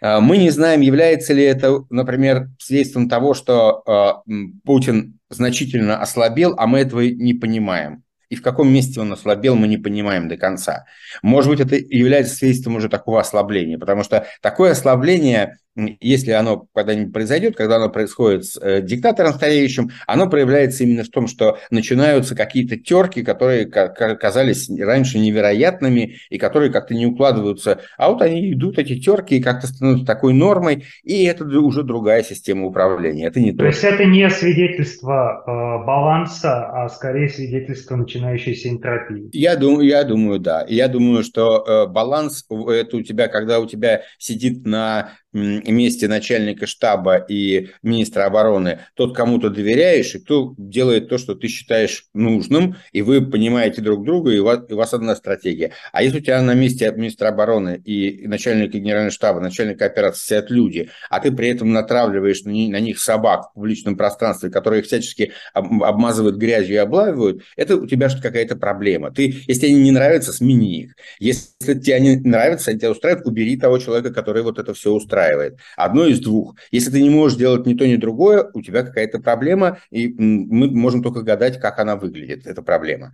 А, 0.00 0.20
мы 0.20 0.36
не 0.36 0.50
знаем, 0.50 0.80
является 0.80 1.32
ли 1.32 1.42
это, 1.44 1.84
например, 1.90 2.48
следствием 2.58 3.08
того, 3.08 3.34
что 3.34 3.82
а, 3.86 4.22
Путин 4.64 5.18
значительно 5.28 6.00
ослабел, 6.00 6.54
а 6.56 6.66
мы 6.66 6.80
этого 6.80 7.00
не 7.00 7.34
понимаем. 7.34 8.04
И 8.28 8.36
в 8.36 8.42
каком 8.42 8.72
месте 8.72 9.00
он 9.00 9.12
ослабел, 9.12 9.54
мы 9.54 9.68
не 9.68 9.78
понимаем 9.78 10.28
до 10.28 10.36
конца. 10.36 10.86
Может 11.22 11.50
быть, 11.50 11.60
это 11.60 11.76
является 11.76 12.34
следствием 12.34 12.76
уже 12.76 12.88
такого 12.88 13.20
ослабления, 13.20 13.78
потому 13.78 14.02
что 14.02 14.26
такое 14.40 14.72
ослабление 14.72 15.58
если 16.00 16.30
оно 16.32 16.66
когда-нибудь 16.74 17.12
произойдет, 17.12 17.56
когда 17.56 17.76
оно 17.76 17.90
происходит 17.90 18.44
с 18.46 18.58
э, 18.60 18.80
диктатором 18.82 19.34
стареющим, 19.34 19.90
оно 20.06 20.28
проявляется 20.28 20.84
именно 20.84 21.04
в 21.04 21.08
том, 21.08 21.26
что 21.26 21.58
начинаются 21.70 22.34
какие-то 22.34 22.76
терки, 22.76 23.22
которые 23.22 23.66
казались 23.66 24.70
раньше 24.70 25.18
невероятными 25.18 26.16
и 26.30 26.38
которые 26.38 26.72
как-то 26.72 26.94
не 26.94 27.06
укладываются. 27.06 27.80
А 27.98 28.10
вот 28.10 28.22
они 28.22 28.52
идут, 28.52 28.78
эти 28.78 28.98
терки, 28.98 29.36
и 29.36 29.42
как-то 29.42 29.66
становятся 29.66 30.06
такой 30.06 30.32
нормой, 30.32 30.84
и 31.02 31.24
это 31.24 31.44
уже 31.44 31.82
другая 31.82 32.22
система 32.22 32.66
управления. 32.66 33.26
Это 33.26 33.40
не 33.40 33.52
то. 33.52 33.58
То 33.58 33.66
есть 33.66 33.84
это 33.84 34.04
не 34.04 34.28
свидетельство 34.30 35.42
э, 35.46 35.86
баланса, 35.86 36.66
а 36.66 36.88
скорее 36.88 37.28
свидетельство 37.28 37.96
начинающейся 37.96 38.68
энтропии. 38.68 39.28
Я 39.32 39.56
думаю, 39.56 39.86
я 39.86 40.04
думаю, 40.04 40.38
да. 40.38 40.64
Я 40.68 40.88
думаю, 40.88 41.22
что 41.22 41.64
э, 41.66 41.86
баланс 41.86 42.46
это 42.48 42.96
у 42.96 43.02
тебя, 43.02 43.28
когда 43.28 43.60
у 43.60 43.66
тебя 43.66 44.02
сидит 44.18 44.64
на 44.64 45.12
месте 45.36 46.08
начальника 46.08 46.66
штаба 46.66 47.16
и 47.16 47.68
министра 47.82 48.24
обороны 48.24 48.80
тот, 48.94 49.14
кому 49.14 49.38
ты 49.38 49.50
доверяешь, 49.50 50.14
и 50.14 50.18
кто 50.18 50.54
делает 50.56 51.08
то, 51.08 51.18
что 51.18 51.34
ты 51.34 51.48
считаешь 51.48 52.06
нужным, 52.14 52.76
и 52.92 53.02
вы 53.02 53.20
понимаете 53.20 53.82
друг 53.82 54.04
друга, 54.04 54.32
и 54.32 54.38
у 54.38 54.44
вас, 54.44 54.60
и 54.68 54.72
у 54.72 54.76
вас 54.76 54.94
одна 54.94 55.14
стратегия. 55.14 55.72
А 55.92 56.02
если 56.02 56.18
у 56.18 56.20
тебя 56.22 56.40
на 56.42 56.54
месте 56.54 56.90
министра 56.96 57.28
обороны 57.28 57.80
и 57.84 58.26
начальника 58.26 58.78
генерального 58.78 59.10
штаба, 59.10 59.40
начальника 59.40 59.84
операции 59.84 60.26
сидят 60.26 60.50
люди, 60.50 60.88
а 61.10 61.20
ты 61.20 61.30
при 61.30 61.48
этом 61.48 61.72
натравливаешь 61.72 62.42
на, 62.44 62.52
на 62.52 62.80
них 62.80 62.98
собак 62.98 63.50
в 63.50 63.54
публичном 63.54 63.96
пространстве, 63.96 64.50
которые 64.50 64.80
их 64.80 64.86
всячески 64.86 65.32
обмазывают 65.52 66.36
грязью 66.36 66.76
и 66.76 66.78
облавивают, 66.78 67.42
это 67.56 67.76
у 67.76 67.86
тебя 67.86 68.08
что 68.08 68.22
какая-то 68.22 68.56
проблема. 68.56 69.12
Ты, 69.12 69.34
если 69.46 69.66
они 69.66 69.82
не 69.82 69.90
нравятся, 69.90 70.32
смени 70.32 70.82
их. 70.82 70.96
Если 71.18 71.74
тебе 71.74 71.94
они 71.94 72.16
нравятся, 72.16 72.70
они 72.70 72.80
тебя 72.80 72.90
устраивают, 72.90 73.26
убери 73.26 73.56
того 73.56 73.78
человека, 73.78 74.12
который 74.12 74.42
вот 74.42 74.58
это 74.58 74.72
все 74.72 74.92
устраивает 74.92 75.25
устраивает. 75.26 75.58
Одно 75.76 76.06
из 76.06 76.20
двух. 76.20 76.54
Если 76.70 76.90
ты 76.90 77.02
не 77.02 77.10
можешь 77.10 77.38
делать 77.38 77.66
ни 77.66 77.74
то, 77.74 77.86
ни 77.86 77.96
другое, 77.96 78.50
у 78.54 78.62
тебя 78.62 78.82
какая-то 78.82 79.20
проблема, 79.20 79.78
и 79.90 80.08
мы 80.08 80.70
можем 80.70 81.02
только 81.02 81.22
гадать, 81.22 81.60
как 81.60 81.78
она 81.78 81.96
выглядит, 81.96 82.46
эта 82.46 82.62
проблема. 82.62 83.12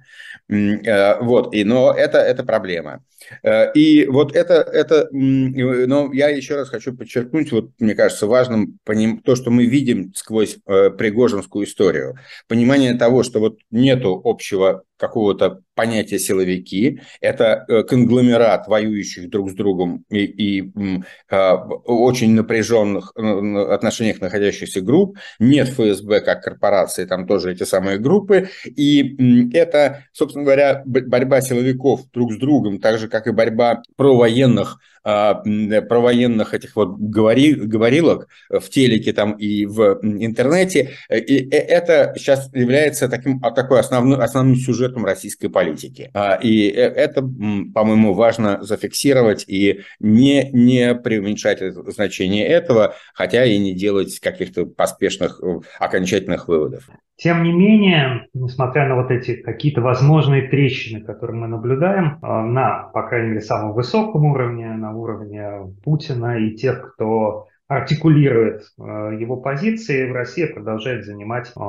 Э, 0.48 1.20
вот, 1.20 1.54
и, 1.54 1.64
но 1.64 1.92
это, 1.92 2.18
это 2.18 2.44
проблема. 2.44 3.04
Э, 3.42 3.72
и 3.72 4.06
вот 4.06 4.34
это, 4.34 4.54
это, 4.54 5.08
но 5.12 6.12
я 6.12 6.28
еще 6.28 6.56
раз 6.56 6.68
хочу 6.68 6.96
подчеркнуть, 6.96 7.52
вот 7.52 7.70
мне 7.78 7.94
кажется 7.94 8.26
важным 8.26 8.78
то, 9.24 9.36
что 9.36 9.50
мы 9.50 9.66
видим 9.66 10.12
сквозь 10.14 10.58
э, 10.66 10.90
Пригожинскую 10.90 11.66
историю. 11.66 12.16
Понимание 12.48 12.94
того, 12.94 13.22
что 13.22 13.40
вот 13.40 13.58
нету 13.70 14.20
общего 14.24 14.84
какого-то 15.02 15.62
понятия 15.74 16.20
силовики. 16.20 17.00
Это 17.20 17.64
э, 17.66 17.82
конгломерат 17.82 18.68
воюющих 18.68 19.28
друг 19.30 19.50
с 19.50 19.54
другом 19.54 20.04
и, 20.08 20.24
и 20.24 20.72
э, 21.28 21.54
очень 21.86 22.34
напряженных 22.36 23.12
отношениях 23.16 24.20
находящихся 24.20 24.80
групп. 24.80 25.18
Нет 25.40 25.70
ФСБ 25.70 26.20
как 26.20 26.44
корпорации, 26.44 27.04
там 27.04 27.26
тоже 27.26 27.50
эти 27.50 27.64
самые 27.64 27.98
группы. 27.98 28.48
И 28.64 29.50
это, 29.52 30.04
собственно 30.12 30.44
говоря, 30.44 30.82
борьба 30.86 31.40
силовиков 31.40 32.02
друг 32.12 32.32
с 32.32 32.36
другом, 32.36 32.78
так 32.78 32.98
же, 32.98 33.08
как 33.08 33.26
и 33.26 33.32
борьба 33.32 33.82
провоенных 33.96 34.78
а, 35.04 35.34
про 35.34 36.00
военных 36.00 36.54
этих 36.54 36.76
вот 36.76 36.96
говори, 36.96 37.54
говорилок 37.54 38.28
в 38.48 38.68
телеке 38.68 39.12
там 39.12 39.32
и 39.32 39.66
в 39.66 39.98
интернете. 40.02 40.90
И 41.10 41.48
э, 41.50 41.56
это 41.56 42.14
сейчас 42.16 42.52
является 42.54 43.08
таким, 43.08 43.40
а, 43.42 43.50
такой 43.50 43.80
основным, 43.80 44.20
основным 44.20 44.54
сюжетом 44.54 44.91
российской 44.96 45.48
политики. 45.48 46.10
А, 46.14 46.34
и 46.34 46.68
э, 46.68 46.80
это, 46.80 47.22
по-моему, 47.22 48.14
важно 48.14 48.62
зафиксировать 48.62 49.44
и 49.46 49.80
не, 50.00 50.50
не 50.52 50.94
преуменьшать 50.94 51.60
значение 51.62 52.46
этого, 52.46 52.94
хотя 53.14 53.44
и 53.44 53.58
не 53.58 53.74
делать 53.74 54.18
каких-то 54.20 54.66
поспешных 54.66 55.40
э, 55.42 55.60
окончательных 55.78 56.48
выводов. 56.48 56.88
Тем 57.16 57.44
не 57.44 57.52
менее, 57.52 58.26
несмотря 58.34 58.88
на 58.88 58.96
вот 58.96 59.10
эти 59.10 59.36
какие-то 59.36 59.80
возможные 59.80 60.48
трещины, 60.48 61.04
которые 61.04 61.36
мы 61.36 61.46
наблюдаем 61.46 62.18
э, 62.20 62.26
на, 62.26 62.90
по 62.92 63.02
крайней 63.02 63.28
мере, 63.28 63.40
самом 63.40 63.74
высоком 63.74 64.24
уровне, 64.24 64.72
на 64.72 64.92
уровне 64.92 65.72
Путина 65.84 66.38
и 66.38 66.56
тех, 66.56 66.94
кто 66.94 67.46
артикулирует 67.76 68.62
э, 68.78 69.16
его 69.18 69.36
позиции, 69.36 70.10
в 70.10 70.12
России 70.12 70.44
продолжает 70.44 71.04
занимать, 71.04 71.52
э, 71.56 71.60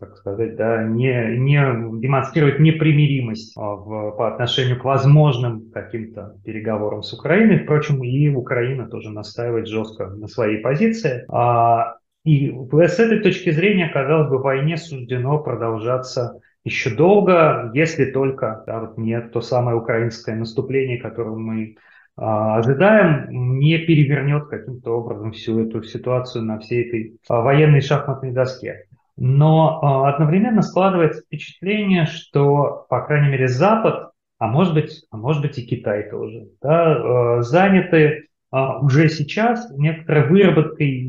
так 0.00 0.16
сказать, 0.16 0.56
да, 0.56 0.84
не, 0.84 1.36
не 1.38 2.00
демонстрировать 2.00 2.58
непримиримость 2.60 3.56
в, 3.56 4.12
по 4.12 4.32
отношению 4.32 4.78
к 4.78 4.84
возможным 4.84 5.70
каким-то 5.72 6.36
переговорам 6.44 7.02
с 7.02 7.12
Украиной. 7.12 7.60
Впрочем, 7.60 8.02
и 8.02 8.28
Украина 8.28 8.88
тоже 8.88 9.10
настаивает 9.10 9.66
жестко 9.66 10.06
на 10.06 10.28
своей 10.28 10.58
позиции. 10.58 11.24
А, 11.28 11.96
и 12.24 12.52
с 12.72 12.98
этой 12.98 13.20
точки 13.20 13.50
зрения, 13.50 13.90
казалось 13.92 14.30
бы, 14.30 14.38
войне 14.38 14.76
суждено 14.76 15.38
продолжаться 15.38 16.40
еще 16.64 16.90
долго, 16.90 17.70
если 17.74 18.04
только 18.04 18.62
да, 18.66 18.80
вот 18.80 18.96
нет 18.96 19.32
то 19.32 19.40
самое 19.40 19.76
украинское 19.76 20.36
наступление, 20.36 20.98
которое 20.98 21.36
мы 21.36 21.76
ожидаем, 22.16 23.58
не 23.58 23.78
перевернет 23.78 24.48
каким-то 24.48 24.90
образом 24.98 25.32
всю 25.32 25.60
эту 25.60 25.82
ситуацию 25.82 26.44
на 26.44 26.58
всей 26.58 26.86
этой 26.86 27.16
а, 27.28 27.40
военной 27.40 27.80
шахматной 27.80 28.32
доске. 28.32 28.86
Но 29.16 29.80
а, 29.80 30.12
одновременно 30.12 30.62
складывается 30.62 31.22
впечатление, 31.22 32.06
что, 32.06 32.86
по 32.88 33.00
крайней 33.02 33.30
мере, 33.30 33.48
Запад, 33.48 34.10
а 34.38 34.46
может 34.46 34.74
быть, 34.74 35.04
а 35.10 35.16
может 35.16 35.42
быть 35.42 35.58
и 35.58 35.66
Китай 35.66 36.10
тоже, 36.10 36.48
да, 36.60 37.36
а, 37.38 37.42
заняты 37.42 38.28
а, 38.50 38.80
уже 38.80 39.08
сейчас 39.08 39.70
некоторой 39.76 40.28
выработкой 40.28 41.08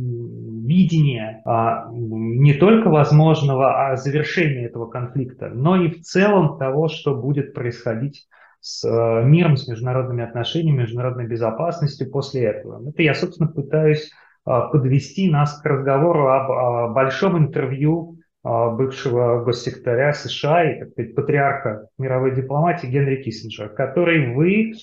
видение 0.65 1.41
а, 1.45 1.89
не 1.91 2.53
только 2.53 2.89
возможного 2.89 3.89
а 3.89 3.95
завершения 3.97 4.65
этого 4.65 4.85
конфликта, 4.85 5.49
но 5.49 5.75
и 5.75 5.89
в 5.89 6.01
целом 6.01 6.57
того, 6.57 6.87
что 6.87 7.15
будет 7.15 7.53
происходить 7.53 8.27
с 8.63 8.85
а, 8.85 9.21
миром, 9.21 9.57
с 9.57 9.67
международными 9.67 10.23
отношениями, 10.23 10.81
международной 10.81 11.27
безопасностью 11.27 12.09
после 12.09 12.45
этого. 12.45 12.89
Это 12.89 13.03
я, 13.03 13.13
собственно, 13.13 13.49
пытаюсь 13.49 14.09
а, 14.45 14.69
подвести 14.69 15.29
нас 15.29 15.59
к 15.59 15.65
разговору 15.65 16.29
об, 16.29 16.93
большом 16.93 17.37
интервью 17.37 18.19
а, 18.41 18.69
бывшего 18.69 19.43
госсекретаря 19.43 20.13
США 20.13 20.63
и, 20.63 20.79
так 20.79 20.91
сказать, 20.91 21.13
патриарха 21.13 21.87
мировой 21.97 22.35
дипломатии 22.35 22.87
Генри 22.87 23.21
Киссинджера, 23.21 23.67
который 23.67 24.33
вы 24.33 24.71
э, 24.71 24.73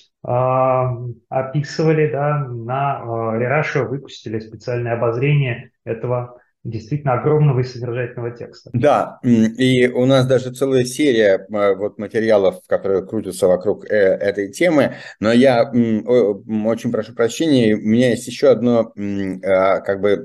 описывали 1.29 2.11
да, 2.11 2.39
на 2.47 3.01
э, 3.01 3.05
Russia, 3.43 3.87
выпустили 3.87 4.39
специальное 4.39 4.93
обозрение 4.93 5.71
этого 5.85 6.40
действительно 6.63 7.13
огромного 7.13 7.59
и 7.61 7.63
содержательного 7.63 8.31
текста. 8.31 8.69
Да, 8.73 9.19
и 9.23 9.87
у 9.87 10.05
нас 10.05 10.27
даже 10.27 10.51
целая 10.51 10.83
серия 10.83 11.45
вот 11.49 11.97
материалов, 11.97 12.61
которые 12.67 13.05
крутятся 13.05 13.47
вокруг 13.47 13.85
э, 13.85 13.95
этой 13.95 14.51
темы, 14.51 14.95
но 15.19 15.31
я 15.31 15.63
очень 15.63 16.91
прошу 16.91 17.13
прощения, 17.13 17.75
у 17.75 17.79
меня 17.79 18.09
есть 18.09 18.27
еще 18.27 18.49
одно 18.49 18.93
а, 19.43 19.79
как 19.79 20.01
бы 20.01 20.17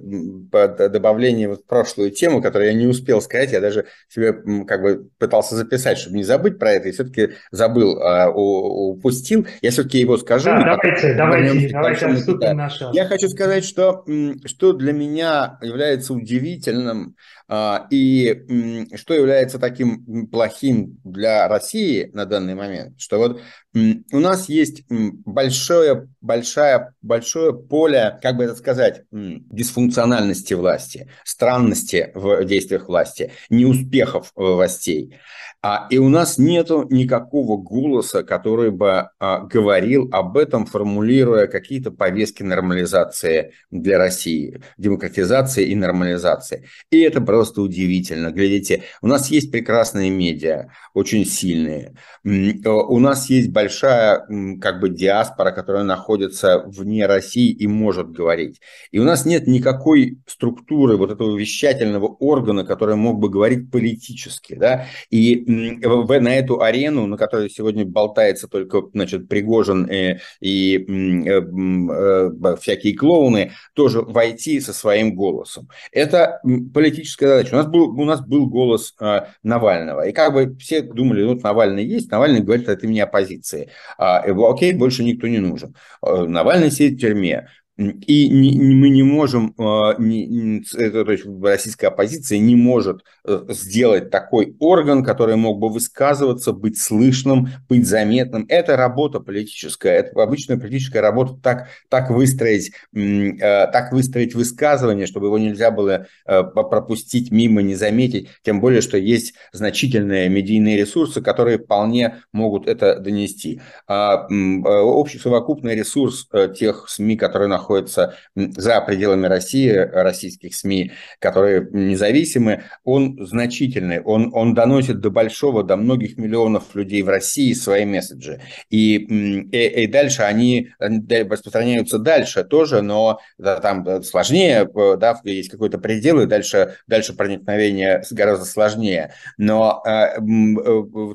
добавление 0.53 1.55
в 1.55 1.65
прошлую 1.65 2.11
тему, 2.11 2.43
которую 2.43 2.71
я 2.71 2.75
не 2.75 2.87
успел 2.87 3.23
сказать, 3.23 3.53
я 3.53 3.61
даже 3.61 3.87
себе 4.09 4.35
как 4.65 4.83
бы 4.83 5.09
пытался 5.19 5.57
записать, 5.57 5.99
чтобы 5.99 6.17
не 6.17 6.25
забыть 6.25 6.59
про 6.59 6.73
это, 6.73 6.89
и 6.89 6.93
все-таки 6.93 7.31
забыл, 7.51 7.99
а, 8.03 8.31
упустил, 8.31 9.47
я 9.63 9.71
все-таки 9.71 10.01
его 10.01 10.19
скажу. 10.19 10.47
Да, 10.47 10.77
давайте, 10.83 11.15
давайте, 11.15 11.69
давайте 11.73 12.07
отступим 12.07 12.57
на 12.57 12.69
шаг. 12.69 12.95
Я 12.95 13.07
хочу 13.07 13.29
сказать, 13.29 13.65
что, 13.65 14.05
что 14.45 14.75
для 14.75 14.93
меня 14.93 15.59
является 15.63 16.13
удивительным 16.27 17.15
и 17.49 18.87
что 18.97 19.15
является 19.15 19.59
таким 19.59 20.27
плохим 20.27 20.99
для 21.05 21.47
России 21.49 22.11
на 22.13 22.27
данный 22.27 22.55
момент, 22.55 23.01
что 23.01 23.19
вот 23.19 23.41
у 23.75 24.19
нас 24.19 24.49
есть 24.49 24.85
большое, 24.89 26.09
большое, 26.21 26.95
большое 27.03 27.55
поле, 27.55 28.19
как 28.23 28.37
бы 28.37 28.45
это 28.45 28.55
сказать, 28.55 29.03
дисфункциональности 29.11 30.55
власти, 30.55 31.11
странности 31.25 32.11
в 32.15 32.45
действиях 32.45 32.89
власти, 32.89 33.33
неуспехов 33.51 34.33
властей. 34.35 35.15
А, 35.63 35.89
и 35.91 35.99
у 35.99 36.09
нас 36.09 36.39
нет 36.39 36.71
никакого 36.91 37.57
голоса, 37.57 38.23
который 38.23 38.71
бы 38.71 39.09
а, 39.19 39.41
говорил 39.41 40.09
об 40.13 40.37
этом, 40.37 40.65
формулируя 40.65 41.49
какие-то 41.49 41.91
повестки 41.91 42.45
нормализации 42.45 43.53
для 43.73 43.99
России, 43.99 44.63
демократизации 44.79 45.67
и 45.67 45.75
нормализации. 45.75 46.69
И 46.91 47.01
это 47.01 47.21
просто 47.37 47.61
удивительно. 47.61 48.31
Глядите, 48.31 48.85
у 49.03 49.07
нас 49.07 49.31
есть 49.31 49.53
прекрасные 49.53 50.09
медиа, 50.09 50.69
очень 50.95 51.27
сильные. 51.27 51.95
У 52.25 52.99
нас 52.99 53.29
есть 53.29 53.51
большая 53.51 54.27
как 54.59 54.81
бы 54.81 54.89
диаспора, 54.89 55.51
которая 55.51 55.85
находится 55.85 56.65
вне 56.67 57.05
России 57.05 57.51
и 57.51 57.67
может 57.67 58.11
говорить. 58.11 58.63
И 58.91 58.99
у 58.99 59.05
нас 59.05 59.27
нет 59.27 59.47
никакой 59.47 60.19
структуры 60.27 60.97
вот 60.97 61.11
этого 61.11 61.37
вещательного 61.37 62.07
органа, 62.07 62.65
который 62.65 62.97
мог 62.97 63.19
бы 63.19 63.29
говорить 63.29 63.71
политически. 63.71 64.55
Да? 64.55 64.87
И 65.11 65.45
на 65.47 66.35
эту 66.37 66.63
арену, 66.63 67.07
на 67.07 67.19
которой 67.19 67.51
сегодня 67.51 67.85
болтается 67.85 68.49
только 68.49 68.81
значит, 68.95 69.29
Пригожин 69.29 69.85
и, 69.85 70.17
и 70.41 70.79
э, 70.79 71.43
э, 71.43 72.57
всякие 72.63 72.97
клоуны, 72.97 73.53
тоже 73.75 74.01
войти 74.01 74.59
со 74.61 74.73
своим 74.73 75.15
голосом. 75.15 75.69
Это 75.93 76.41
политическая 76.73 77.26
задача. 77.27 77.55
У 77.55 77.57
нас 77.57 77.67
был, 77.67 77.91
у 77.91 78.05
нас 78.05 78.21
был 78.21 78.47
голос 78.49 78.95
э, 79.01 79.27
Навального. 79.43 80.09
И 80.09 80.13
как 80.13 80.33
бы 80.33 80.57
все 80.57 80.83
думали, 80.83 81.25
вот 81.25 81.43
Навальный 81.43 81.85
есть, 81.85 82.11
Навальный 82.11 82.41
говорит 82.41 82.69
от 82.69 82.83
имени 82.85 83.01
оппозиции. 83.01 83.71
А, 83.99 84.21
окей, 84.21 84.75
больше 84.75 85.05
никто 85.05 85.27
не 85.27 85.39
нужен. 85.39 85.75
Э, 86.03 86.25
Навальный 86.25 86.71
сидит 86.71 86.99
в 86.99 87.01
тюрьме. 87.01 87.49
И 87.79 88.31
не, 88.31 88.55
не, 88.57 88.75
мы 88.75 88.89
не 88.89 89.03
можем, 89.03 89.55
а, 89.59 89.97
не, 89.99 90.65
это, 90.77 91.05
то 91.05 91.13
есть 91.13 91.27
российская 91.43 91.89
оппозиция 91.89 92.39
не 92.39 92.57
может 92.57 93.05
э, 93.23 93.45
сделать 93.51 94.11
такой 94.11 94.57
орган, 94.61 95.05
который 95.05 95.37
мог 95.37 95.59
бы 95.59 95.69
высказываться, 95.69 96.53
быть 96.53 96.79
слышным, 96.79 97.51
быть 97.69 97.87
заметным. 97.87 98.47
Это 98.49 98.79
работа 98.79 99.21
политическая, 99.21 99.91
это 99.91 100.23
обычная 100.23 100.57
политическая 100.57 101.01
работа, 101.01 101.35
так, 101.43 101.69
так, 101.91 102.09
выстроить, 102.09 102.73
э, 102.95 103.37
так 103.39 103.93
выстроить 103.93 104.35
высказывание, 104.35 105.07
чтобы 105.07 105.27
его 105.27 105.39
нельзя 105.39 105.71
было 105.71 106.07
э, 106.25 106.45
пропустить 106.45 107.31
мимо, 107.31 107.61
не 107.61 107.75
заметить, 107.75 108.31
тем 108.43 108.63
более, 108.63 108.81
что 108.81 108.97
есть 108.97 109.35
значительные 109.53 110.31
медийные 110.31 110.79
ресурсы, 110.79 111.21
которые 111.21 111.59
вполне 111.59 112.23
могут 112.33 112.69
это 112.69 112.99
донести. 113.01 113.61
А, 113.87 114.27
общий 114.31 115.19
совокупный 115.19 115.75
ресурс 115.75 116.27
тех 116.59 116.89
СМИ, 116.89 117.17
которые 117.17 117.49
находятся 117.49 117.66
находятся 117.67 118.15
за 118.35 118.81
пределами 118.81 119.27
России, 119.27 119.71
российских 119.71 120.55
СМИ, 120.55 120.93
которые 121.19 121.69
независимы, 121.73 122.63
он 122.85 123.19
значительный, 123.27 124.01
он, 124.01 124.31
он 124.33 124.55
доносит 124.55 125.01
до 125.01 125.11
большого, 125.11 125.65
до 125.65 125.77
многих 125.77 126.17
миллионов 126.17 126.75
людей 126.75 127.03
в 127.03 127.09
России 127.09 127.53
свои 127.55 127.85
месседжи. 127.85 128.41
И, 128.71 128.97
и, 128.97 129.83
и 129.83 129.87
дальше 129.87 130.23
они 130.23 130.71
распространяются 130.79 131.99
дальше 131.99 132.45
тоже, 132.45 132.83
но 132.83 133.19
да, 133.39 133.61
там 133.61 134.03
сложнее, 134.03 134.69
да, 134.99 135.21
есть 135.25 135.51
какой-то 135.51 135.79
предел, 135.79 136.21
и 136.21 136.27
дальше, 136.27 136.77
дальше 136.87 137.15
проникновение 137.15 138.03
гораздо 138.11 138.45
сложнее. 138.45 139.13
Но 139.39 139.83
э, 139.87 140.21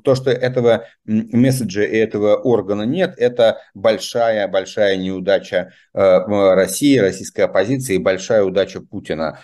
то, 0.04 0.16
что 0.16 0.32
этого 0.32 0.86
месседжа 1.06 1.84
и 1.84 1.96
этого 1.96 2.36
органа 2.36 2.84
нет, 2.84 3.14
это 3.18 3.60
большая-большая 3.74 4.98
неудача 4.98 5.72
э, 5.94 6.20
России, 6.56 6.98
российской 6.98 7.42
оппозиции 7.42 7.96
и 7.96 8.00
большая 8.00 8.44
удача 8.44 8.82
Путина. 8.82 9.40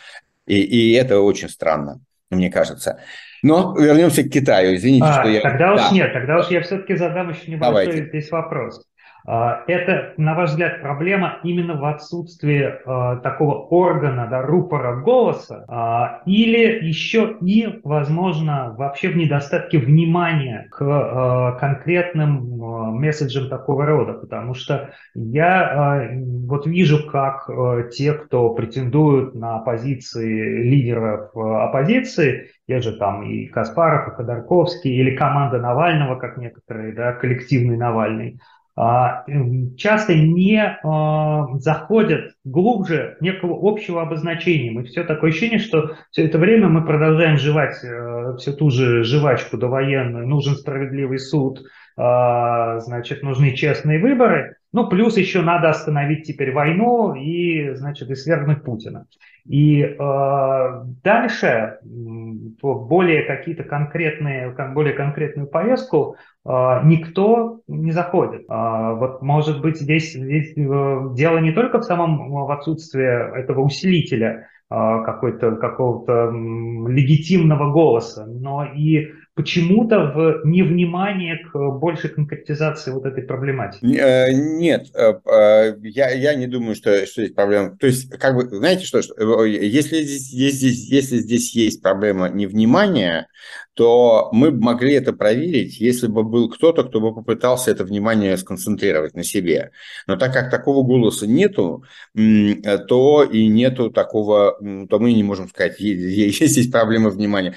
И, 0.46 0.60
и 0.60 0.94
это 0.94 1.20
очень 1.20 1.50
странно, 1.50 2.00
мне 2.30 2.50
кажется. 2.50 3.00
Но 3.44 3.76
вернемся 3.78 4.24
к 4.24 4.30
Китаю. 4.30 4.76
Извините, 4.76 5.06
а, 5.06 5.22
что 5.22 5.30
я... 5.30 5.42
Тогда 5.42 5.74
уж 5.74 5.82
да. 5.82 5.90
нет, 5.92 6.14
тогда 6.14 6.40
уж 6.40 6.48
я 6.48 6.62
все-таки 6.62 6.96
задам 6.96 7.30
еще 7.30 7.52
небольшой 7.52 7.86
Давайте. 7.86 8.08
здесь 8.08 8.32
вопрос. 8.32 8.86
А, 9.26 9.64
это, 9.68 10.14
на 10.16 10.36
ваш 10.36 10.52
взгляд, 10.52 10.82
проблема 10.82 11.40
именно 11.44 11.76
в 11.76 11.84
отсутствии 11.84 12.64
э, 12.64 13.20
такого 13.22 13.56
органа, 13.56 14.28
да, 14.28 14.42
рупора 14.42 15.02
голоса, 15.02 15.66
э, 15.68 16.30
или 16.30 16.88
еще 16.88 17.36
и, 17.42 17.82
возможно, 17.84 18.74
вообще 18.78 19.10
в 19.10 19.18
недостатке 19.18 19.80
внимания 19.80 20.70
к 20.72 20.82
э, 20.82 21.60
конкретным 21.60 22.38
э, 22.38 22.92
месседжам 22.92 23.50
такого 23.50 23.86
рода, 23.86 24.14
потому 24.14 24.54
что 24.54 24.92
я 25.14 26.10
вот 26.48 26.66
вижу, 26.66 27.10
как 27.10 27.50
те, 27.92 28.14
кто 28.14 28.52
претендуют 28.52 29.36
на 29.36 29.60
позиции 29.60 30.64
лидеров 30.64 31.36
оппозиции, 31.36 32.52
те 32.68 32.80
же 32.80 32.94
там 32.98 33.24
и 33.24 33.48
Каспаров, 33.48 34.08
и 34.08 34.12
Ходорковский, 34.12 34.92
или 34.92 35.16
команда 35.16 35.60
Навального, 35.60 36.16
как 36.16 36.38
некоторые, 36.38 36.94
да, 36.94 37.14
коллективный 37.14 37.78
Навальный, 37.78 38.40
а, 38.40 38.57
часто 38.78 40.14
не 40.14 40.78
а, 40.84 41.48
заходят 41.58 42.34
глубже 42.44 43.18
некого 43.22 43.58
общего 43.60 44.04
обозначения. 44.04 44.70
Мы 44.70 44.84
все 44.84 45.04
такое 45.04 45.32
ощущение, 45.32 45.58
что 45.58 45.96
все 46.12 46.26
это 46.26 46.38
время 46.38 46.68
мы 46.68 46.86
продолжаем 46.86 47.38
жевать 47.38 47.84
э, 47.84 48.36
всю 48.38 48.54
ту 48.54 48.70
же 48.70 49.04
жвачку 49.04 49.58
довоенную. 49.58 50.28
Нужен 50.28 50.54
справедливый 50.54 51.18
суд, 51.18 51.64
а, 51.98 52.80
значит, 52.80 53.24
нужны 53.24 53.56
честные 53.56 54.00
выборы. 54.00 54.58
Ну, 54.78 54.88
плюс 54.88 55.18
еще 55.18 55.42
надо 55.42 55.72
остановить 55.72 56.28
теперь 56.28 56.54
войну 56.54 57.16
и, 57.16 57.74
значит, 57.74 58.12
и 58.12 58.16
свергнуть 58.16 58.62
Путина. 58.62 59.08
И 59.48 59.82
э, 59.82 60.84
дальше 61.04 61.80
более 62.62 63.24
какие-то 63.24 63.64
конкретные, 63.64 64.56
более 64.76 64.94
конкретную 64.94 65.48
повестку 65.48 66.18
э, 66.46 66.50
никто 66.84 67.62
не 67.68 67.92
заходит. 67.92 68.42
Э, 68.48 68.94
вот 69.00 69.24
может 69.24 69.64
быть 69.64 69.80
здесь, 69.80 70.14
здесь 70.14 70.54
э, 70.56 71.14
дело 71.16 71.40
не 71.40 71.54
только 71.54 71.80
в 71.80 71.84
самом 71.84 72.30
в 72.30 72.52
отсутствии 72.52 73.36
этого 73.36 73.62
усилителя 73.62 74.48
э, 74.70 74.76
какой-то 75.04 75.56
какого-то 75.56 76.30
легитимного 76.88 77.72
голоса, 77.72 78.28
но 78.28 78.64
и 78.64 79.08
почему-то 79.38 80.00
в 80.00 80.42
невнимание 80.46 81.38
к 81.38 81.56
большей 81.78 82.10
конкретизации 82.10 82.90
вот 82.90 83.06
этой 83.06 83.24
проблематики? 83.24 83.86
Э, 83.96 84.34
нет, 84.34 84.88
э, 84.96 85.14
э, 85.26 85.76
я, 85.84 86.10
я 86.10 86.34
не 86.34 86.48
думаю, 86.48 86.76
что, 86.76 87.06
что 87.06 87.22
есть 87.22 87.36
проблема. 87.36 87.78
То 87.78 87.86
есть, 87.86 88.10
как 88.18 88.36
бы, 88.36 88.50
знаете 88.50 88.84
что, 88.86 89.00
если 89.46 90.02
здесь, 90.02 90.62
если, 90.90 91.18
здесь 91.18 91.56
есть 91.56 91.84
проблема 91.84 92.30
невнимания, 92.30 93.28
то 93.78 94.30
мы 94.32 94.50
бы 94.50 94.60
могли 94.60 94.94
это 94.94 95.14
проверить, 95.14 95.80
если 95.80 96.08
бы 96.08 96.24
был 96.24 96.50
кто-то, 96.50 96.84
кто 96.84 97.00
бы 97.00 97.14
попытался 97.14 97.70
это 97.70 97.84
внимание 97.84 98.36
сконцентрировать 98.36 99.14
на 99.14 99.24
себе. 99.24 99.70
Но 100.08 100.16
так 100.16 100.34
как 100.34 100.50
такого 100.50 100.84
голоса 100.84 101.28
нету, 101.28 101.84
то 102.16 103.24
и 103.24 103.48
нету 103.48 103.92
такого, 103.92 104.58
то 104.90 104.98
мы 104.98 105.14
не 105.14 105.24
можем 105.24 105.48
сказать, 105.48 105.80
есть 105.80 106.44
здесь 106.44 106.72
проблема 106.72 107.12
внимания. 107.12 107.56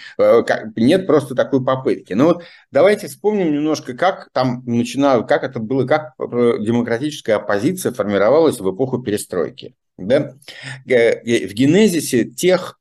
Нет 0.77 1.07
просто 1.07 1.35
такой 1.35 1.65
попытки. 1.65 2.13
Но 2.13 2.27
вот 2.27 2.43
давайте 2.71 3.09
вспомним 3.09 3.55
немножко, 3.55 3.95
как 3.95 4.29
там 4.35 4.63
начинало, 4.67 5.23
как 5.23 5.43
это 5.43 5.59
было, 5.59 5.87
как 5.87 6.13
демократическая 6.19 7.35
оппозиция 7.35 7.93
формировалась 7.93 8.61
в 8.61 8.71
эпоху 8.71 8.99
перестройки. 8.99 9.75
Да? 9.97 10.35
Э, 10.87 11.47
в 11.47 11.55
генезисе 11.55 12.25
тех, 12.25 12.79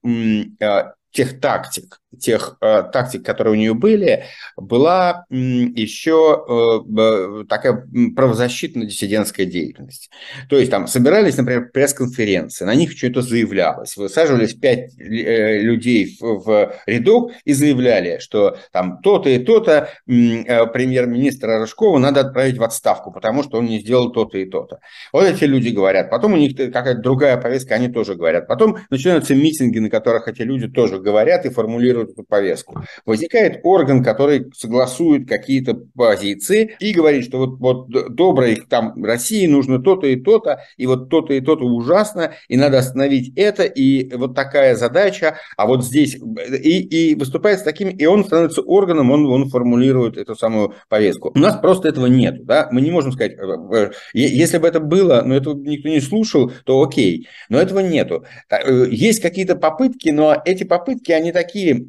тех 1.12 1.40
тактик, 1.40 2.00
тех 2.18 2.58
э, 2.62 2.84
тактик, 2.92 3.24
которые 3.26 3.54
у 3.54 3.58
нее 3.58 3.74
были, 3.74 4.24
была 4.58 5.26
еще 5.30 6.44
э, 6.50 7.46
такая 7.48 7.88
правозащитно-диссидентская 8.16 9.46
деятельность. 9.46 10.10
То 10.50 10.58
есть 10.58 10.72
там 10.72 10.88
собирались, 10.88 11.38
например, 11.38 11.70
пресс-конференции, 11.72 12.66
на 12.66 12.76
них 12.76 12.92
что-то 12.92 13.22
заявлялось. 13.22 13.96
Высаживались 13.96 14.54
пять 14.54 14.92
э, 15.00 15.60
людей 15.60 16.18
в, 16.20 16.40
в 16.40 16.74
рядок 16.88 17.32
и 17.46 17.54
заявляли, 17.54 18.20
что 18.20 18.58
там 18.72 19.00
то-то 19.02 19.30
и 19.30 19.40
то-то 19.40 19.90
э, 20.08 20.66
премьер-министра 20.68 21.60
Рожкова 21.60 22.00
надо 22.00 22.22
отправить 22.22 22.58
в 22.58 22.64
отставку, 22.64 23.12
потому 23.12 23.44
что 23.44 23.60
он 23.60 23.66
не 23.66 23.80
сделал 23.80 24.12
то-то 24.12 24.38
и 24.38 24.46
то-то. 24.46 24.80
Вот 25.14 25.26
эти 25.26 25.44
люди 25.44 25.70
говорят. 25.70 26.10
Потом 26.10 26.34
у 26.34 26.38
них 26.38 26.56
какая-то 26.56 27.02
другая 27.02 27.38
повестка, 27.38 27.76
они 27.76 27.88
тоже 27.88 28.16
говорят. 28.16 28.48
Потом 28.48 28.78
начинаются 28.90 29.36
митинги, 29.36 29.80
на 29.80 29.90
которых 29.90 30.28
эти 30.28 30.42
люди 30.42 30.68
тоже 30.68 31.00
говорят 31.00 31.46
и 31.46 31.50
формулируют 31.50 31.99
формулирует 32.00 32.12
эту 32.12 32.24
повестку. 32.24 32.84
Возникает 33.06 33.62
орган, 33.64 34.04
который 34.04 34.52
согласует 34.56 35.28
какие-то 35.28 35.76
позиции 35.96 36.76
и 36.80 36.94
говорит, 36.94 37.26
что 37.26 37.38
вот, 37.38 37.60
вот 37.60 38.16
доброй 38.16 38.62
там 38.70 39.04
России 39.04 39.48
нужно 39.48 39.80
то-то 39.80 40.08
и 40.08 40.16
то-то, 40.16 40.62
и 40.78 40.86
вот 40.86 41.10
то-то 41.10 41.34
и 41.34 41.42
то-то 41.42 41.66
ужасно, 41.66 42.34
и 42.48 42.58
надо 42.58 42.80
остановить 42.80 43.34
это, 43.36 43.64
и 43.64 44.16
вот 44.16 44.36
такая 44.36 44.76
задача, 44.76 45.38
а 45.58 45.66
вот 45.66 45.84
здесь, 45.84 46.16
и, 46.16 47.12
и 47.12 47.16
выступает 47.16 47.60
с 47.60 47.64
таким, 47.64 47.90
и 47.90 48.06
он 48.06 48.26
становится 48.26 48.62
органом, 48.62 49.12
он, 49.12 49.26
он 49.26 49.50
формулирует 49.50 50.18
эту 50.18 50.36
самую 50.36 50.74
повестку. 50.88 51.32
У 51.36 51.40
нас 51.40 51.58
просто 51.58 51.90
этого 51.90 52.08
нет, 52.08 52.46
да, 52.46 52.70
мы 52.72 52.82
не 52.82 52.92
можем 52.92 53.12
сказать, 53.12 53.34
э, 53.34 53.76
э, 53.76 53.92
если 54.14 54.58
бы 54.58 54.68
это 54.68 54.80
было, 54.80 55.22
но 55.26 55.36
этого 55.36 55.56
никто 55.56 55.90
не 55.90 56.02
слушал, 56.02 56.52
то 56.66 56.82
окей, 56.82 57.28
но 57.50 57.60
этого 57.60 57.80
нету. 57.80 58.26
Э, 58.50 58.86
есть 58.90 59.22
какие-то 59.22 59.56
попытки, 59.56 60.10
но 60.10 60.42
эти 60.46 60.64
попытки, 60.64 61.12
они 61.12 61.32
такие 61.32 61.86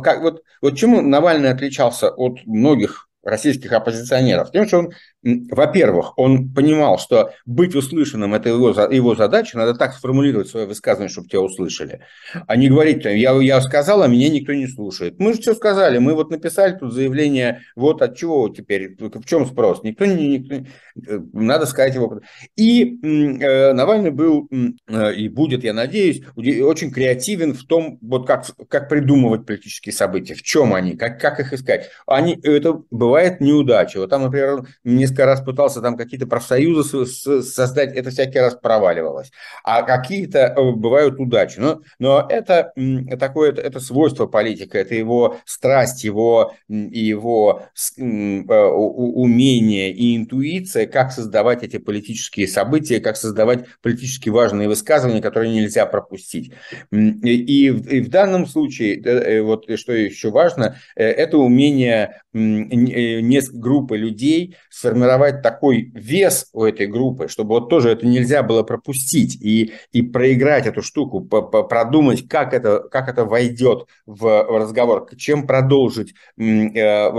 как, 0.00 0.22
вот, 0.22 0.42
вот 0.60 0.76
чему 0.76 1.00
Навальный 1.00 1.50
отличался 1.50 2.10
от 2.10 2.44
многих 2.46 3.08
российских 3.22 3.72
оппозиционеров? 3.72 4.50
Тем, 4.50 4.66
что 4.66 4.78
он 4.78 4.92
во-первых, 5.22 6.18
он 6.18 6.52
понимал, 6.52 6.98
что 6.98 7.32
быть 7.46 7.74
услышанным– 7.74 8.34
это 8.34 8.48
его, 8.48 8.70
его 8.70 9.14
задача, 9.14 9.56
надо 9.56 9.74
так 9.74 9.94
сформулировать 9.94 10.48
свое 10.48 10.66
высказывание, 10.66 11.08
чтобы 11.08 11.28
тебя 11.28 11.40
услышали, 11.40 12.00
а 12.46 12.56
не 12.56 12.68
говорить, 12.68 13.04
я, 13.04 13.32
я 13.40 13.60
сказал, 13.60 14.02
а 14.02 14.08
меня 14.08 14.28
никто 14.28 14.52
не 14.52 14.66
слушает. 14.66 15.18
Мы 15.18 15.34
же 15.34 15.40
все 15.40 15.54
сказали, 15.54 15.98
мы 15.98 16.14
вот 16.14 16.30
написали 16.30 16.76
тут 16.76 16.92
заявление, 16.92 17.62
вот 17.76 18.02
от 18.02 18.16
чего 18.16 18.48
теперь, 18.48 18.96
в 18.98 19.24
чем 19.24 19.46
спрос? 19.46 19.82
Никто 19.84 20.06
не, 20.06 20.38
никто, 20.38 20.54
э, 20.54 21.20
надо 21.32 21.66
сказать 21.66 21.94
его. 21.94 22.20
И 22.56 22.98
э, 23.02 23.72
Навальный 23.72 24.10
был 24.10 24.48
э, 24.88 25.14
и 25.14 25.28
будет, 25.28 25.62
я 25.62 25.72
надеюсь, 25.72 26.22
очень 26.36 26.90
креативен 26.90 27.54
в 27.54 27.64
том, 27.64 27.98
вот 28.02 28.26
как, 28.26 28.46
как 28.68 28.88
придумывать 28.88 29.46
политические 29.46 29.92
события, 29.92 30.34
в 30.34 30.42
чем 30.42 30.74
они, 30.74 30.96
как, 30.96 31.20
как 31.20 31.38
их 31.38 31.52
искать. 31.52 31.90
Они, 32.06 32.38
это 32.42 32.82
бывает 32.90 33.40
неудача. 33.40 34.00
Вот 34.00 34.10
там, 34.10 34.22
например, 34.22 34.66
мне 34.82 35.06
несколько 35.12 35.26
раз 35.26 35.40
пытался 35.40 35.80
там 35.80 35.96
какие-то 35.96 36.26
профсоюзы 36.26 37.06
создать, 37.06 37.94
это 37.94 38.10
всякий 38.10 38.38
раз 38.38 38.54
проваливалось. 38.54 39.30
А 39.64 39.82
какие-то 39.82 40.38
э, 40.38 40.72
бывают 40.72 41.18
удачи. 41.18 41.58
Но, 41.58 41.82
но 41.98 42.26
это 42.28 42.72
такое, 43.18 43.52
это, 43.52 43.60
это 43.60 43.80
свойство 43.80 44.26
политика, 44.26 44.78
это 44.78 44.94
его 44.94 45.36
страсть, 45.44 46.04
его, 46.04 46.54
его 46.68 47.62
э, 47.98 48.02
умение 48.02 49.92
и 49.92 50.16
интуиция, 50.16 50.86
как 50.86 51.12
создавать 51.12 51.62
эти 51.62 51.78
политические 51.78 52.48
события, 52.48 53.00
как 53.00 53.16
создавать 53.16 53.66
политически 53.82 54.30
важные 54.30 54.68
высказывания, 54.68 55.20
которые 55.20 55.52
нельзя 55.52 55.86
пропустить. 55.86 56.52
И, 56.90 57.66
и 57.66 58.00
в 58.00 58.08
данном 58.08 58.46
случае, 58.46 59.00
э, 59.02 59.42
вот 59.42 59.66
что 59.76 59.92
еще 59.92 60.30
важно, 60.30 60.76
это 60.94 61.36
умение 61.38 62.22
группы 62.32 63.96
людей 63.96 64.56
сформировать 64.70 65.01
сформировать 65.02 65.42
такой 65.42 65.90
вес 65.94 66.48
у 66.52 66.64
этой 66.64 66.86
группы, 66.86 67.28
чтобы 67.28 67.50
вот 67.50 67.68
тоже 67.68 67.90
это 67.90 68.06
нельзя 68.06 68.42
было 68.42 68.62
пропустить 68.62 69.36
и, 69.40 69.72
и 69.92 70.02
проиграть 70.02 70.66
эту 70.66 70.82
штуку, 70.82 71.20
продумать, 71.20 72.28
как 72.28 72.54
это, 72.54 72.80
как 72.90 73.08
это 73.08 73.24
войдет 73.24 73.86
в 74.06 74.46
разговор, 74.58 75.08
чем 75.16 75.46
продолжить 75.46 76.14
э, 76.38 77.10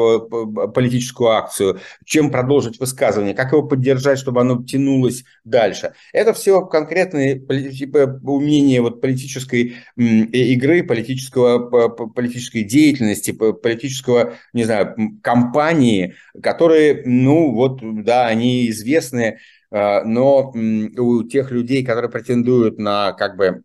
политическую 0.73 1.29
акцию, 1.31 1.79
чем 2.05 2.31
продолжить 2.31 2.79
высказывание, 2.79 3.33
как 3.33 3.51
его 3.51 3.63
поддержать, 3.63 4.19
чтобы 4.19 4.41
оно 4.41 4.63
тянулось 4.63 5.23
дальше. 5.43 5.93
Это 6.13 6.33
все 6.33 6.65
конкретные 6.65 7.39
типа, 7.39 8.19
умения 8.23 8.81
вот 8.81 9.01
политической 9.01 9.75
игры, 9.97 10.83
политического, 10.83 11.89
политической 11.89 12.63
деятельности, 12.63 13.31
политического, 13.31 14.33
не 14.53 14.63
знаю, 14.63 14.95
кампании, 15.21 16.15
которые, 16.41 17.03
ну, 17.05 17.51
вот 17.51 17.72
вот, 17.81 18.03
да, 18.03 18.27
они 18.27 18.69
известны, 18.69 19.39
э, 19.71 20.03
но 20.03 20.51
у 20.51 21.23
тех 21.23 21.51
людей, 21.51 21.83
которые 21.83 22.11
претендуют 22.11 22.77
на, 22.77 23.13
как 23.13 23.37
бы, 23.37 23.61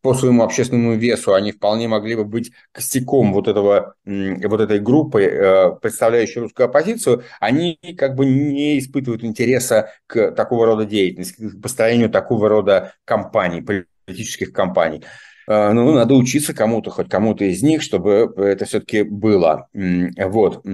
по 0.00 0.14
своему 0.14 0.42
общественному 0.42 0.94
весу, 0.94 1.34
они 1.34 1.52
вполне 1.52 1.88
могли 1.88 2.16
бы 2.16 2.24
быть 2.24 2.52
костяком 2.72 3.32
вот, 3.32 3.48
этого, 3.48 3.94
вот 4.04 4.60
этой 4.60 4.80
группы, 4.80 5.22
э, 5.22 5.72
представляющей 5.80 6.40
русскую 6.40 6.66
оппозицию, 6.66 7.22
они 7.40 7.78
как 7.98 8.14
бы 8.14 8.26
не 8.26 8.78
испытывают 8.78 9.24
интереса 9.24 9.90
к 10.06 10.32
такого 10.32 10.66
рода 10.66 10.84
деятельности, 10.84 11.48
к 11.48 11.60
построению 11.60 12.10
такого 12.10 12.48
рода 12.48 12.94
кампаний, 13.04 13.62
политических 13.62 14.52
кампаний. 14.52 15.02
Э, 15.48 15.72
ну, 15.72 15.92
надо 15.92 16.14
учиться 16.14 16.54
кому-то, 16.54 16.90
хоть 16.90 17.08
кому-то 17.08 17.44
из 17.44 17.62
них, 17.62 17.82
чтобы 17.82 18.32
это 18.36 18.64
все-таки 18.64 19.02
было. 19.02 19.68
Вот. 19.72 20.64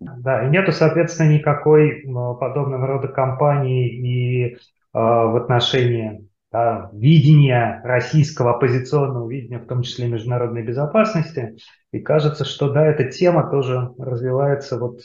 Да, 0.00 0.46
и 0.46 0.50
нету, 0.50 0.72
соответственно, 0.72 1.28
никакой 1.34 2.02
подобного 2.40 2.86
рода 2.86 3.08
кампании 3.08 3.88
и 3.88 4.54
э, 4.54 4.56
в 4.92 5.36
отношении 5.36 6.26
да, 6.50 6.90
видения 6.94 7.82
российского 7.84 8.52
оппозиционного 8.52 9.30
видения, 9.30 9.58
в 9.58 9.66
том 9.66 9.82
числе 9.82 10.08
международной 10.08 10.62
безопасности. 10.62 11.56
И 11.92 12.00
кажется, 12.00 12.46
что 12.46 12.70
да, 12.72 12.86
эта 12.86 13.04
тема 13.10 13.50
тоже 13.50 13.92
развивается 13.98 14.78
вот 14.78 15.00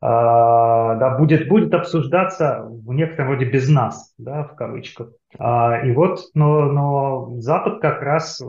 да, 0.00 1.16
будет, 1.18 1.48
будет 1.48 1.74
обсуждаться 1.74 2.64
в 2.68 2.92
некотором 2.92 3.30
роде 3.30 3.46
без 3.46 3.68
нас, 3.68 4.14
да, 4.18 4.44
в 4.44 4.54
кавычках. 4.54 5.08
А, 5.38 5.82
и 5.84 5.92
вот, 5.92 6.20
но, 6.34 6.72
но 6.72 7.40
Запад 7.40 7.80
как 7.82 8.00
раз 8.00 8.40
э, 8.40 8.44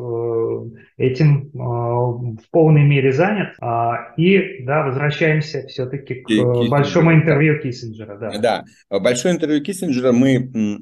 этим 0.98 1.50
э, 1.54 1.58
в 1.58 2.50
полной 2.52 2.84
мере 2.84 3.12
занят. 3.12 3.50
А, 3.60 4.14
и, 4.16 4.64
да, 4.64 4.84
возвращаемся 4.84 5.68
все-таки 5.68 6.16
к 6.16 6.28
Киссинджер. 6.28 6.70
большому 6.70 7.14
интервью 7.14 7.60
Киссинджера. 7.60 8.18
Да. 8.18 8.64
да, 8.90 9.00
большое 9.00 9.36
интервью 9.36 9.62
Киссинджера 9.62 10.14
мы 10.14 10.40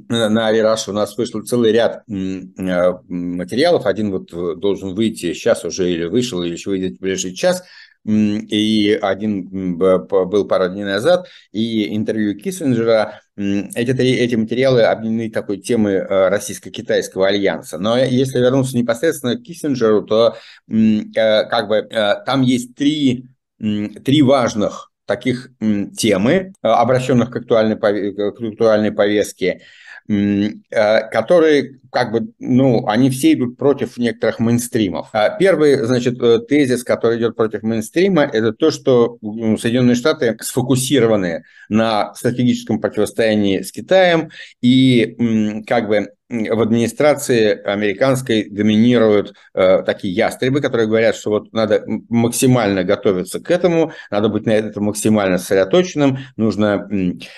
на 0.07 0.47
Авираш 0.47 0.88
у 0.88 0.93
нас 0.93 1.18
вышел 1.18 1.41
целый 1.41 1.72
ряд 1.72 2.03
э, 2.07 2.93
материалов. 3.07 3.88
Один 3.88 4.11
вот 4.11 4.59
должен 4.59 4.93
выйти 4.93 5.34
сейчас 5.34 5.65
уже 5.65 5.89
или 5.89 6.05
вышел, 6.05 6.43
или 6.43 6.51
еще 6.51 6.70
выйдет 6.70 6.97
в 6.97 7.01
ближайший 7.01 7.34
час– 7.34 7.63
и 8.08 8.97
один 9.01 9.78
был 9.78 10.47
пару 10.47 10.70
дней 10.70 10.86
назад, 10.86 11.28
и 11.51 11.95
интервью 11.95 12.36
Киссинджера. 12.39 13.22
Эти, 13.36 13.91
эти 13.91 14.36
материалы 14.36 14.84
объединены 14.84 15.30
такой 15.30 15.58
темы 15.58 15.91
э, 15.91 16.30
российско-китайского 16.30 17.28
альянса. 17.28 17.78
Но 17.78 17.97
если 17.97 18.39
вернуться 18.39 18.78
непосредственно 18.78 19.36
к 19.36 19.43
Киссинджеру, 19.43 20.03
то 20.03 20.38
э, 20.70 21.03
как 21.14 21.68
бы 21.68 21.76
э, 21.76 22.16
там 22.26 22.41
есть 22.41 22.76
три, 22.76 23.26
три 23.60 24.22
важных 24.22 24.91
таких 25.05 25.51
темы, 25.97 26.53
обращенных 26.62 27.30
к 27.30 27.36
актуальной, 27.36 27.78
к 27.78 28.20
актуальной 28.20 28.91
повестке. 28.91 29.62
Которые 30.10 31.80
как 31.91 32.11
бы, 32.11 32.27
ну, 32.39 32.88
они 32.88 33.09
все 33.09 33.33
идут 33.33 33.57
против 33.57 33.97
некоторых 33.97 34.39
мейнстримов. 34.39 35.09
А 35.13 35.29
первый, 35.29 35.77
значит, 35.85 36.21
э, 36.21 36.39
тезис, 36.47 36.83
который 36.83 37.17
идет 37.17 37.35
против 37.35 37.63
мейнстрима, 37.63 38.23
это 38.23 38.53
то, 38.53 38.71
что 38.71 39.17
Соединенные 39.21 39.95
Штаты 39.95 40.38
сфокусированы 40.41 41.43
на 41.69 42.13
стратегическом 42.15 42.79
противостоянии 42.79 43.61
с 43.61 43.71
Китаем 43.71 44.29
и 44.61 45.63
как 45.67 45.88
бы 45.88 46.07
в 46.29 46.61
администрации 46.61 47.59
американской 47.63 48.49
доминируют 48.49 49.33
э, 49.53 49.81
такие 49.83 50.13
ястребы, 50.13 50.59
которые 50.59 50.88
говорят, 50.88 51.15
что 51.15 51.29
вот 51.29 51.53
надо 51.53 51.85
максимально 52.09 52.83
готовиться 52.83 53.39
к 53.39 53.49
этому, 53.49 53.93
надо 54.11 54.27
быть 54.27 54.45
на 54.45 54.51
это 54.51 54.81
максимально 54.81 55.38
сосредоточенным, 55.38 56.19
нужно... 56.35 56.89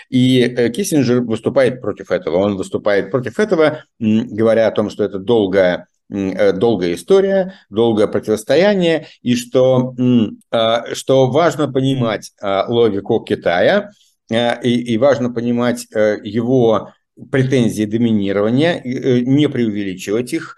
И 0.10 0.41
э, 0.41 0.70
Киссинджер 0.70 1.22
выступает 1.22 1.82
против 1.82 2.10
этого. 2.10 2.38
Он 2.38 2.58
выступает 2.58 3.12
против 3.12 3.39
этого, 3.39 3.84
говоря 4.40 4.68
о 4.68 4.72
том, 4.72 4.90
что 4.90 5.04
это 5.04 5.20
долгая 5.20 5.88
э, 6.10 6.54
долгая 6.54 6.94
история, 6.94 7.54
долгое 7.70 8.08
противостояние, 8.08 9.08
и 9.22 9.36
что, 9.36 9.94
э, 9.98 10.94
что 10.96 11.28
важно 11.30 11.72
понимать 11.72 12.32
э, 12.42 12.64
логику 12.68 13.20
Китая, 13.20 13.92
и, 14.32 14.94
и 14.94 14.98
важно 15.00 15.34
понимать 15.34 15.88
его 15.90 16.92
претензии 17.32 17.86
доминирования, 17.86 18.80
не 18.84 19.50
преувеличивать 19.50 20.34
их 20.34 20.56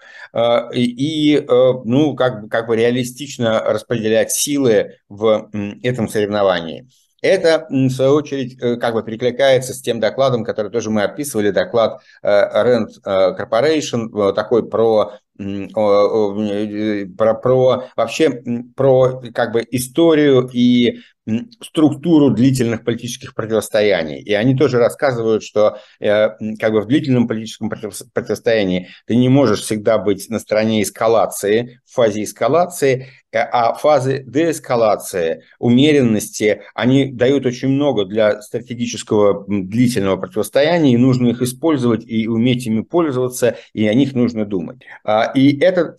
и, 0.74 1.42
ну, 1.48 2.14
как 2.14 2.42
бы, 2.42 2.48
как 2.50 2.66
бы 2.66 2.76
реалистично 2.76 3.60
распределять 3.60 4.30
силы 4.30 4.98
в 5.08 5.48
этом 5.82 6.06
соревновании. 6.06 6.86
Это, 7.22 7.66
в 7.70 7.88
свою 7.88 8.14
очередь, 8.14 8.58
как 8.58 8.94
бы 8.94 9.02
перекликается 9.02 9.72
с 9.72 9.80
тем 9.80 10.00
докладом, 10.00 10.44
который 10.44 10.70
тоже 10.70 10.90
мы 10.90 11.04
описывали, 11.04 11.50
доклад 11.50 12.02
Rand 12.22 12.88
Corporation, 13.06 14.34
такой 14.34 14.68
про 14.68 15.12
про, 17.16 17.34
про 17.34 17.84
вообще 17.96 18.42
про 18.76 19.22
как 19.34 19.52
бы 19.52 19.64
историю 19.70 20.48
и 20.52 21.00
структуру 21.60 22.30
длительных 22.30 22.84
политических 22.84 23.34
противостояний. 23.34 24.20
И 24.20 24.32
они 24.34 24.56
тоже 24.56 24.78
рассказывают, 24.78 25.44
что 25.44 25.78
э, 26.00 26.30
как 26.58 26.72
бы 26.72 26.80
в 26.80 26.86
длительном 26.86 27.28
политическом 27.28 27.70
противостоянии 27.70 28.88
ты 29.06 29.14
не 29.14 29.28
можешь 29.28 29.60
всегда 29.60 29.98
быть 29.98 30.28
на 30.30 30.40
стороне 30.40 30.82
эскалации, 30.82 31.80
в 31.86 31.94
фазе 31.94 32.24
эскалации, 32.24 33.06
э, 33.30 33.38
а 33.38 33.74
фазы 33.74 34.24
деэскалации, 34.26 35.44
умеренности, 35.60 36.62
они 36.74 37.12
дают 37.12 37.46
очень 37.46 37.68
много 37.68 38.04
для 38.04 38.42
стратегического 38.42 39.44
длительного 39.46 40.16
противостояния, 40.16 40.94
и 40.94 40.96
нужно 40.96 41.28
их 41.28 41.40
использовать 41.40 42.04
и 42.04 42.26
уметь 42.26 42.66
ими 42.66 42.82
пользоваться, 42.82 43.56
и 43.72 43.86
о 43.86 43.94
них 43.94 44.14
нужно 44.14 44.44
думать. 44.44 44.80
А, 45.04 45.30
и 45.34 45.56
это 45.60 45.94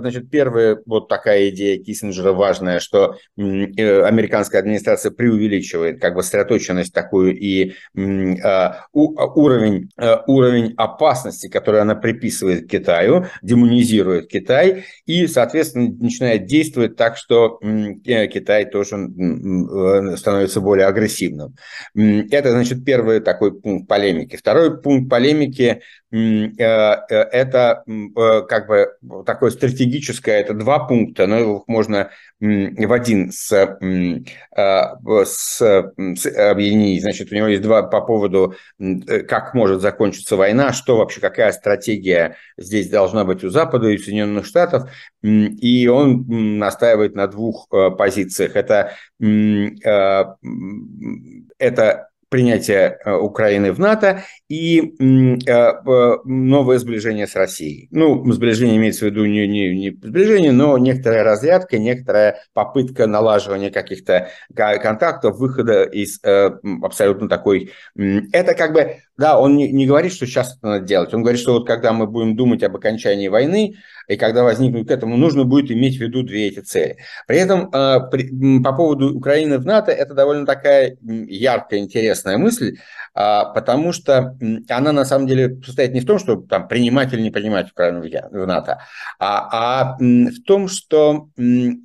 значит, 0.00 0.30
первая 0.30 0.78
вот 0.84 1.08
такая 1.08 1.48
идея 1.48 1.82
Киссинджера 1.82 2.32
важная, 2.32 2.80
что 2.80 3.16
э, 3.38 4.09
американская 4.10 4.60
администрация 4.60 5.10
преувеличивает 5.10 6.00
как 6.00 6.14
бы 6.14 6.22
сосредоточенность 6.22 6.92
такую 6.92 7.38
и 7.38 7.72
а, 8.42 8.86
уровень, 8.92 9.90
а, 9.96 10.22
уровень 10.26 10.74
опасности, 10.76 11.48
который 11.48 11.80
она 11.80 11.94
приписывает 11.94 12.68
Китаю, 12.68 13.26
демонизирует 13.42 14.28
Китай 14.28 14.84
и, 15.06 15.26
соответственно, 15.26 15.90
начинает 15.98 16.46
действовать 16.46 16.96
так, 16.96 17.16
что 17.16 17.58
э, 17.62 18.26
Китай 18.26 18.66
тоже 18.68 18.96
э, 18.96 20.16
становится 20.16 20.60
более 20.60 20.86
агрессивным. 20.86 21.54
Это, 21.94 22.50
значит, 22.50 22.84
первый 22.84 23.20
такой 23.20 23.58
пункт 23.58 23.88
полемики. 23.88 24.36
Второй 24.36 24.80
пункт 24.80 25.08
полемики 25.08 25.60
Э, 25.60 25.72
э, 25.72 25.99
это 26.10 27.84
э, 27.86 28.42
как 28.48 28.66
бы 28.66 28.88
такое 29.24 29.50
стратегическое, 29.50 30.40
это 30.40 30.54
два 30.54 30.80
пункта, 30.80 31.26
но 31.28 31.38
их 31.38 31.62
можно 31.68 32.10
в 32.40 32.92
один 32.92 33.30
с, 33.30 33.78
с, 34.56 35.36
с 35.56 36.26
объединить. 36.50 37.02
Значит, 37.02 37.30
у 37.30 37.34
него 37.34 37.46
есть 37.48 37.62
два 37.62 37.82
по 37.82 38.00
поводу, 38.00 38.54
как 39.28 39.54
может 39.54 39.82
закончиться 39.82 40.36
война, 40.36 40.72
что 40.72 40.96
вообще, 40.96 41.20
какая 41.20 41.52
стратегия 41.52 42.36
здесь 42.56 42.88
должна 42.88 43.24
быть 43.24 43.44
у 43.44 43.50
Запада 43.50 43.88
и 43.88 43.98
Соединенных 43.98 44.46
Штатов. 44.46 44.90
И 45.22 45.86
он 45.86 46.58
настаивает 46.58 47.14
на 47.14 47.26
двух 47.26 47.68
позициях. 47.68 48.56
Это, 48.56 48.94
это 51.58 52.10
принятия 52.30 52.98
э, 53.04 53.12
Украины 53.12 53.72
в 53.72 53.78
НАТО 53.78 54.22
и 54.50 54.96
э, 54.98 55.72
новое 56.24 56.78
сближение 56.78 57.28
с 57.28 57.36
Россией. 57.36 57.86
Ну, 57.92 58.30
сближение 58.32 58.78
имеется 58.78 59.06
в 59.06 59.08
виду 59.08 59.24
не, 59.24 59.46
не, 59.46 59.72
не 59.76 59.90
сближение, 59.90 60.50
но 60.50 60.76
некоторая 60.76 61.22
разрядка, 61.22 61.78
некоторая 61.78 62.40
попытка 62.52 63.06
налаживания 63.06 63.70
каких-то 63.70 64.28
контактов, 64.52 65.38
выхода 65.38 65.84
из 65.84 66.18
э, 66.24 66.50
абсолютно 66.82 67.28
такой... 67.28 67.70
Это 67.94 68.54
как 68.54 68.72
бы, 68.72 68.96
да, 69.16 69.38
он 69.38 69.56
не, 69.56 69.70
не 69.70 69.86
говорит, 69.86 70.12
что 70.12 70.26
сейчас 70.26 70.56
это 70.56 70.66
надо 70.66 70.84
делать. 70.84 71.14
Он 71.14 71.22
говорит, 71.22 71.40
что 71.40 71.52
вот 71.52 71.68
когда 71.68 71.92
мы 71.92 72.08
будем 72.08 72.34
думать 72.34 72.64
об 72.64 72.74
окончании 72.74 73.28
войны, 73.28 73.76
и 74.08 74.16
когда 74.16 74.42
возникнут 74.42 74.88
к 74.88 74.90
этому, 74.90 75.16
нужно 75.16 75.44
будет 75.44 75.70
иметь 75.70 75.96
в 75.96 76.00
виду 76.00 76.24
две 76.24 76.48
эти 76.48 76.58
цели. 76.58 76.96
При 77.28 77.38
этом 77.38 77.70
по 77.70 78.72
поводу 78.72 79.16
Украины 79.16 79.58
в 79.58 79.64
НАТО, 79.64 79.92
это 79.92 80.14
довольно 80.14 80.44
такая 80.44 80.96
яркая, 81.00 81.78
интересная 81.78 82.36
мысль, 82.36 82.78
а, 83.14 83.44
потому 83.44 83.92
что 83.92 84.36
она 84.68 84.92
на 84.92 85.04
самом 85.04 85.26
деле 85.26 85.60
состоит 85.64 85.92
не 85.92 86.00
в 86.00 86.06
том, 86.06 86.18
что 86.18 86.36
там 86.36 86.68
принимать 86.68 87.12
или 87.12 87.20
не 87.20 87.30
принимать 87.30 87.70
Украину 87.70 88.00
в 88.00 88.46
НАТО, 88.46 88.80
а, 89.18 89.48
а 89.52 89.96
в 89.98 90.42
том, 90.46 90.68
что 90.68 91.28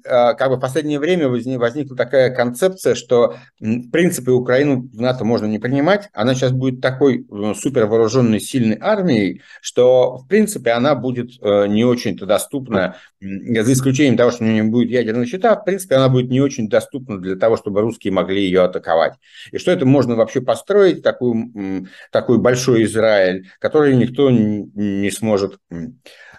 а, 0.08 0.34
как 0.34 0.50
бы 0.50 0.58
в 0.58 0.60
последнее 0.60 1.00
время 1.00 1.28
возникла 1.28 1.96
такая 1.96 2.34
концепция, 2.34 2.96
что 2.96 3.36
в 3.60 3.90
принципе 3.92 4.32
Украину 4.32 4.90
в 4.94 5.02
НАТО 5.02 5.26
можно 5.26 5.46
не 5.46 5.60
принимать, 5.60 6.10
она 6.14 6.36
сейчас 6.36 6.52
будет 6.52 6.82
такой 6.82 7.26
ну, 7.30 7.54
супер 7.54 7.86
вооруженной 7.86 8.40
сильной 8.40 8.78
армией, 8.80 9.42
что 9.62 10.18
в 10.18 10.28
принципе 10.28 10.72
она 10.72 10.96
будет 10.96 11.32
э, 11.42 11.68
не 11.68 11.84
очень-то 11.84 12.26
доступна, 12.26 12.96
за 13.22 13.74
исключением 13.74 14.18
того, 14.18 14.32
что 14.32 14.44
у 14.44 14.48
нее 14.48 14.64
не 14.64 14.70
будет 14.70 14.90
ядерного 14.90 15.26
щита, 15.26 15.56
в 15.56 15.66
принципе 15.66 15.96
она 15.96 16.10
будет 16.10 16.30
не 16.30 16.42
очень 16.42 16.70
доступна 16.70 17.20
для 17.20 17.36
того, 17.36 17.58
чтобы 17.58 17.82
русские 17.82 18.14
могли 18.14 18.44
ее 18.44 18.64
атаковать. 18.64 19.14
И 19.52 19.58
что 19.58 19.72
это 19.72 19.86
можно 19.86 20.16
вообще 20.16 20.42
построить, 20.42 21.04
такой, 21.04 21.86
такой 22.12 22.38
большой 22.46 22.84
Израиль, 22.84 23.50
который 23.60 23.96
никто 23.96 24.30
не 24.30 25.10
сможет 25.10 25.58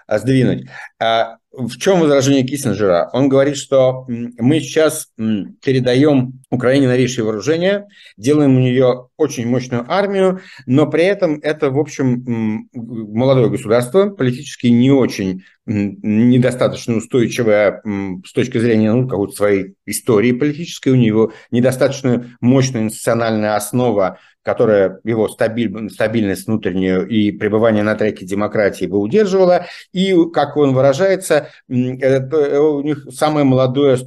сдвинуть. 0.09 0.68
А 1.00 1.38
в 1.50 1.78
чем 1.78 2.00
возражение 2.00 2.44
Киссинджера? 2.44 3.11
Он 3.12 3.28
говорит, 3.28 3.57
что 3.57 4.04
мы 4.07 4.61
сейчас 4.61 5.09
передаем 5.16 6.42
Украине 6.50 6.86
новейшие 6.86 7.24
вооружения, 7.24 7.88
делаем 8.16 8.57
у 8.57 8.61
нее 8.61 9.09
очень 9.16 9.48
мощную 9.48 9.84
армию, 9.88 10.40
но 10.66 10.86
при 10.86 11.04
этом 11.04 11.40
это, 11.42 11.70
в 11.70 11.78
общем, 11.78 12.68
молодое 12.72 13.50
государство, 13.50 14.11
политически 14.11 14.68
не 14.68 14.90
очень 14.90 15.42
недостаточно 15.66 16.96
устойчивое 16.96 17.82
с 18.24 18.32
точки 18.32 18.59
зрения 18.59 18.92
ну, 18.92 19.09
какой-то 19.09 19.34
своей 19.34 19.74
истории 19.86 20.30
политической, 20.32 20.90
у 20.90 20.94
него 20.94 21.32
недостаточно 21.50 22.36
мощная 22.40 22.82
институциональная 22.82 23.57
основа 23.57 24.18
которая 24.47 25.01
его 25.03 25.28
стабиль, 25.28 25.90
стабильность 25.90 26.47
внутреннюю 26.47 27.09
и 27.09 27.32
пребывание 27.32 27.82
на 27.82 27.97
треке 27.97 28.24
демократии 28.24 28.84
бы 28.84 28.97
удерживала. 28.97 29.66
И, 29.92 30.14
как 30.32 30.57
он 30.57 30.72
выражается, 30.72 31.49
это 31.68 32.62
у 32.62 32.80
них 32.80 33.09
самое 33.11 33.44
молодое 33.44 33.99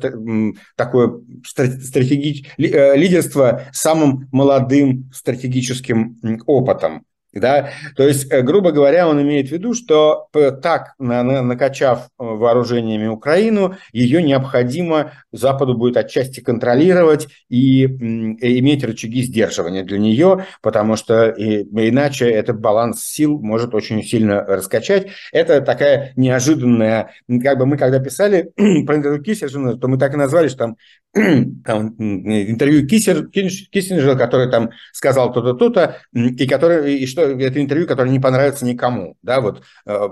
такое 0.78 1.20
стратеги... 1.46 2.48
Э, 2.58 2.96
лидерство 2.96 3.64
самым 3.74 4.30
молодым 4.32 5.12
стратегическим 5.14 6.18
опытом. 6.46 7.04
Да? 7.34 7.70
То 7.96 8.08
есть, 8.08 8.32
э, 8.32 8.42
грубо 8.42 8.72
говоря, 8.72 9.08
он 9.08 9.22
имеет 9.22 9.50
в 9.50 9.52
виду, 9.52 9.74
что 9.74 10.28
так, 10.64 10.94
накачав 10.98 12.08
э, 12.08 12.08
вооружениями 12.18 13.08
Украину, 13.08 13.76
ее 13.94 14.24
необходимо 14.24 15.12
Западу 15.32 15.76
будет 15.76 15.98
отчасти 15.98 16.40
контролировать 16.40 17.28
и 17.50 17.86
иметь 17.86 18.84
рычаги 18.84 19.22
сдерживания 19.22 19.84
для 19.84 20.00
нее, 20.00 20.46
потому 20.62 20.96
что 20.96 21.30
иначе 21.30 22.30
этот 22.30 22.60
баланс 22.60 23.04
сил 23.04 23.40
может 23.40 23.76
очень 23.76 24.04
сильно 24.04 24.44
раскачать. 24.44 25.08
Это 25.32 25.62
такая 25.62 26.14
неожиданная, 26.16 27.12
как 27.44 27.58
бы 27.58 27.66
мы 27.66 27.78
когда 27.78 28.00
писали 28.00 28.52
про 28.86 28.96
интервью 28.96 29.22
Киссинджера, 29.22 29.76
то 29.76 29.88
мы 29.88 29.98
так 29.98 30.14
и 30.14 30.18
назвали, 30.18 30.48
что 30.48 30.58
там, 30.58 30.78
там 31.66 31.96
интервью 31.98 32.88
Киссинджера, 32.88 34.16
который 34.16 34.50
там 34.50 34.72
сказал 34.94 35.32
то-то, 35.34 35.54
то-то, 35.54 35.98
и 36.14 36.48
который, 36.48 36.96
и 36.96 37.06
что 37.08 37.19
что 37.20 37.32
это 37.32 37.62
интервью, 37.62 37.88
которое 37.88 38.10
не 38.10 38.20
понравится 38.20 38.66
никому. 38.66 39.16
Да, 39.22 39.42
вот 39.42 39.64
э, 39.86 40.08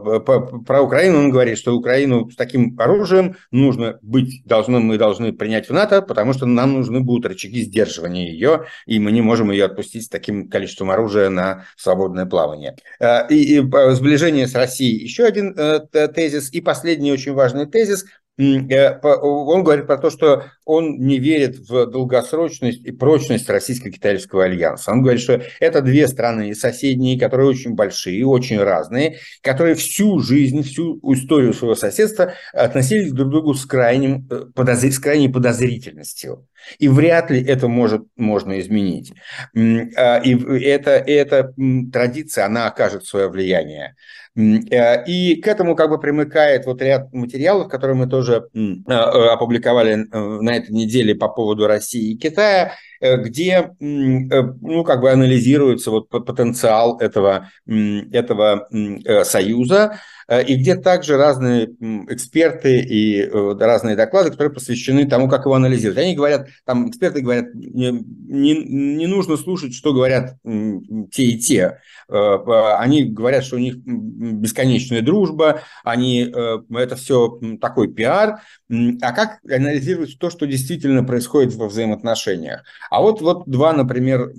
про 0.65 0.81
Украину 0.81 1.19
он 1.19 1.29
говорит, 1.29 1.57
что 1.57 1.75
Украину 1.75 2.29
с 2.29 2.35
таким 2.35 2.75
оружием 2.79 3.37
нужно 3.51 3.99
быть, 4.01 4.43
должны, 4.45 4.79
мы 4.79 4.97
должны 4.97 5.33
принять 5.33 5.69
в 5.69 5.73
НАТО, 5.73 6.01
потому 6.01 6.33
что 6.33 6.45
нам 6.45 6.73
нужны 6.73 6.99
будут 7.01 7.25
рычаги 7.25 7.61
сдерживания 7.61 8.31
ее, 8.31 8.65
и 8.85 8.99
мы 8.99 9.11
не 9.11 9.21
можем 9.21 9.51
ее 9.51 9.65
отпустить 9.65 10.05
с 10.05 10.09
таким 10.09 10.49
количеством 10.49 10.91
оружия 10.91 11.29
на 11.29 11.65
свободное 11.75 12.25
плавание. 12.25 12.75
Э, 12.99 13.27
и, 13.29 13.57
и 13.57 13.61
сближение 13.91 14.47
с 14.47 14.55
Россией 14.55 15.03
еще 15.03 15.25
один 15.25 15.53
э, 15.57 15.79
тезис. 16.13 16.51
И 16.51 16.61
последний 16.61 17.11
очень 17.11 17.33
важный 17.33 17.65
тезис– 17.65 18.05
Э, 18.37 18.99
он 19.03 19.63
говорит 19.63 19.87
про 19.87 19.97
то, 19.97 20.09
что 20.09 20.45
он 20.68 20.99
не 20.99 21.18
верит 21.18 21.57
в 21.59 21.86
долгосрочность 21.86 22.86
и 22.86 22.91
прочность 22.91 23.49
российско-китайского 23.49 24.43
альянса. 24.43 24.91
Он 24.91 25.01
говорит, 25.01 25.22
что 25.22 25.41
это 25.61 25.82
две 25.82 26.07
страны 26.07 26.53
соседние, 26.53 27.18
которые 27.18 27.47
очень 27.47 27.74
большие, 27.74 28.26
очень 28.26 28.59
разные, 28.59 29.20
которые 29.41 29.76
всю 29.76 30.20
жизнь, 30.20 30.63
всю 30.63 30.99
историю 31.13 31.53
своего 31.53 31.76
соседства 31.76 32.34
относились 32.51 33.13
друг 33.13 33.30
к 33.30 33.32
другу 33.32 33.53
с, 33.53 33.65
крайним, 33.65 34.28
э, 34.30 34.45
подозр... 34.53 34.91
с 34.91 34.99
крайней 34.99 35.30
подозрительностью. 35.30 36.45
И 36.80 36.89
вряд 36.89 37.32
ли 37.32 37.41
это 37.41 37.70
может, 37.70 38.01
можно 38.18 38.59
изменить. 38.59 39.13
А, 39.55 40.18
и 40.18 40.36
эта, 40.63 40.91
эта 40.91 41.53
традиция, 41.93 42.45
она 42.45 42.68
окажет 42.68 43.05
свое 43.05 43.30
влияние. 43.30 43.95
Э, 44.38 45.03
и 45.05 45.41
к 45.41 45.47
этому 45.47 45.76
как 45.76 45.89
бы 45.89 45.99
примыкает 45.99 46.65
вот 46.65 46.82
ряд 46.82 47.11
материалов, 47.11 47.70
которые 47.70 47.95
мы 47.95 48.07
тоже 48.07 48.47
э, 48.53 48.93
опубликовали 48.93 49.95
на 49.95 50.56
этой 50.57 50.71
неделе 50.71 51.15
по 51.15 51.27
поводу 51.27 51.67
России 51.67 52.13
и 52.13 52.17
Китая, 52.17 52.73
где 52.99 53.71
ну, 53.79 54.83
как 54.83 55.01
бы 55.01 55.11
анализируется 55.11 55.91
вот 55.91 56.09
потенциал 56.09 56.97
этого, 56.99 57.49
этого 57.67 58.67
союза. 59.23 59.99
Э, 60.28 60.43
и 60.43 60.55
где 60.55 60.75
также 60.75 61.17
разные 61.17 61.67
эксперты 62.09 62.80
и 62.80 63.21
э, 63.21 63.57
разные 63.59 63.95
доклады, 63.95 64.32
которые 64.32 64.53
посвящены 64.53 65.07
тому, 65.07 65.30
как 65.30 65.45
его 65.45 65.55
анализировать. 65.55 65.99
Они 65.99 66.15
говорят, 66.15 66.47
там 66.65 66.89
эксперты 66.89 67.21
говорят, 67.21 67.53
не, 67.53 67.91
не, 67.91 69.07
нужно 69.07 69.38
слушать, 69.38 69.73
что 69.73 69.93
говорят 69.93 70.36
те 70.43 71.23
и 71.23 71.39
те. 71.39 71.80
Э, 72.09 72.38
они 72.78 73.05
говорят, 73.05 73.45
что 73.45 73.55
у 73.55 73.59
них 73.59 73.78
бесконечная 73.78 75.01
дружба, 75.01 75.61
они, 75.84 76.34
это 76.71 76.95
все 76.95 77.39
такой 77.61 77.88
пиар, 77.93 78.41
а 78.69 79.11
как 79.13 79.39
анализировать 79.49 80.17
то, 80.19 80.30
что 80.30 80.45
действительно 80.45 81.03
происходит 81.03 81.55
во 81.55 81.67
взаимоотношениях? 81.67 82.63
А 82.89 83.01
вот, 83.01 83.21
вот 83.21 83.47
два, 83.47 83.73
например, 83.73 84.32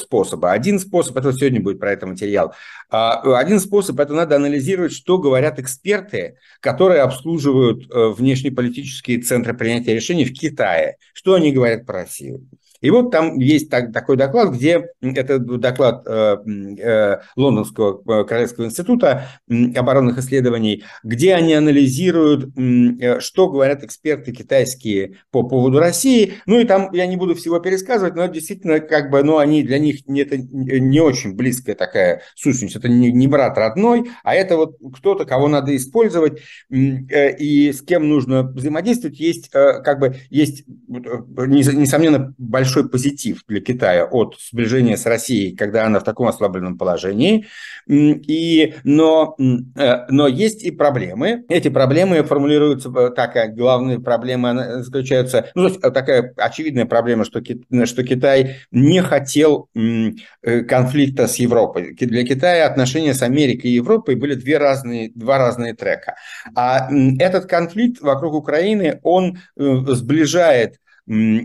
способа. 0.00 0.52
Один 0.52 0.78
способ, 0.78 1.16
это 1.16 1.32
сегодня 1.32 1.60
будет 1.60 1.78
про 1.78 1.92
это 1.92 2.06
материал, 2.06 2.54
а, 2.90 3.38
один 3.38 3.60
способ– 3.60 4.00
это 4.00 4.14
надо 4.14 4.36
анализировать, 4.36 4.87
что 4.92 5.18
говорят 5.18 5.58
эксперты, 5.58 6.36
которые 6.60 7.02
обслуживают 7.02 7.90
э, 7.90 8.08
внешнеполитические 8.08 9.20
центры 9.20 9.54
принятия 9.54 9.94
решений 9.94 10.24
в 10.24 10.32
Китае. 10.32 10.96
Что 11.12 11.34
они 11.34 11.52
говорят 11.52 11.86
про 11.86 12.00
Россию. 12.00 12.46
И 12.80 12.90
вот 12.90 13.10
там 13.10 13.38
есть 13.38 13.70
так, 13.70 13.92
такой 13.92 14.16
доклад, 14.16 14.52
где 14.54 14.88
это 15.00 15.38
доклад 15.38 16.02
э, 16.06 16.36
э, 16.78 17.18
Лондонского 17.36 18.02
э, 18.22 18.24
Королевского 18.24 18.66
института 18.66 19.28
оборонных 19.48 20.18
исследований, 20.18 20.84
где 21.02 21.34
они 21.34 21.54
анализируют, 21.54 22.56
э, 22.56 23.20
что 23.20 23.48
говорят 23.48 23.82
эксперты 23.84 24.32
китайские 24.32 25.18
по 25.30 25.42
поводу 25.42 25.78
России. 25.78 26.34
Ну 26.46 26.60
и 26.60 26.64
там 26.64 26.92
я 26.92 27.06
не 27.06 27.16
буду 27.16 27.34
всего 27.34 27.58
пересказывать, 27.58 28.14
но 28.14 28.26
действительно 28.26 28.80
как 28.80 29.10
бы, 29.10 29.22
ну 29.22 29.38
они 29.38 29.62
для 29.62 29.78
них 29.78 30.00
это 30.08 30.36
не 30.38 31.00
очень 31.00 31.34
близкая 31.34 31.74
такая 31.74 32.22
сущность, 32.34 32.76
это 32.76 32.88
не, 32.88 33.10
не 33.12 33.26
брат 33.26 33.56
родной, 33.58 34.10
а 34.24 34.34
это 34.34 34.56
вот 34.56 34.76
кто-то, 34.96 35.24
кого 35.24 35.48
надо 35.48 35.74
использовать 35.76 36.40
э, 36.70 37.36
и 37.36 37.72
с 37.72 37.82
кем 37.82 38.08
нужно 38.08 38.42
взаимодействовать. 38.42 39.18
Есть 39.18 39.50
э, 39.54 39.82
как 39.82 39.98
бы 39.98 40.16
есть 40.30 40.62
э, 40.62 41.46
несомненно 41.46 42.34
большой 42.38 42.67
большой 42.68 42.88
позитив 42.88 43.44
для 43.48 43.60
Китая 43.60 44.04
от 44.04 44.36
сближения 44.38 44.96
с 44.96 45.06
Россией, 45.06 45.56
когда 45.56 45.86
она 45.86 46.00
в 46.00 46.04
таком 46.04 46.28
ослабленном 46.28 46.76
положении. 46.76 47.46
И, 47.88 48.74
но, 48.84 49.36
э, 49.38 50.06
но 50.10 50.28
есть 50.28 50.62
и 50.62 50.70
проблемы. 50.70 51.44
Эти 51.48 51.68
проблемы 51.68 52.22
формулируются 52.24 52.90
э, 52.90 53.10
так, 53.16 53.32
как 53.32 53.54
главные 53.54 54.00
проблемы 54.00 54.82
заключаются, 54.82 55.50
ну, 55.54 55.70
такая 55.70 56.34
очевидная 56.36 56.84
проблема, 56.84 57.24
что, 57.24 57.40
что 57.86 58.04
Китай 58.04 58.56
не 58.70 59.00
хотел 59.00 59.70
э, 59.74 60.60
конфликта 60.68 61.26
с 61.26 61.36
Европой. 61.36 61.94
Для 61.94 62.24
Китая 62.24 62.66
отношения 62.66 63.14
с 63.14 63.22
Америкой 63.22 63.70
и 63.70 63.74
Европой 63.74 64.14
были 64.14 64.34
две 64.34 64.58
разные, 64.58 65.10
два 65.14 65.38
разные 65.38 65.72
трека. 65.72 66.16
А 66.54 66.90
этот 67.18 67.46
конфликт 67.46 68.02
вокруг 68.02 68.34
Украины, 68.34 69.00
он 69.02 69.38
сближает 69.56 70.76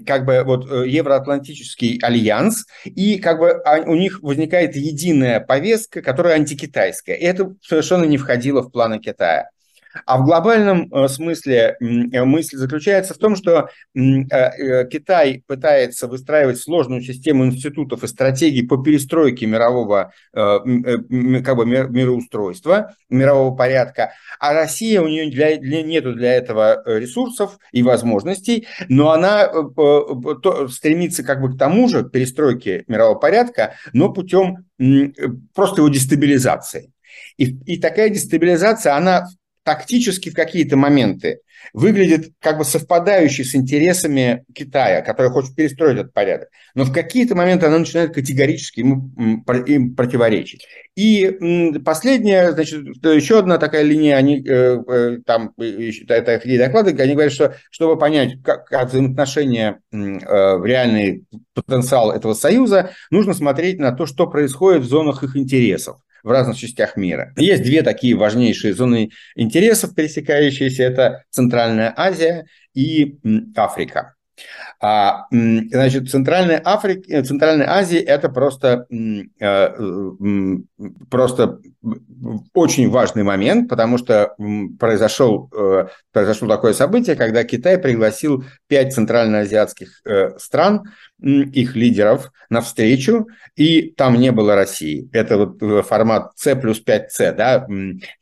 как 0.05 0.25
бы 0.25 0.43
вот 0.43 0.69
э, 0.69 0.87
Евроатлантический 0.87 1.99
альянс, 2.01 2.65
и 2.83 3.17
как 3.17 3.39
бы 3.39 3.51
а, 3.51 3.81
у 3.81 3.95
них 3.95 4.21
возникает 4.21 4.75
единая 4.75 5.39
повестка, 5.39 6.01
которая 6.01 6.35
антикитайская. 6.35 7.15
И 7.15 7.23
это 7.23 7.55
совершенно 7.61 8.05
не 8.05 8.17
входило 8.17 8.61
в 8.61 8.71
планы 8.71 8.99
Китая. 8.99 9.49
А 10.05 10.17
в 10.17 10.25
глобальном 10.25 10.91
э, 10.91 11.07
смысле 11.07 11.77
э, 11.79 12.23
мысль 12.23 12.57
заключается 12.57 13.13
в 13.13 13.17
том, 13.17 13.35
что 13.35 13.69
э, 13.95 14.87
Китай 14.89 15.43
пытается 15.47 16.07
выстраивать 16.07 16.59
сложную 16.59 17.01
систему 17.01 17.45
институтов 17.45 18.03
и 18.03 18.07
стратегий 18.07 18.63
по 18.63 18.77
перестройке 18.77 19.45
мирового 19.45 20.11
как 20.33 20.65
бы, 20.65 21.65
мироустройства, 21.65 22.95
мирового 23.09 23.55
порядка, 23.55 24.13
а 24.39 24.53
Россия, 24.53 25.01
у 25.01 25.07
нее 25.07 25.29
для, 25.29 25.57
для, 25.57 25.83
нету 25.83 26.13
для 26.13 26.33
этого 26.33 26.81
ресурсов 26.85 27.57
и 27.71 27.83
возможностей, 27.83 28.67
но 28.89 29.11
она 29.11 29.51
стремится 30.69 31.23
как 31.23 31.41
бы 31.41 31.53
к 31.53 31.57
тому 31.57 31.87
же, 31.87 32.03
перестройке 32.03 32.83
мирового 32.87 33.17
порядка, 33.17 33.75
но 33.93 34.11
путем 34.11 34.65
просто 35.53 35.81
его 35.81 35.89
дестабилизации. 35.89 36.91
И, 37.37 37.55
и 37.65 37.79
такая 37.79 38.09
дестабилизация, 38.09 38.95
она 38.95 39.27
тактически 39.63 40.29
в 40.29 40.33
какие-то 40.33 40.77
моменты 40.77 41.39
выглядит 41.73 42.33
как 42.39 42.57
бы 42.57 42.65
совпадающей 42.65 43.45
с 43.45 43.55
интересами 43.55 44.43
Китая, 44.53 45.01
который 45.01 45.31
хочет 45.31 45.55
перестроить 45.55 45.97
этот 45.97 46.13
порядок. 46.13 46.49
Но 46.75 46.83
в 46.83 46.91
какие-то 46.91 47.35
моменты 47.35 47.67
она 47.67 47.79
начинает 47.79 48.13
категорически 48.13 48.81
ему 48.81 49.11
им 49.65 49.95
противоречить. 49.95 50.65
И 50.95 51.79
последняя, 51.83 52.51
значит, 52.51 52.85
еще 53.03 53.39
одна 53.39 53.57
такая 53.57 53.83
линия, 53.83 54.17
они 54.17 54.45
э, 54.45 54.77
э, 54.87 55.17
там, 55.25 55.53
это 55.57 56.21
такие 56.21 56.59
доклады, 56.59 56.91
они 57.01 57.13
говорят, 57.13 57.33
что 57.33 57.55
чтобы 57.71 57.97
понять, 57.97 58.41
как, 58.43 58.65
как 58.65 58.89
взаимоотношения 58.89 59.79
э, 59.91 59.97
в 59.97 60.65
реальный 60.65 61.23
потенциал 61.53 62.11
этого 62.11 62.33
союза, 62.33 62.91
нужно 63.09 63.33
смотреть 63.33 63.79
на 63.79 63.91
то, 63.91 64.05
что 64.05 64.27
происходит 64.27 64.83
в 64.83 64.87
зонах 64.87 65.23
их 65.23 65.35
интересов 65.35 65.97
в 66.23 66.29
разных 66.29 66.57
частях 66.57 66.95
мира. 66.97 67.33
Есть 67.37 67.63
две 67.63 67.83
такие 67.83 68.15
важнейшие 68.15 68.73
зоны 68.73 69.11
интересов, 69.35 69.93
пересекающиеся. 69.93 70.83
Это 70.83 71.23
Центральная 71.29 71.93
Азия 71.95 72.45
и 72.73 73.19
Африка. 73.55 74.15
А, 74.79 75.27
значит, 75.31 76.09
Центральная, 76.09 76.61
Африка, 76.63 77.23
Центральная 77.23 77.69
Азия– 77.69 77.99
это 78.01 78.29
просто, 78.29 78.85
э, 79.39 80.59
просто 81.09 81.59
очень 82.53 82.89
важный 82.89 83.23
момент, 83.23 83.69
потому 83.69 83.97
что 83.97 84.35
произошел, 84.79 85.49
э, 85.55 85.87
произошло 86.11 86.47
такое 86.47 86.73
событие, 86.73 87.15
когда 87.15 87.43
Китай 87.43 87.77
пригласил 87.77 88.43
пять 88.67 88.93
центральноазиатских 88.93 90.01
э, 90.05 90.37
стран, 90.37 90.83
их 91.21 91.75
лидеров, 91.75 92.31
на 92.49 92.59
встречу, 92.59 93.27
и 93.55 93.91
там 93.91 94.15
не 94.15 94.31
было 94.33 94.55
России. 94.55 95.09
Это 95.13 95.37
вот 95.37 95.85
формат 95.85 96.31
С 96.35 96.53
плюс 96.55 96.83
5С, 96.85 97.31
да, 97.33 97.65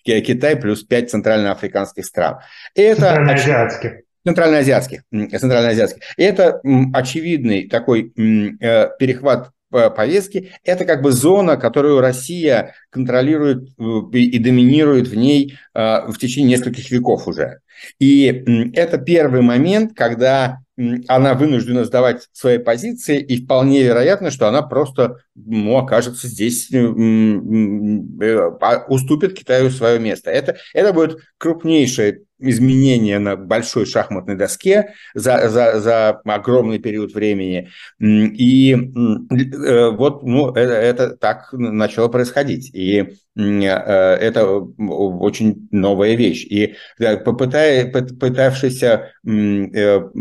Китай 0.03 0.55
плюс 0.55 0.83
пять 0.83 1.09
центральноафриканских 1.09 2.05
стран. 2.05 2.37
Это 2.75 3.01
Центральноазиатских. 3.01 3.91
Центральноазиатских. 4.25 5.03
Центральноазиатских. 5.11 6.03
И 6.17 6.23
это 6.23 6.61
очевидный 6.93 7.67
такой 7.67 8.13
э, 8.15 8.89
перехват 8.99 9.51
повестки. 9.71 10.51
Это 10.63 10.85
как 10.85 11.01
бы 11.01 11.11
зона, 11.11 11.57
которую 11.57 12.01
Россия 12.01 12.75
контролирует 12.89 13.69
э, 13.79 14.17
и 14.17 14.37
доминирует 14.37 15.07
в 15.07 15.15
ней 15.15 15.57
э, 15.73 16.11
в 16.11 16.17
течение 16.17 16.57
нескольких 16.57 16.91
веков 16.91 17.27
уже. 17.27 17.61
И 17.99 18.43
это 18.75 18.97
первый 18.97 19.41
момент, 19.41 19.93
когда 19.95 20.59
она 21.07 21.33
вынуждена 21.33 21.85
сдавать 21.85 22.27
свои 22.31 22.57
позиции, 22.57 23.19
и 23.19 23.43
вполне 23.43 23.83
вероятно, 23.83 24.31
что 24.31 24.47
она 24.47 24.61
просто 24.61 25.17
ну, 25.35 25.77
окажется 25.77 26.27
здесь, 26.27 26.71
а, 26.71 28.85
уступит 28.87 29.37
Китаю 29.37 29.69
свое 29.69 29.99
место. 29.99 30.31
Это, 30.31 30.57
это 30.73 30.93
будет 30.93 31.17
крупнейшее 31.37 32.21
изменения 32.41 33.19
на 33.19 33.35
большой 33.35 33.85
шахматной 33.85 34.35
доске 34.35 34.93
за, 35.13 35.49
за, 35.49 35.79
за 35.79 36.09
огромный 36.25 36.79
период 36.79 37.13
времени. 37.13 37.69
И 37.99 38.73
э, 38.73 39.89
вот 39.91 40.23
ну, 40.23 40.49
это, 40.49 40.73
это 40.73 41.15
так 41.15 41.53
начало 41.53 42.07
происходить. 42.07 42.73
И 42.73 43.15
э, 43.35 43.67
это 43.67 44.47
очень 44.47 45.67
новая 45.71 46.15
вещь. 46.15 46.45
И 46.45 46.75
попытая, 46.97 47.91
пытавшийся 47.91 49.11
как 49.23 50.11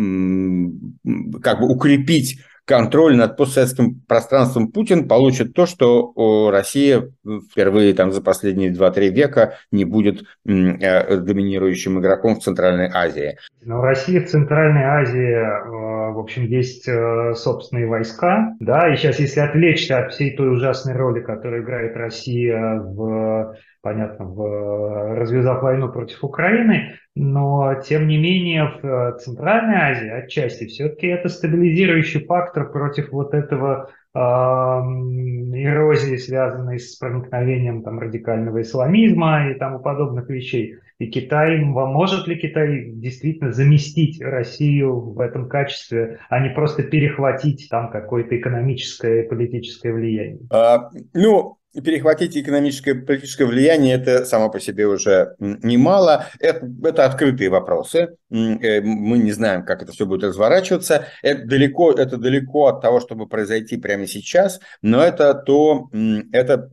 бы 1.61 1.68
укрепить 1.68 2.41
контроль 2.71 3.16
над 3.16 3.37
постсоветским 3.37 4.01
пространством 4.07 4.71
Путин 4.71 5.09
получит 5.09 5.55
то, 5.55 5.66
что 5.66 6.51
Россия 6.53 7.11
впервые 7.51 7.93
там, 7.95 8.12
за 8.12 8.23
последние 8.23 8.73
2-3 8.73 9.09
века 9.09 9.55
не 9.73 9.85
будет 9.85 10.23
э, 10.47 11.16
доминирующим 11.16 11.99
игроком 11.99 12.37
в 12.37 12.45
Центральной 12.45 12.89
Азии. 12.89 13.39
Но 13.64 13.83
Россия 13.83 14.21
в 14.21 14.29
Центральной 14.29 14.85
Азии, 14.85 15.33
э, 15.33 16.12
в 16.12 16.18
общем, 16.21 16.45
есть 16.45 16.87
э, 16.87 17.35
собственные 17.35 17.89
войска, 17.89 18.55
да, 18.61 18.93
и 18.93 18.97
сейчас, 18.97 19.18
если 19.18 19.41
отвлечься 19.41 19.99
от 19.99 20.12
всей 20.12 20.37
той 20.37 20.53
ужасной 20.53 20.95
роли, 20.95 21.21
которую 21.23 21.64
играет 21.64 21.97
Россия 21.97 22.77
в 22.77 23.57
понятно, 23.83 24.26
в, 24.26 25.14
развязав 25.16 25.62
войну 25.62 25.91
против 25.91 26.22
Украины, 26.24 26.95
но 27.14 27.74
тем 27.87 28.07
не 28.09 28.18
менее 28.18 28.72
в 28.81 28.85
э, 28.85 29.18
Центральной 29.18 29.76
Азии 29.76 30.09
отчасти 30.09 30.66
все-таки 30.66 31.07
это 31.07 31.28
стабилизирующий 31.28 32.24
фактор 32.24 32.70
против 32.70 33.11
вот 33.11 33.35
этого 33.35 33.91
э, 34.14 34.18
эрозии, 34.18 36.16
связанной 36.16 36.78
с 36.78 36.97
проникновением 36.97 37.83
там, 37.83 37.99
радикального 37.99 38.62
исламизма 38.62 39.51
и 39.51 39.55
тому 39.55 39.81
подобных 39.81 40.28
вещей. 40.28 40.76
И 40.99 41.07
Китай, 41.07 41.59
может 41.61 42.28
ли 42.28 42.37
Китай 42.37 42.91
действительно 42.93 43.53
заместить 43.53 44.20
Россию 44.20 45.01
в 45.01 45.20
этом 45.20 45.49
качестве, 45.49 46.18
а 46.28 46.41
не 46.41 46.51
просто 46.51 46.83
перехватить 46.83 47.68
там 47.70 47.91
какое-то 47.91 48.37
экономическое 48.37 49.22
и 49.22 49.28
политическое 49.28 49.95
влияние? 49.95 50.41
А, 50.51 50.91
ну, 51.14 51.57
перехватить 51.73 52.37
экономическое 52.37 52.95
политическое 52.95 53.47
влияние, 53.47 53.95
это 53.95 54.25
само 54.25 54.51
по 54.51 54.59
себе 54.59 54.87
уже 54.87 55.35
немало. 55.39 56.27
Это, 56.39 56.68
это 56.83 57.05
открытые 57.05 57.51
вопросы. 57.51 58.16
Э, 58.31 58.81
мы 58.81 59.18
не 59.18 59.33
знаем, 59.33 59.64
как 59.64 59.83
это 59.83 59.93
все 59.93 60.07
будет 60.07 60.25
разворачиваться. 60.25 61.07
Это 61.23 61.47
далеко, 61.47 61.93
это 61.93 62.16
далеко 62.16 62.66
от 62.66 62.81
того, 62.81 63.01
чтобы 63.01 63.29
произойти 63.29 63.77
прямо 63.77 64.07
сейчас, 64.07 64.61
но 64.83 65.03
это 65.03 65.35
то, 65.35 65.89
это 66.33 66.71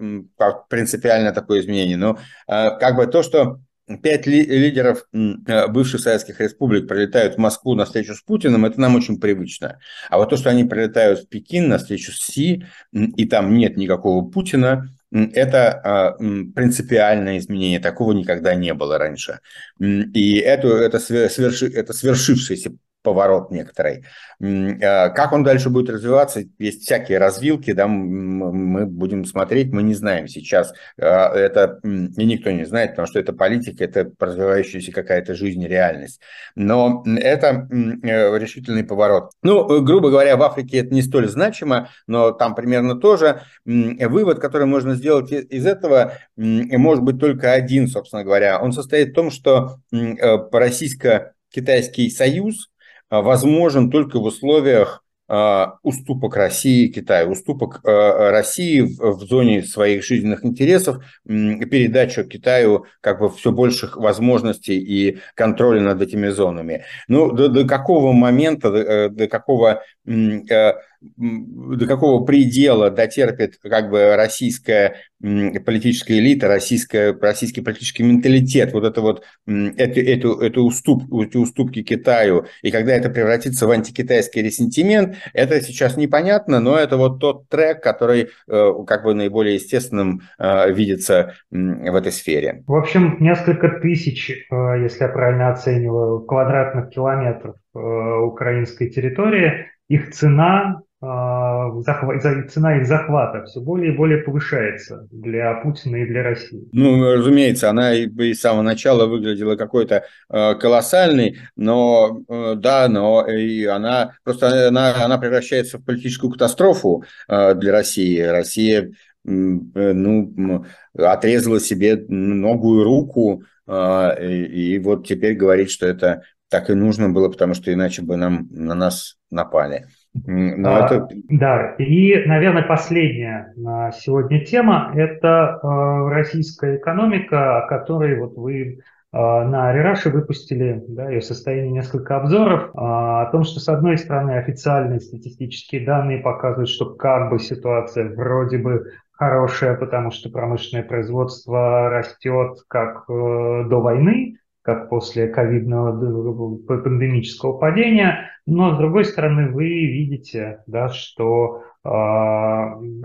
принципиально 0.70 1.32
такое 1.32 1.62
изменение. 1.62 1.98
Но 1.98 2.18
а, 2.48 2.72
как 2.72 2.96
бы 2.96 3.08
то, 3.08 3.24
что 3.24 3.60
пять 4.02 4.28
лидеров 4.28 5.06
э, 5.14 5.68
бывших 5.68 6.02
советских 6.02 6.42
республик 6.42 6.88
прилетают 6.88 7.36
в 7.36 7.38
Москву 7.38 7.74
на 7.76 7.86
встречу 7.86 8.16
с 8.16 8.22
Путиным, 8.22 8.66
это 8.66 8.82
нам 8.82 8.96
очень 8.96 9.20
привычно. 9.20 9.80
А 10.10 10.18
вот 10.18 10.30
то, 10.30 10.38
что 10.38 10.50
они 10.50 10.66
прилетают 10.66 11.22
в 11.22 11.28
Пекин 11.30 11.70
на 11.70 11.78
встречу 11.78 12.12
с 12.12 12.20
Си, 12.20 12.66
и 12.92 13.26
там 13.26 13.54
нет 13.54 13.78
никакого 13.78 14.30
Путина, 14.30 14.90
это 15.12 15.72
а, 15.72 16.18
принципиальное 16.18 17.38
изменение, 17.38 17.80
такого 17.80 18.12
никогда 18.12 18.56
не 18.56 18.74
было 18.74 18.98
раньше. 18.98 19.40
И 19.80 20.36
это, 20.36 20.68
это, 20.68 21.00
сверши, 21.00 21.68
это 21.68 21.94
свершившееся 21.94 22.74
поворот 23.08 23.52
некоторый. 23.52 24.04
А, 24.42 25.10
как 25.10 25.32
он 25.32 25.46
дальше 25.46 25.70
будет 25.70 25.90
развиваться, 25.90 26.44
есть 26.60 26.82
всякие 26.82 27.20
развилки, 27.20 27.72
да, 27.72 27.88
мы 27.88 28.86
будем 28.86 29.24
смотреть, 29.24 29.72
мы 29.72 29.82
не 29.82 29.94
знаем 29.94 30.28
сейчас. 30.28 30.74
А, 31.00 31.34
это 31.34 31.80
и 31.84 32.26
никто 32.26 32.52
не 32.52 32.66
знает, 32.66 32.92
потому 32.92 33.08
что 33.08 33.18
это 33.20 33.32
политика, 33.32 33.86
это 33.86 34.12
развивающаяся 34.20 34.92
какая-то 34.92 35.36
жизнь, 35.36 35.66
реальность. 35.66 36.20
Но 36.56 37.06
это 37.06 37.70
э, 37.72 38.38
решительный 38.38 38.84
поворот. 38.84 39.32
Ну, 39.42 39.82
грубо 39.82 40.10
говоря, 40.10 40.36
в 40.36 40.44
Африке 40.44 40.80
это 40.80 40.94
не 40.94 41.02
столь 41.02 41.30
значимо, 41.30 41.90
но 42.08 42.32
там 42.32 42.56
примерно 42.56 43.00
тоже. 43.00 43.44
Вывод, 43.64 44.40
который 44.40 44.68
можно 44.68 44.96
сделать 44.96 45.32
из 45.32 45.66
этого, 45.66 46.16
может 46.36 47.06
быть 47.06 47.22
только 47.22 47.54
один, 47.54 47.88
собственно 47.88 48.26
говоря. 48.26 48.60
Он 48.60 48.74
состоит 48.74 49.12
в 49.12 49.14
том, 49.14 49.32
что 49.32 49.78
э, 49.94 50.38
российско-китайский 50.52 52.10
союз– 52.10 52.70
возможен 53.10 53.90
только 53.90 54.20
в 54.20 54.24
условиях 54.24 55.04
а, 55.30 55.78
уступок 55.84 56.38
России 56.38 56.86
и 56.86 56.92
Китаю, 56.92 57.32
уступок 57.32 57.82
а, 57.84 58.32
России 58.32 58.80
в 58.82 59.20
зоне 59.26 59.62
своих 59.62 60.06
жизненных 60.06 60.46
интересов, 60.46 61.04
передачу 61.26 62.24
Китаю 62.24 62.86
как 63.02 63.20
бы 63.20 63.30
все 63.30 63.52
больших 63.52 63.98
возможностей 63.98 64.78
и 64.78 65.20
контроля 65.36 65.82
над 65.82 66.02
этими 66.02 66.30
зонами. 66.30 66.86
Ну, 67.10 67.34
до, 67.34 67.50
до 67.50 67.66
какого 67.66 68.14
момента, 68.14 68.72
до, 68.72 68.78
э, 68.78 69.10
до 69.10 69.28
какого 69.28 69.84
э, 70.06 70.74
до 71.18 71.86
какого 71.88 72.26
предела 72.26 72.90
дотерпит 72.90 73.58
как 73.62 73.90
бы 73.90 74.16
российская 74.16 74.96
политическая 75.20 76.20
элита, 76.20 76.48
российская, 76.48 77.18
российский 77.20 77.62
политический 77.62 78.04
менталитет, 78.04 78.74
вот 78.74 78.84
это 78.84 79.02
вот, 79.02 79.24
эту, 79.46 80.00
эту, 80.00 80.40
эту 80.40 80.64
уступ, 80.64 81.12
эти 81.12 81.38
уступки 81.38 81.82
Китаю, 81.82 82.46
и 82.62 82.72
когда 82.72 82.94
это 82.94 83.10
превратится 83.10 83.66
в 83.66 83.72
антикитайский 83.72 84.42
ресентимент, 84.42 85.16
это 85.34 85.60
сейчас 85.62 85.98
непонятно, 85.98 86.60
но 86.60 86.78
это 86.78 86.98
вот 86.98 87.20
тот 87.20 87.50
трек, 87.50 87.82
который 87.82 88.30
э, 88.48 88.74
как 88.86 89.04
бы 89.04 89.14
наиболее 89.14 89.56
естественным 89.56 90.22
э, 90.38 90.72
видится 90.72 91.34
в 91.50 91.96
этой 91.96 92.12
сфере. 92.12 92.64
В 92.68 92.76
общем, 92.76 93.18
несколько 93.20 93.80
тысяч, 93.80 94.30
э, 94.30 94.56
если 94.84 95.04
я 95.04 95.10
правильно 95.10 95.52
оцениваю, 95.52 96.22
квадратных 96.22 96.90
километров 96.90 97.56
украинской 97.74 98.90
территории, 98.90 99.68
их 99.88 100.12
цена 100.12 100.82
а, 101.00 101.70
цена 101.84 102.78
их 102.78 102.88
захвата 102.88 103.46
все 103.46 103.62
более 103.62 103.94
и 103.94 103.96
более 103.96 104.24
повышается 104.24 105.08
для 105.12 105.54
Путина 105.62 105.98
и 105.98 106.08
для 106.08 106.24
России. 106.24 106.68
Ну, 106.72 107.14
разумеется, 107.14 107.70
она 107.70 107.94
и, 107.94 108.08
и 108.08 108.34
с 108.34 108.42
самого 108.42 108.64
начала 108.64 109.06
выглядела 109.06 109.56
какой-то 109.56 110.06
э, 110.30 110.56
колоссальной, 110.56 111.38
но 111.56 112.22
э, 112.28 112.56
да, 112.56 112.88
но 112.88 113.28
и 113.28 113.66
она 113.66 114.14
просто 114.24 114.70
она, 114.70 115.06
она 115.06 115.20
превращается 115.20 115.78
в 115.78 115.86
политическую 115.86 116.32
катастрофу 116.32 117.04
э, 117.28 117.54
для 117.54 117.74
России. 117.74 118.20
Россия 118.20 118.82
э, 118.86 118.90
ну, 119.24 120.66
отрезала 120.98 121.60
себе 121.60 122.06
ногу 122.08 122.82
и 122.82 122.84
руку, 122.84 123.44
э, 123.68 124.26
и, 124.26 124.74
и 124.74 124.80
вот 124.80 125.06
теперь 125.06 125.36
говорит, 125.36 125.70
что 125.70 125.86
это 125.86 126.24
так 126.50 126.72
и 126.72 126.74
нужно 126.74 127.10
было, 127.10 127.30
потому 127.30 127.54
что 127.54 127.72
иначе 127.72 128.02
бы 128.02 128.16
нам 128.16 128.48
на 128.50 128.74
нас 128.74 129.18
напали. 129.30 129.86
Но 130.26 130.76
а, 130.76 130.86
это... 130.86 131.08
Да, 131.30 131.76
и, 131.78 132.26
наверное, 132.26 132.64
последняя 132.64 133.54
на 133.56 133.92
сегодня 133.92 134.44
тема– 134.44 134.92
это 134.96 135.60
э, 135.62 136.10
российская 136.10 136.78
экономика, 136.78 137.60
о 137.60 137.68
которой 137.68 138.20
вот 138.20 138.36
вы 138.36 138.62
э, 138.62 138.76
на 139.12 139.70
Арираше 139.70 140.10
выпустили 140.10 140.84
да, 140.88 141.10
ее 141.10 141.22
состояние 141.22 141.72
несколько 141.72 142.18
обзоров 142.18 142.70
э, 142.70 142.70
о 142.74 143.30
том, 143.32 143.44
что, 143.44 143.60
с 143.60 143.70
одной 143.70 143.98
стороны, 143.98 144.32
официальные 144.38 145.02
статистические 145.02 145.86
данные 145.86 146.20
показывают, 146.20 146.70
что 146.70 146.96
как 146.96 147.30
бы 147.30 147.40
ситуация 147.40 148.10
вроде 148.16 148.58
бы 148.58 148.92
хорошая, 149.12 149.76
потому 149.76 150.12
что 150.12 150.30
промышленное 150.30 150.84
производство 150.84 151.90
растет 151.90 152.60
как 152.68 153.06
э, 153.10 153.66
до 153.70 153.82
войны, 153.82 154.38
как 154.68 154.90
после 154.90 155.30
ковидного 155.30 156.58
пандемического 156.68 157.58
падения, 157.58 158.30
но 158.46 158.76
с 158.76 158.78
другой 158.78 159.06
стороны 159.06 159.50
вы 159.50 159.64
видите, 159.64 160.62
да, 160.68 160.90
что 160.90 161.64
э, 161.86 161.90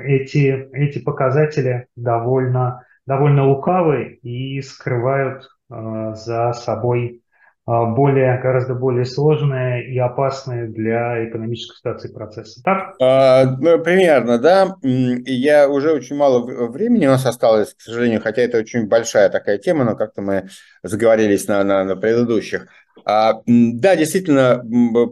эти, 0.02 0.68
эти 0.72 0.98
показатели 0.98 1.86
довольно, 1.94 2.84
довольно 3.06 3.46
лукавы 3.46 4.18
и 4.24 4.60
скрывают 4.60 5.50
э, 5.70 6.14
за 6.16 6.52
собой 6.52 7.21
более, 7.66 8.40
гораздо 8.40 8.74
более 8.74 9.04
сложные 9.04 9.92
и 9.92 9.98
опасные 9.98 10.66
для 10.66 11.28
экономической 11.28 11.76
ситуации 11.76 12.12
процессы. 12.12 12.60
Так? 12.62 12.94
А, 13.00 13.44
ну, 13.60 13.78
примерно, 13.82 14.38
да. 14.38 14.76
Я 14.82 15.68
уже 15.68 15.92
очень 15.92 16.16
мало 16.16 16.40
времени 16.68 17.06
у 17.06 17.10
нас 17.10 17.24
осталось, 17.24 17.74
к 17.74 17.80
сожалению, 17.80 18.20
хотя 18.20 18.42
это 18.42 18.58
очень 18.58 18.88
большая 18.88 19.28
такая 19.28 19.58
тема, 19.58 19.84
но 19.84 19.94
как-то 19.94 20.22
мы 20.22 20.48
заговорились 20.82 21.46
на, 21.46 21.62
на, 21.62 21.84
на 21.84 21.96
предыдущих. 21.96 22.66
А, 23.04 23.42
да, 23.46 23.96
действительно, 23.96 24.58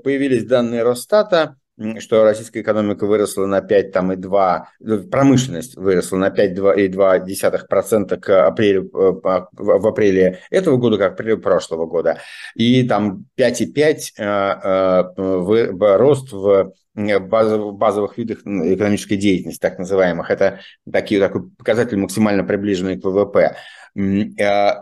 появились 0.03 0.45
данные 0.45 0.83
Росстата 0.83 1.57
что 1.99 2.25
российская 2.25 2.61
экономика 2.61 3.07
выросла 3.07 3.47
на 3.47 3.63
5, 3.63 3.93
там, 3.93 4.13
и 4.13 4.17
2, 4.17 4.69
э, 4.81 4.99
промышленность 5.11 5.77
выросла 5.77 6.19
на 6.19 6.31
5,2% 6.31 8.17
к 8.19 8.47
апрелю, 8.47 8.85
э, 8.85 9.21
в 9.53 9.87
апреле 9.87 10.41
этого 10.51 10.77
года, 10.77 10.99
как 10.99 11.15
апреле 11.15 11.39
прошлого 11.39 11.87
года. 11.87 12.19
И 12.55 12.83
там 12.87 13.25
5,5 13.37 14.13
э, 14.19 15.97
рост 15.97 16.33
в 16.33 16.73
базовых 16.95 18.19
видах 18.19 18.41
экономической 18.41 19.17
деятельности, 19.17 19.61
так 19.61 19.79
называемых. 19.79 20.31
Это 20.31 20.61
такие, 20.91 21.21
такой 21.21 21.49
показатель 21.51 21.97
максимально 21.97 22.45
приближенный 22.45 23.01
к 23.01 23.05
ВВП. 23.05 23.57
Э, 23.97 24.33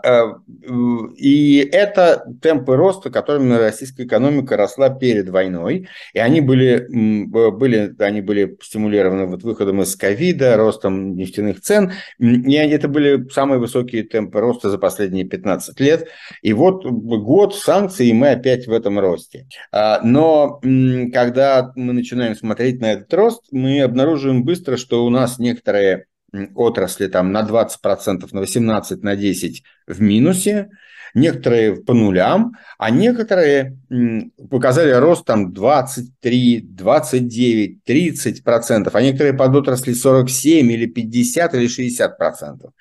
э, 0.05 0.35
и 1.17 1.69
это 1.73 2.25
темпы 2.43 2.77
роста, 2.77 3.11
которыми 3.11 3.55
российская 3.55 4.05
экономика 4.05 4.57
росла 4.57 4.91
перед 4.91 5.29
войной, 5.29 5.89
и 6.13 6.19
они 6.19 6.41
были, 6.41 6.87
были, 6.89 7.95
они 7.99 8.21
были 8.21 8.57
стимулированы 8.63 9.27
вот 9.27 9.43
выходом 9.43 9.83
из 9.83 9.97
ковида, 9.97 10.57
ростом 10.57 11.17
нефтяных 11.17 11.61
цен, 11.61 11.93
и 12.19 12.53
это 12.53 12.89
были 12.89 13.29
самые 13.31 13.59
высокие 13.59 14.03
темпы 14.03 14.41
роста 14.41 14.71
за 14.71 14.79
последние 14.79 15.25
15 15.25 15.81
лет. 15.81 16.09
И 16.43 16.53
вот 16.53 16.85
год 16.85 17.55
санкций, 17.55 18.09
и 18.09 18.13
мы 18.13 18.31
опять 18.31 18.67
в 18.67 18.73
этом 18.73 18.99
росте. 18.99 19.47
А, 19.73 20.01
но 20.03 20.61
когда 21.13 21.73
мы 21.77 21.93
начинаем 21.93 22.35
смотреть 22.37 22.81
на 22.81 22.93
этот 22.93 23.13
рост, 23.15 23.45
мы 23.51 23.81
обнаруживаем 23.81 24.45
быстро, 24.45 24.77
что 24.77 25.05
у 25.05 25.11
нас 25.11 25.39
некоторые 25.39 26.07
отрасли 26.55 27.07
там 27.07 27.33
на 27.33 27.43
20%, 27.43 28.29
на 28.33 28.41
18%, 28.41 28.99
на 29.03 29.15
10% 29.15 29.63
в 29.87 30.01
минусе, 30.01 30.69
некоторые 31.15 31.77
по 31.77 31.95
нулям, 31.95 32.53
а 32.79 32.91
некоторые 32.91 33.79
показали 34.51 34.91
рост 34.93 35.25
там 35.25 35.53
23, 35.53 36.61
29, 36.61 37.85
30 37.85 38.45
процентов, 38.45 38.95
а 38.95 39.03
некоторые 39.03 39.35
подотрасли 39.35 39.93
47 39.93 40.71
или 40.71 40.87
50 40.87 41.55
или 41.55 41.69
60 41.69 42.19
процентов. 42.19 42.73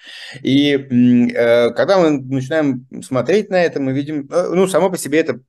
И 0.42 0.74
э, 0.74 1.72
когда 1.72 2.00
мы 2.00 2.22
начинаем 2.22 2.86
смотреть 3.02 3.50
на 3.50 3.64
это, 3.64 3.80
мы 3.80 3.94
видим, 3.94 4.28
э, 4.32 4.50
ну, 4.54 4.68
само 4.68 4.90
по 4.90 4.98
себе 4.98 5.20
это 5.20 5.40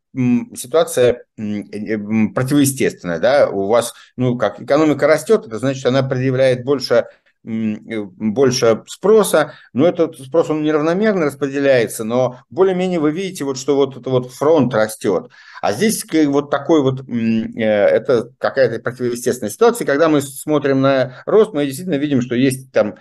ситуация 0.56 1.24
э, 1.36 1.98
противоестественная, 2.34 3.18
да, 3.18 3.48
у 3.48 3.66
вас, 3.66 3.92
ну, 4.16 4.36
как 4.36 4.60
экономика 4.60 5.06
растет, 5.06 5.46
это 5.46 5.58
значит, 5.58 5.84
она 5.86 6.02
предъявляет 6.02 6.64
больше 6.64 7.06
больше 7.48 8.82
спроса, 8.86 9.54
но 9.72 9.86
этот 9.86 10.18
спрос, 10.18 10.50
он 10.50 10.62
неравномерно 10.62 11.26
распределяется, 11.26 12.04
но 12.04 12.40
более-менее 12.50 13.00
вы 13.00 13.10
видите, 13.10 13.44
вот, 13.44 13.56
что 13.56 13.74
вот 13.74 13.96
это 13.96 14.10
вот 14.10 14.30
фронт 14.32 14.74
растет. 14.74 15.30
А 15.60 15.72
здесь 15.72 16.04
вот 16.26 16.50
такой 16.50 16.82
вот, 16.82 17.00
э, 17.08 17.60
это 17.60 18.30
какая-то 18.38 18.80
противоестественная 18.80 19.50
ситуация, 19.50 19.86
когда 19.86 20.08
мы 20.08 20.20
смотрим 20.20 20.80
на 20.80 21.22
рост, 21.26 21.52
мы 21.52 21.66
действительно 21.66 21.96
видим, 21.96 22.22
что 22.22 22.34
есть 22.34 22.72
там 22.72 22.96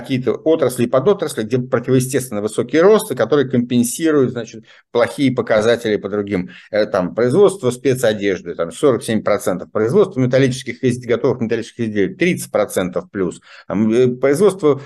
какие-то 0.00 0.32
отрасли 0.32 0.84
и 0.84 0.88
подотрасли, 0.88 1.42
где 1.42 1.58
противоестественно 1.58 2.40
высокие 2.40 2.82
росты, 2.82 3.14
которые 3.14 3.48
компенсируют, 3.48 4.32
значит, 4.32 4.64
плохие 4.90 5.32
показатели 5.32 5.96
по 5.96 6.08
другим. 6.08 6.50
Это 6.70 6.90
там 6.90 7.14
производство 7.14 7.70
спецодежды, 7.70 8.54
там 8.54 8.70
47%, 8.70 9.66
производство 9.70 10.20
металлических 10.20 10.82
изделий, 10.82 11.08
готовых 11.08 11.40
металлических 11.40 11.88
изделий 11.88 12.14
30% 12.14 13.02
плюс, 13.10 13.40
там, 13.68 13.92
э, 13.92 14.08
производство 14.08 14.80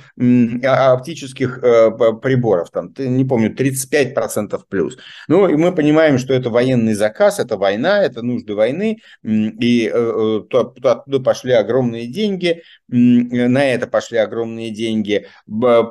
а, 0.64 0.92
оптических 0.92 1.58
э, 1.62 1.90
приборов, 2.22 2.70
там, 2.70 2.92
не 2.98 3.24
помню, 3.24 3.54
35% 3.54 4.60
плюс. 4.68 4.96
Ну, 5.28 5.48
и 5.48 5.56
мы 5.56 5.74
понимаем, 5.74 6.18
что 6.18 6.34
это 6.34 6.50
военный 6.50 6.94
заказ, 7.04 7.38
это 7.38 7.56
война, 7.56 8.02
это 8.02 8.22
нужды 8.22 8.54
войны, 8.54 8.98
и 9.22 9.90
э, 9.92 10.40
оттуда 10.50 11.20
пошли 11.20 11.52
огромные 11.52 12.06
деньги, 12.06 12.62
на 12.88 13.64
это 13.64 13.86
пошли 13.86 14.18
огромные 14.18 14.70
деньги. 14.70 15.26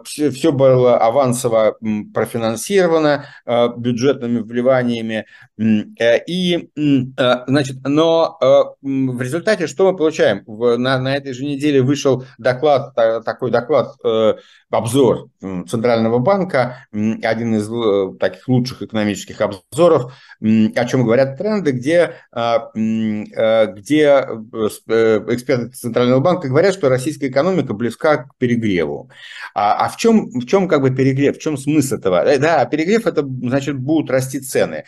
Все 0.06 0.52
было 0.52 0.98
авансово 0.98 1.78
профинансировано 2.14 3.26
э, 3.46 3.68
бюджетными 3.78 4.40
вливаниями. 4.40 5.26
Э, 5.58 6.24
и, 6.26 6.70
значит, 7.48 7.78
но 7.84 8.38
в 8.82 9.22
результате 9.22 9.68
что 9.68 9.92
мы 9.92 9.98
получаем? 9.98 10.44
На, 10.48 10.98
на 11.00 11.16
этой 11.16 11.34
же 11.34 11.46
неделе 11.46 11.82
вышел 11.82 12.26
доклад, 12.38 12.96
такой 12.96 13.52
доклад 13.52 13.96
обзор 14.70 15.28
Центрального 15.68 16.20
банка, 16.20 16.88
один 16.92 17.56
из 17.56 17.70
э, 17.70 18.18
таких 18.20 18.48
лучших 18.48 18.82
экономических 18.82 19.40
обзоров, 19.42 20.14
о 20.42 20.86
чем 20.86 21.03
говорят 21.04 21.38
тренды, 21.38 21.72
где, 21.72 22.16
а, 22.32 22.70
э, 22.76 23.68
где 23.74 24.04
э, 24.06 25.26
эксперты 25.30 25.70
Центрального 25.70 26.20
банка 26.20 26.48
говорят, 26.48 26.74
что 26.74 26.90
российская 26.90 27.28
экономика 27.28 27.74
близка 27.74 28.18
к 28.18 28.38
перегреву. 28.38 29.10
А, 29.54 29.86
а 29.86 29.90
в, 29.90 29.98
чем, 29.98 30.30
в 30.32 30.46
чем 30.46 30.68
как 30.68 30.82
бы 30.82 30.92
перегрев, 30.92 31.38
в 31.38 31.42
чем 31.42 31.58
смысл 31.58 31.96
этого? 31.96 32.24
Да, 32.40 32.66
перегрев 32.66 33.06
это 33.06 33.24
значит 33.24 33.78
будут 33.78 34.10
расти 34.10 34.40
цены. 34.40 34.86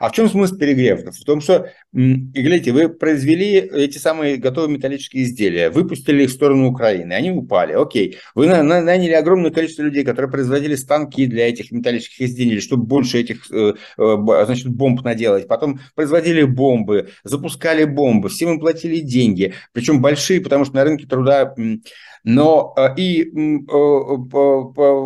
А 0.00 0.08
в 0.08 0.12
чем 0.12 0.28
смысл 0.28 0.56
перегрева? 0.56 1.12
В 1.12 1.24
том, 1.24 1.40
что, 1.40 1.70
глядите, 1.92 2.72
вы 2.72 2.88
произвели 2.88 3.54
эти 3.56 3.98
самые 3.98 4.36
готовые 4.36 4.76
металлические 4.76 5.24
изделия, 5.24 5.70
выпустили 5.70 6.24
их 6.24 6.30
в 6.30 6.32
сторону 6.32 6.68
Украины, 6.68 7.12
они 7.12 7.30
упали, 7.30 7.72
окей, 7.72 8.18
вы 8.34 8.46
наняли 8.46 9.12
огромное 9.12 9.50
количество 9.50 9.82
людей, 9.82 10.04
которые 10.04 10.30
производили 10.30 10.74
станки 10.74 11.26
для 11.26 11.48
этих 11.48 11.72
металлических 11.72 12.20
изделий, 12.22 12.60
чтобы 12.60 12.84
больше 12.84 13.18
этих 13.18 13.50
э, 13.50 13.74
э, 13.98 14.44
значит, 14.46 14.68
бомб 14.68 15.02
наделать. 15.02 15.45
Потом 15.46 15.80
производили 15.94 16.42
бомбы, 16.42 17.08
запускали 17.24 17.84
бомбы, 17.84 18.28
всем 18.28 18.50
им 18.50 18.60
платили 18.60 19.00
деньги, 19.00 19.54
причем 19.72 20.02
большие, 20.02 20.40
потому 20.40 20.64
что 20.64 20.74
на 20.76 20.84
рынке 20.84 21.06
труда 21.06 21.54
но 22.28 22.74
э, 22.76 22.94
и 22.96 23.30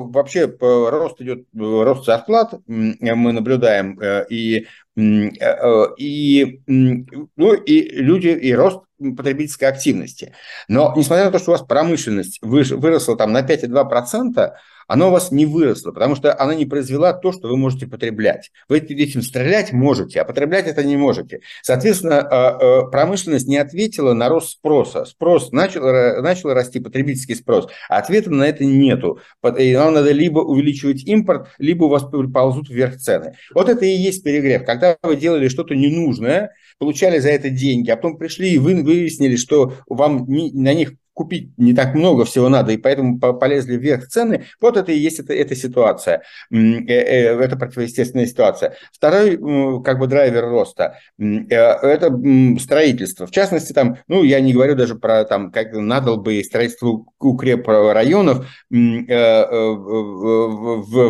вообще 0.09 0.57
рост 0.59 1.21
идет, 1.21 1.45
рост 1.55 2.07
зарплат 2.07 2.55
мы 2.67 3.33
наблюдаем, 3.33 4.01
и, 4.31 4.67
и, 4.97 6.61
ну, 6.67 7.53
и 7.53 7.91
люди, 7.91 8.29
и 8.29 8.55
рост 8.55 8.81
потребительской 8.99 9.69
активности. 9.69 10.35
Но 10.67 10.95
несмотря 10.97 11.27
на 11.27 11.31
то, 11.31 11.39
что 11.39 11.51
у 11.51 11.55
вас 11.55 11.63
промышленность 11.63 12.39
выросла 12.43 13.19
там 13.19 13.33
на 13.33 13.43
5,2%, 13.43 14.53
оно 14.91 15.07
у 15.07 15.13
вас 15.13 15.31
не 15.31 15.47
выросло, 15.47 15.93
потому 15.93 16.17
что 16.17 16.37
она 16.37 16.53
не 16.53 16.67
произвела 16.67 17.13
то, 17.13 17.31
что 17.31 17.47
вы 17.47 17.57
можете 17.57 17.87
потреблять. 17.87 18.51
Вы 18.69 18.79
этим 18.79 19.23
стрелять 19.23 19.73
можете, 19.73 20.21
а 20.21 20.25
потреблять 20.25 20.67
это 20.67 20.83
не 20.83 20.97
можете. 20.97 21.43
Соответственно, 21.63 22.19
а, 22.23 22.59
а, 22.59 22.87
промышленность 22.87 23.47
не 23.47 23.57
ответила 23.57 24.15
на 24.15 24.29
рост 24.29 24.51
спроса. 24.51 25.05
Спрос 25.05 25.53
начал, 25.53 25.83
начал 26.23 26.53
расти, 26.53 26.81
потребительский 26.81 27.37
спрос, 27.37 27.69
а 27.89 27.99
ответа 27.99 28.31
на 28.31 28.43
это 28.49 28.65
нету. 28.65 29.21
И 29.57 29.75
нам 29.75 29.95
надо 29.95 30.11
либо 30.11 30.41
увеличивать 30.41 31.05
импорт, 31.05 31.47
либо 31.59 31.85
у 31.85 31.89
вас 31.89 32.05
ползут 32.35 32.69
вверх 32.69 32.97
цены. 32.97 33.37
Вот 33.55 33.69
это 33.69 33.85
и 33.85 33.91
есть 33.91 34.25
перегрев. 34.25 34.65
Когда 34.65 34.97
вы 35.05 35.15
делали 35.15 35.47
что-то 35.47 35.77
ненужное, 35.77 36.51
получали 36.81 37.21
за 37.21 37.29
это 37.29 37.49
деньги, 37.49 37.91
а 37.91 37.97
потом 37.97 38.19
пришли 38.19 38.55
и 38.55 38.59
вы 38.59 38.83
выяснили, 38.83 39.37
что 39.37 39.75
вам 39.87 40.27
на 40.27 40.75
них 40.75 40.95
купить 41.21 41.51
не 41.59 41.75
так 41.75 41.95
много 41.95 42.25
всего 42.25 42.49
надо, 42.49 42.73
и 42.73 42.79
поэтому 42.79 43.19
полезли 43.19 43.77
вверх 43.77 44.09
цены, 44.09 44.47
вот 44.59 44.79
это 44.79 44.91
и 44.91 44.97
есть 44.97 45.21
эта, 45.21 45.35
эта 45.35 45.55
ситуация, 45.55 46.23
э, 46.51 46.57
э, 46.57 47.39
это 47.39 47.57
противоестественная 47.57 48.25
ситуация. 48.25 48.73
Второй 48.91 49.37
как 49.83 49.99
бы 49.99 50.07
драйвер 50.07 50.49
роста 50.49 50.97
э,– 51.19 51.25
это 51.51 52.11
строительство. 52.59 53.27
В 53.27 53.33
частности, 53.33 53.75
там, 53.75 53.99
ну, 54.09 54.23
я 54.23 54.41
не 54.41 54.55
говорю 54.55 54.77
даже 54.77 54.95
про 54.95 55.25
там, 55.25 55.53
как 55.53 55.75
надолбы 55.75 56.37
и 56.37 56.43
строительство 56.43 57.05
укреп 57.19 57.69
районов 57.69 58.47
в, 58.71 59.07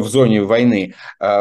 в, 0.01 0.09
зоне 0.09 0.43
войны 0.43 0.95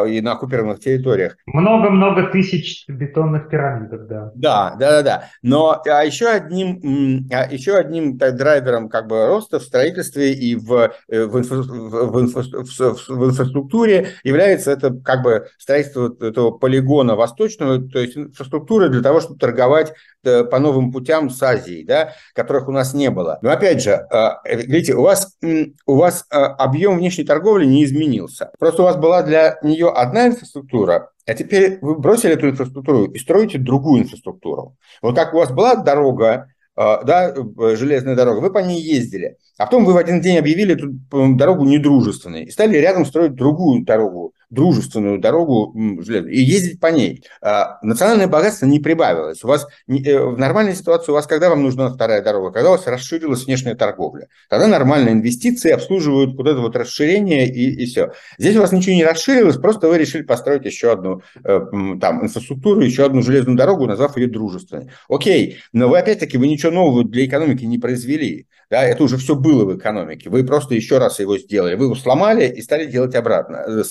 и 0.07 0.21
на 0.21 0.33
оккупированных 0.33 0.79
территориях. 0.79 1.37
Много-много 1.47 2.27
тысяч 2.27 2.85
бетонных 2.87 3.49
пирамидов, 3.49 4.07
да. 4.07 4.31
Да, 4.35 4.75
да, 4.79 4.91
да, 4.91 5.01
да. 5.01 5.23
Но 5.41 5.81
а 5.87 6.03
еще 6.03 6.27
одним, 6.27 7.27
а 7.31 7.47
еще 7.51 7.75
одним 7.75 8.19
так, 8.19 8.35
драйвером 8.35 8.58
как 8.89 9.07
бы 9.07 9.27
роста 9.27 9.59
в 9.59 9.63
строительстве 9.63 10.33
и 10.33 10.55
в, 10.55 10.91
э, 11.07 11.25
в, 11.25 11.37
инфра, 11.37 11.57
в, 11.57 12.21
инфра, 12.21 12.43
в 12.43 13.25
инфраструктуре 13.25 14.09
является 14.23 14.71
это 14.71 14.93
как 14.93 15.23
бы 15.23 15.47
строительство 15.57 16.15
этого 16.21 16.51
полигона 16.51 17.15
восточного, 17.15 17.79
то 17.79 17.99
есть 17.99 18.17
инфраструктуры 18.17 18.89
для 18.89 19.01
того, 19.01 19.21
чтобы 19.21 19.39
торговать 19.39 19.93
э, 20.23 20.43
по 20.43 20.59
новым 20.59 20.91
путям 20.91 21.29
с 21.29 21.41
Азией, 21.41 21.85
да, 21.85 22.13
которых 22.33 22.67
у 22.67 22.71
нас 22.71 22.93
не 22.93 23.09
было. 23.09 23.39
Но 23.41 23.51
опять 23.51 23.81
же, 23.81 24.07
видите, 24.45 24.93
у 24.93 25.01
вас, 25.01 25.37
у 25.85 25.95
вас 25.95 26.25
объем 26.29 26.97
внешней 26.97 27.23
торговли 27.23 27.65
не 27.65 27.83
изменился. 27.83 28.51
Просто 28.59 28.81
у 28.81 28.85
вас 28.85 28.97
была 28.97 29.23
для 29.23 29.59
нее 29.63 29.89
одна 29.89 30.27
инфраструктура, 30.27 31.11
а 31.29 31.33
теперь 31.35 31.77
вы 31.81 31.95
бросили 31.95 32.33
эту 32.33 32.49
инфраструктуру 32.49 33.05
и 33.05 33.19
строите 33.19 33.59
другую 33.59 34.01
инфраструктуру. 34.01 34.75
Вот 35.01 35.15
как 35.15 35.33
у 35.33 35.37
вас 35.37 35.51
была 35.51 35.75
дорога, 35.75 36.31
а, 36.31 36.47
да, 36.79 37.33
э, 37.35 37.75
железная 37.75 38.15
дорога, 38.15 38.39
вы 38.39 38.53
по 38.53 38.59
ней 38.59 38.81
ездили, 38.81 39.35
а 39.57 39.65
потом 39.65 39.83
вы 39.83 39.91
в 39.91 39.97
один 39.97 40.21
день 40.21 40.37
объявили 40.37 40.75
эту 40.75 41.35
дорогу 41.35 41.65
недружественной 41.65 42.45
и 42.45 42.51
стали 42.51 42.77
рядом 42.77 43.05
строить 43.05 43.35
другую 43.35 43.83
дорогу, 43.83 44.33
дружественную 44.49 45.19
дорогу 45.19 45.73
и 45.75 46.41
ездить 46.41 46.79
по 46.79 46.87
ней. 46.87 47.23
А, 47.41 47.77
национальное 47.83 48.27
богатство 48.27 48.65
не 48.65 48.79
прибавилось. 48.79 49.43
У 49.43 49.47
вас 49.47 49.67
э, 49.87 50.19
в 50.19 50.37
нормальной 50.37 50.75
ситуации, 50.75 51.11
у 51.11 51.15
вас 51.15 51.27
когда 51.27 51.49
вам 51.49 51.63
нужна 51.63 51.89
вторая 51.89 52.21
дорога? 52.21 52.51
Когда 52.51 52.69
у 52.69 52.71
вас 52.73 52.87
расширилась 52.87 53.45
внешняя 53.45 53.75
торговля. 53.75 54.27
Тогда 54.49 54.67
нормальные 54.67 55.13
инвестиции 55.13 55.69
обслуживают 55.69 56.35
вот 56.35 56.47
это 56.47 56.59
вот 56.59 56.75
расширение 56.75 57.47
и, 57.47 57.83
и 57.83 57.85
все. 57.85 58.11
Здесь 58.37 58.55
у 58.55 58.61
вас 58.61 58.71
ничего 58.71 58.95
не 58.95 59.05
расширилось, 59.05 59.57
просто 59.57 59.87
вы 59.87 59.97
решили 59.97 60.23
построить 60.23 60.65
еще 60.65 60.91
одну 60.91 61.21
э, 61.43 61.59
там, 62.01 62.23
инфраструктуру, 62.23 62.81
еще 62.81 63.05
одну 63.05 63.21
железную 63.21 63.57
дорогу, 63.57 63.85
назвав 63.85 64.17
ее 64.17 64.27
дружественной. 64.27 64.89
Окей, 65.07 65.59
но 65.73 65.89
вы 65.89 65.99
опять-таки 65.99 66.37
вы 66.37 66.47
ничего 66.47 66.71
нового 66.71 67.03
для 67.03 67.25
экономики 67.25 67.65
не 67.65 67.77
произвели. 67.77 68.47
Да, 68.69 68.83
это 68.83 69.03
уже 69.03 69.17
все 69.17 69.35
было 69.35 69.65
в 69.65 69.75
экономике. 69.75 70.29
Вы 70.29 70.43
просто 70.43 70.75
еще 70.75 70.99
раз 70.99 71.19
его 71.19 71.37
сделали. 71.39 71.73
Вы 71.73 71.85
его 71.85 71.95
сломали 71.95 72.47
и 72.47 72.61
стали 72.61 72.85
делать 72.85 73.15
обратно, 73.15 73.63
э, 73.67 73.83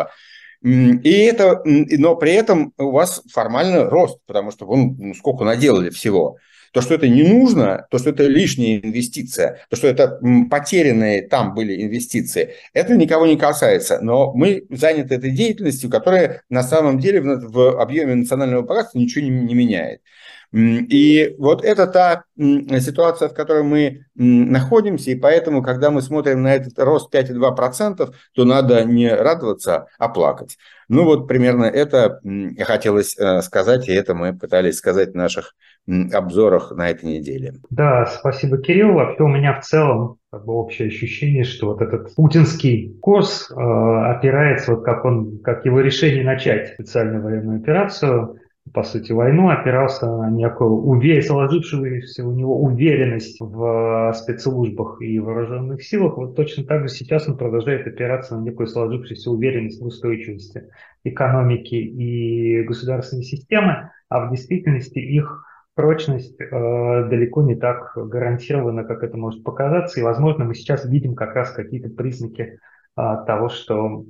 заново. 0.00 0.10
И 0.62 1.10
это, 1.10 1.62
но 1.64 2.16
при 2.16 2.32
этом 2.32 2.72
у 2.76 2.90
вас 2.90 3.22
формально 3.32 3.88
рост, 3.88 4.18
потому 4.26 4.50
что 4.50 4.66
вон 4.66 4.94
ну, 4.98 5.14
сколько 5.14 5.44
наделали 5.44 5.90
всего. 5.90 6.36
То, 6.72 6.80
что 6.80 6.94
это 6.94 7.08
не 7.08 7.22
нужно, 7.22 7.86
то, 7.90 7.98
что 7.98 8.10
это 8.10 8.26
лишняя 8.26 8.78
инвестиция, 8.78 9.60
то, 9.68 9.76
что 9.76 9.88
это 9.88 10.20
потерянные 10.50 11.26
там 11.26 11.54
были 11.54 11.82
инвестиции, 11.82 12.54
это 12.72 12.96
никого 12.96 13.26
не 13.26 13.36
касается. 13.36 14.00
Но 14.00 14.32
мы 14.34 14.64
заняты 14.70 15.14
этой 15.14 15.30
деятельностью, 15.30 15.90
которая 15.90 16.42
на 16.48 16.62
самом 16.62 16.98
деле 16.98 17.20
в, 17.20 17.50
в 17.50 17.80
объеме 17.80 18.14
национального 18.14 18.62
богатства 18.62 18.98
ничего 18.98 19.24
не, 19.24 19.30
не 19.30 19.54
меняет. 19.54 20.00
И 20.52 21.36
вот 21.38 21.64
это 21.64 21.86
та 21.86 22.24
ситуация, 22.36 23.28
в 23.28 23.34
которой 23.34 23.62
мы 23.62 24.06
находимся, 24.16 25.12
и 25.12 25.14
поэтому, 25.14 25.62
когда 25.62 25.92
мы 25.92 26.02
смотрим 26.02 26.42
на 26.42 26.54
этот 26.54 26.76
рост 26.76 27.14
5,2%, 27.14 28.12
то 28.34 28.44
надо 28.44 28.84
не 28.84 29.08
радоваться, 29.08 29.86
а 29.98 30.08
плакать. 30.08 30.58
Ну 30.88 31.04
вот 31.04 31.28
примерно 31.28 31.66
это 31.66 32.20
хотелось 32.64 33.16
э, 33.16 33.42
сказать, 33.42 33.88
и 33.88 33.92
это 33.92 34.14
мы 34.14 34.36
пытались 34.36 34.78
сказать 34.78 35.14
наших 35.14 35.54
обзорах 35.86 36.72
на 36.72 36.90
этой 36.90 37.06
неделе. 37.06 37.54
Да, 37.70 38.06
спасибо, 38.06 38.58
Кирилл. 38.58 38.92
Вообще 38.92 39.22
у 39.22 39.28
меня 39.28 39.60
в 39.60 39.64
целом 39.64 40.16
как 40.30 40.44
бы 40.44 40.52
общее 40.52 40.88
ощущение, 40.88 41.44
что 41.44 41.66
вот 41.66 41.82
этот 41.82 42.14
путинский 42.14 42.96
курс 43.00 43.50
э, 43.50 43.54
опирается, 43.54 44.74
вот 44.74 44.84
как 44.84 45.04
он, 45.04 45.40
как 45.42 45.64
его 45.64 45.80
решение 45.80 46.24
начать 46.24 46.68
специальную 46.74 47.22
военную 47.22 47.60
операцию, 47.60 48.36
по 48.72 48.84
сути, 48.84 49.10
войну, 49.10 49.48
опирался 49.48 50.06
на 50.06 50.30
некую 50.30 50.70
уве... 50.70 51.20
сложившуюся 51.22 52.24
у 52.24 52.32
него 52.32 52.62
уверенность 52.62 53.40
в 53.40 54.12
спецслужбах 54.14 55.00
и 55.00 55.18
вооруженных 55.18 55.82
силах. 55.82 56.16
Вот 56.16 56.36
точно 56.36 56.64
так 56.64 56.82
же 56.82 56.94
сейчас 56.94 57.28
он 57.28 57.36
продолжает 57.36 57.86
опираться 57.88 58.36
на 58.36 58.44
некую 58.44 58.68
сложившуюся 58.68 59.30
уверенность 59.30 59.80
в 59.80 59.86
устойчивости 59.86 60.68
экономики 61.02 61.74
и 61.74 62.62
государственной 62.62 63.24
системы, 63.24 63.90
а 64.08 64.26
в 64.26 64.30
действительности 64.30 64.98
их 64.98 65.44
прочность 65.80 66.38
э, 66.38 66.46
далеко 67.08 67.42
не 67.42 67.54
так 67.54 67.92
гарантирована, 67.96 68.84
как 68.84 69.02
это 69.02 69.16
может 69.16 69.42
показаться. 69.42 69.98
И, 69.98 70.02
возможно, 70.02 70.44
мы 70.44 70.54
сейчас 70.54 70.84
видим 70.84 71.14
как 71.14 71.34
раз 71.34 71.52
какие-то 71.52 71.88
признаки 71.88 72.42
э, 72.42 72.56
того, 72.96 73.48
что 73.48 74.04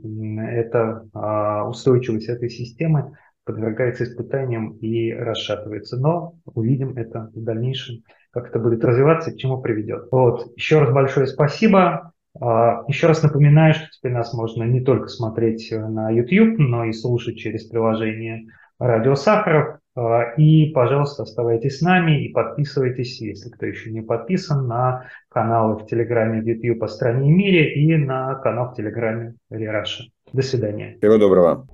эта 0.49 1.05
э, 1.15 1.63
устойчивость 1.69 2.29
этой 2.29 2.51
системы 2.51 3.13
подвергается 3.45 4.03
испытаниям 4.03 4.73
и 4.79 5.13
расшатывается. 5.13 5.97
Но 5.97 6.35
увидим 6.45 6.97
это 6.97 7.31
в 7.33 7.41
дальнейшем, 7.41 8.03
как 8.33 8.49
это 8.49 8.59
будет 8.59 8.85
развиваться 8.85 9.31
и 9.31 9.35
к 9.35 9.37
чему 9.37 9.61
приведет. 9.61 10.09
Вот. 10.11 10.53
Еще 10.57 10.81
раз 10.81 10.93
большое 10.93 11.29
спасибо. 11.29 12.13
А, 12.41 12.83
еще 12.89 13.07
раз 13.07 13.23
напоминаю, 13.23 13.75
что 13.75 13.87
теперь 13.93 14.13
нас 14.13 14.35
можно 14.35 14.65
не 14.65 14.81
только 14.81 15.07
смотреть 15.07 15.71
на 15.71 16.11
YouTube, 16.11 16.59
но 16.59 16.87
и 16.87 16.93
слушать 16.93 17.39
через 17.39 17.67
приложение 17.67 18.47
«Радио 18.81 19.15
Сахаров». 19.15 19.79
А, 20.01 20.33
и, 20.39 20.71
пожалуйста, 20.73 21.25
оставайтесь 21.25 21.79
с 21.79 21.83
нами 21.83 22.25
и 22.25 22.33
подписывайтесь, 22.33 23.21
если 23.21 23.51
кто 23.51 23.67
еще 23.67 23.91
не 23.91 24.01
подписан, 24.01 24.67
на 24.67 25.05
каналы 25.29 25.77
в 25.77 25.87
Телеграме, 25.87 26.41
в 26.41 26.47
YouTube 26.47 26.79
по 26.79 26.89
стране 26.89 27.29
и 27.29 27.33
мире 27.33 27.75
и 27.75 27.97
на 27.99 28.35
канал 28.37 28.73
в 28.73 28.77
Телеграме 28.77 29.35
Рераша. 29.51 30.05
До 30.33 30.41
свидания. 30.41 30.97
Всего 31.01 31.19
доброго. 31.19 31.67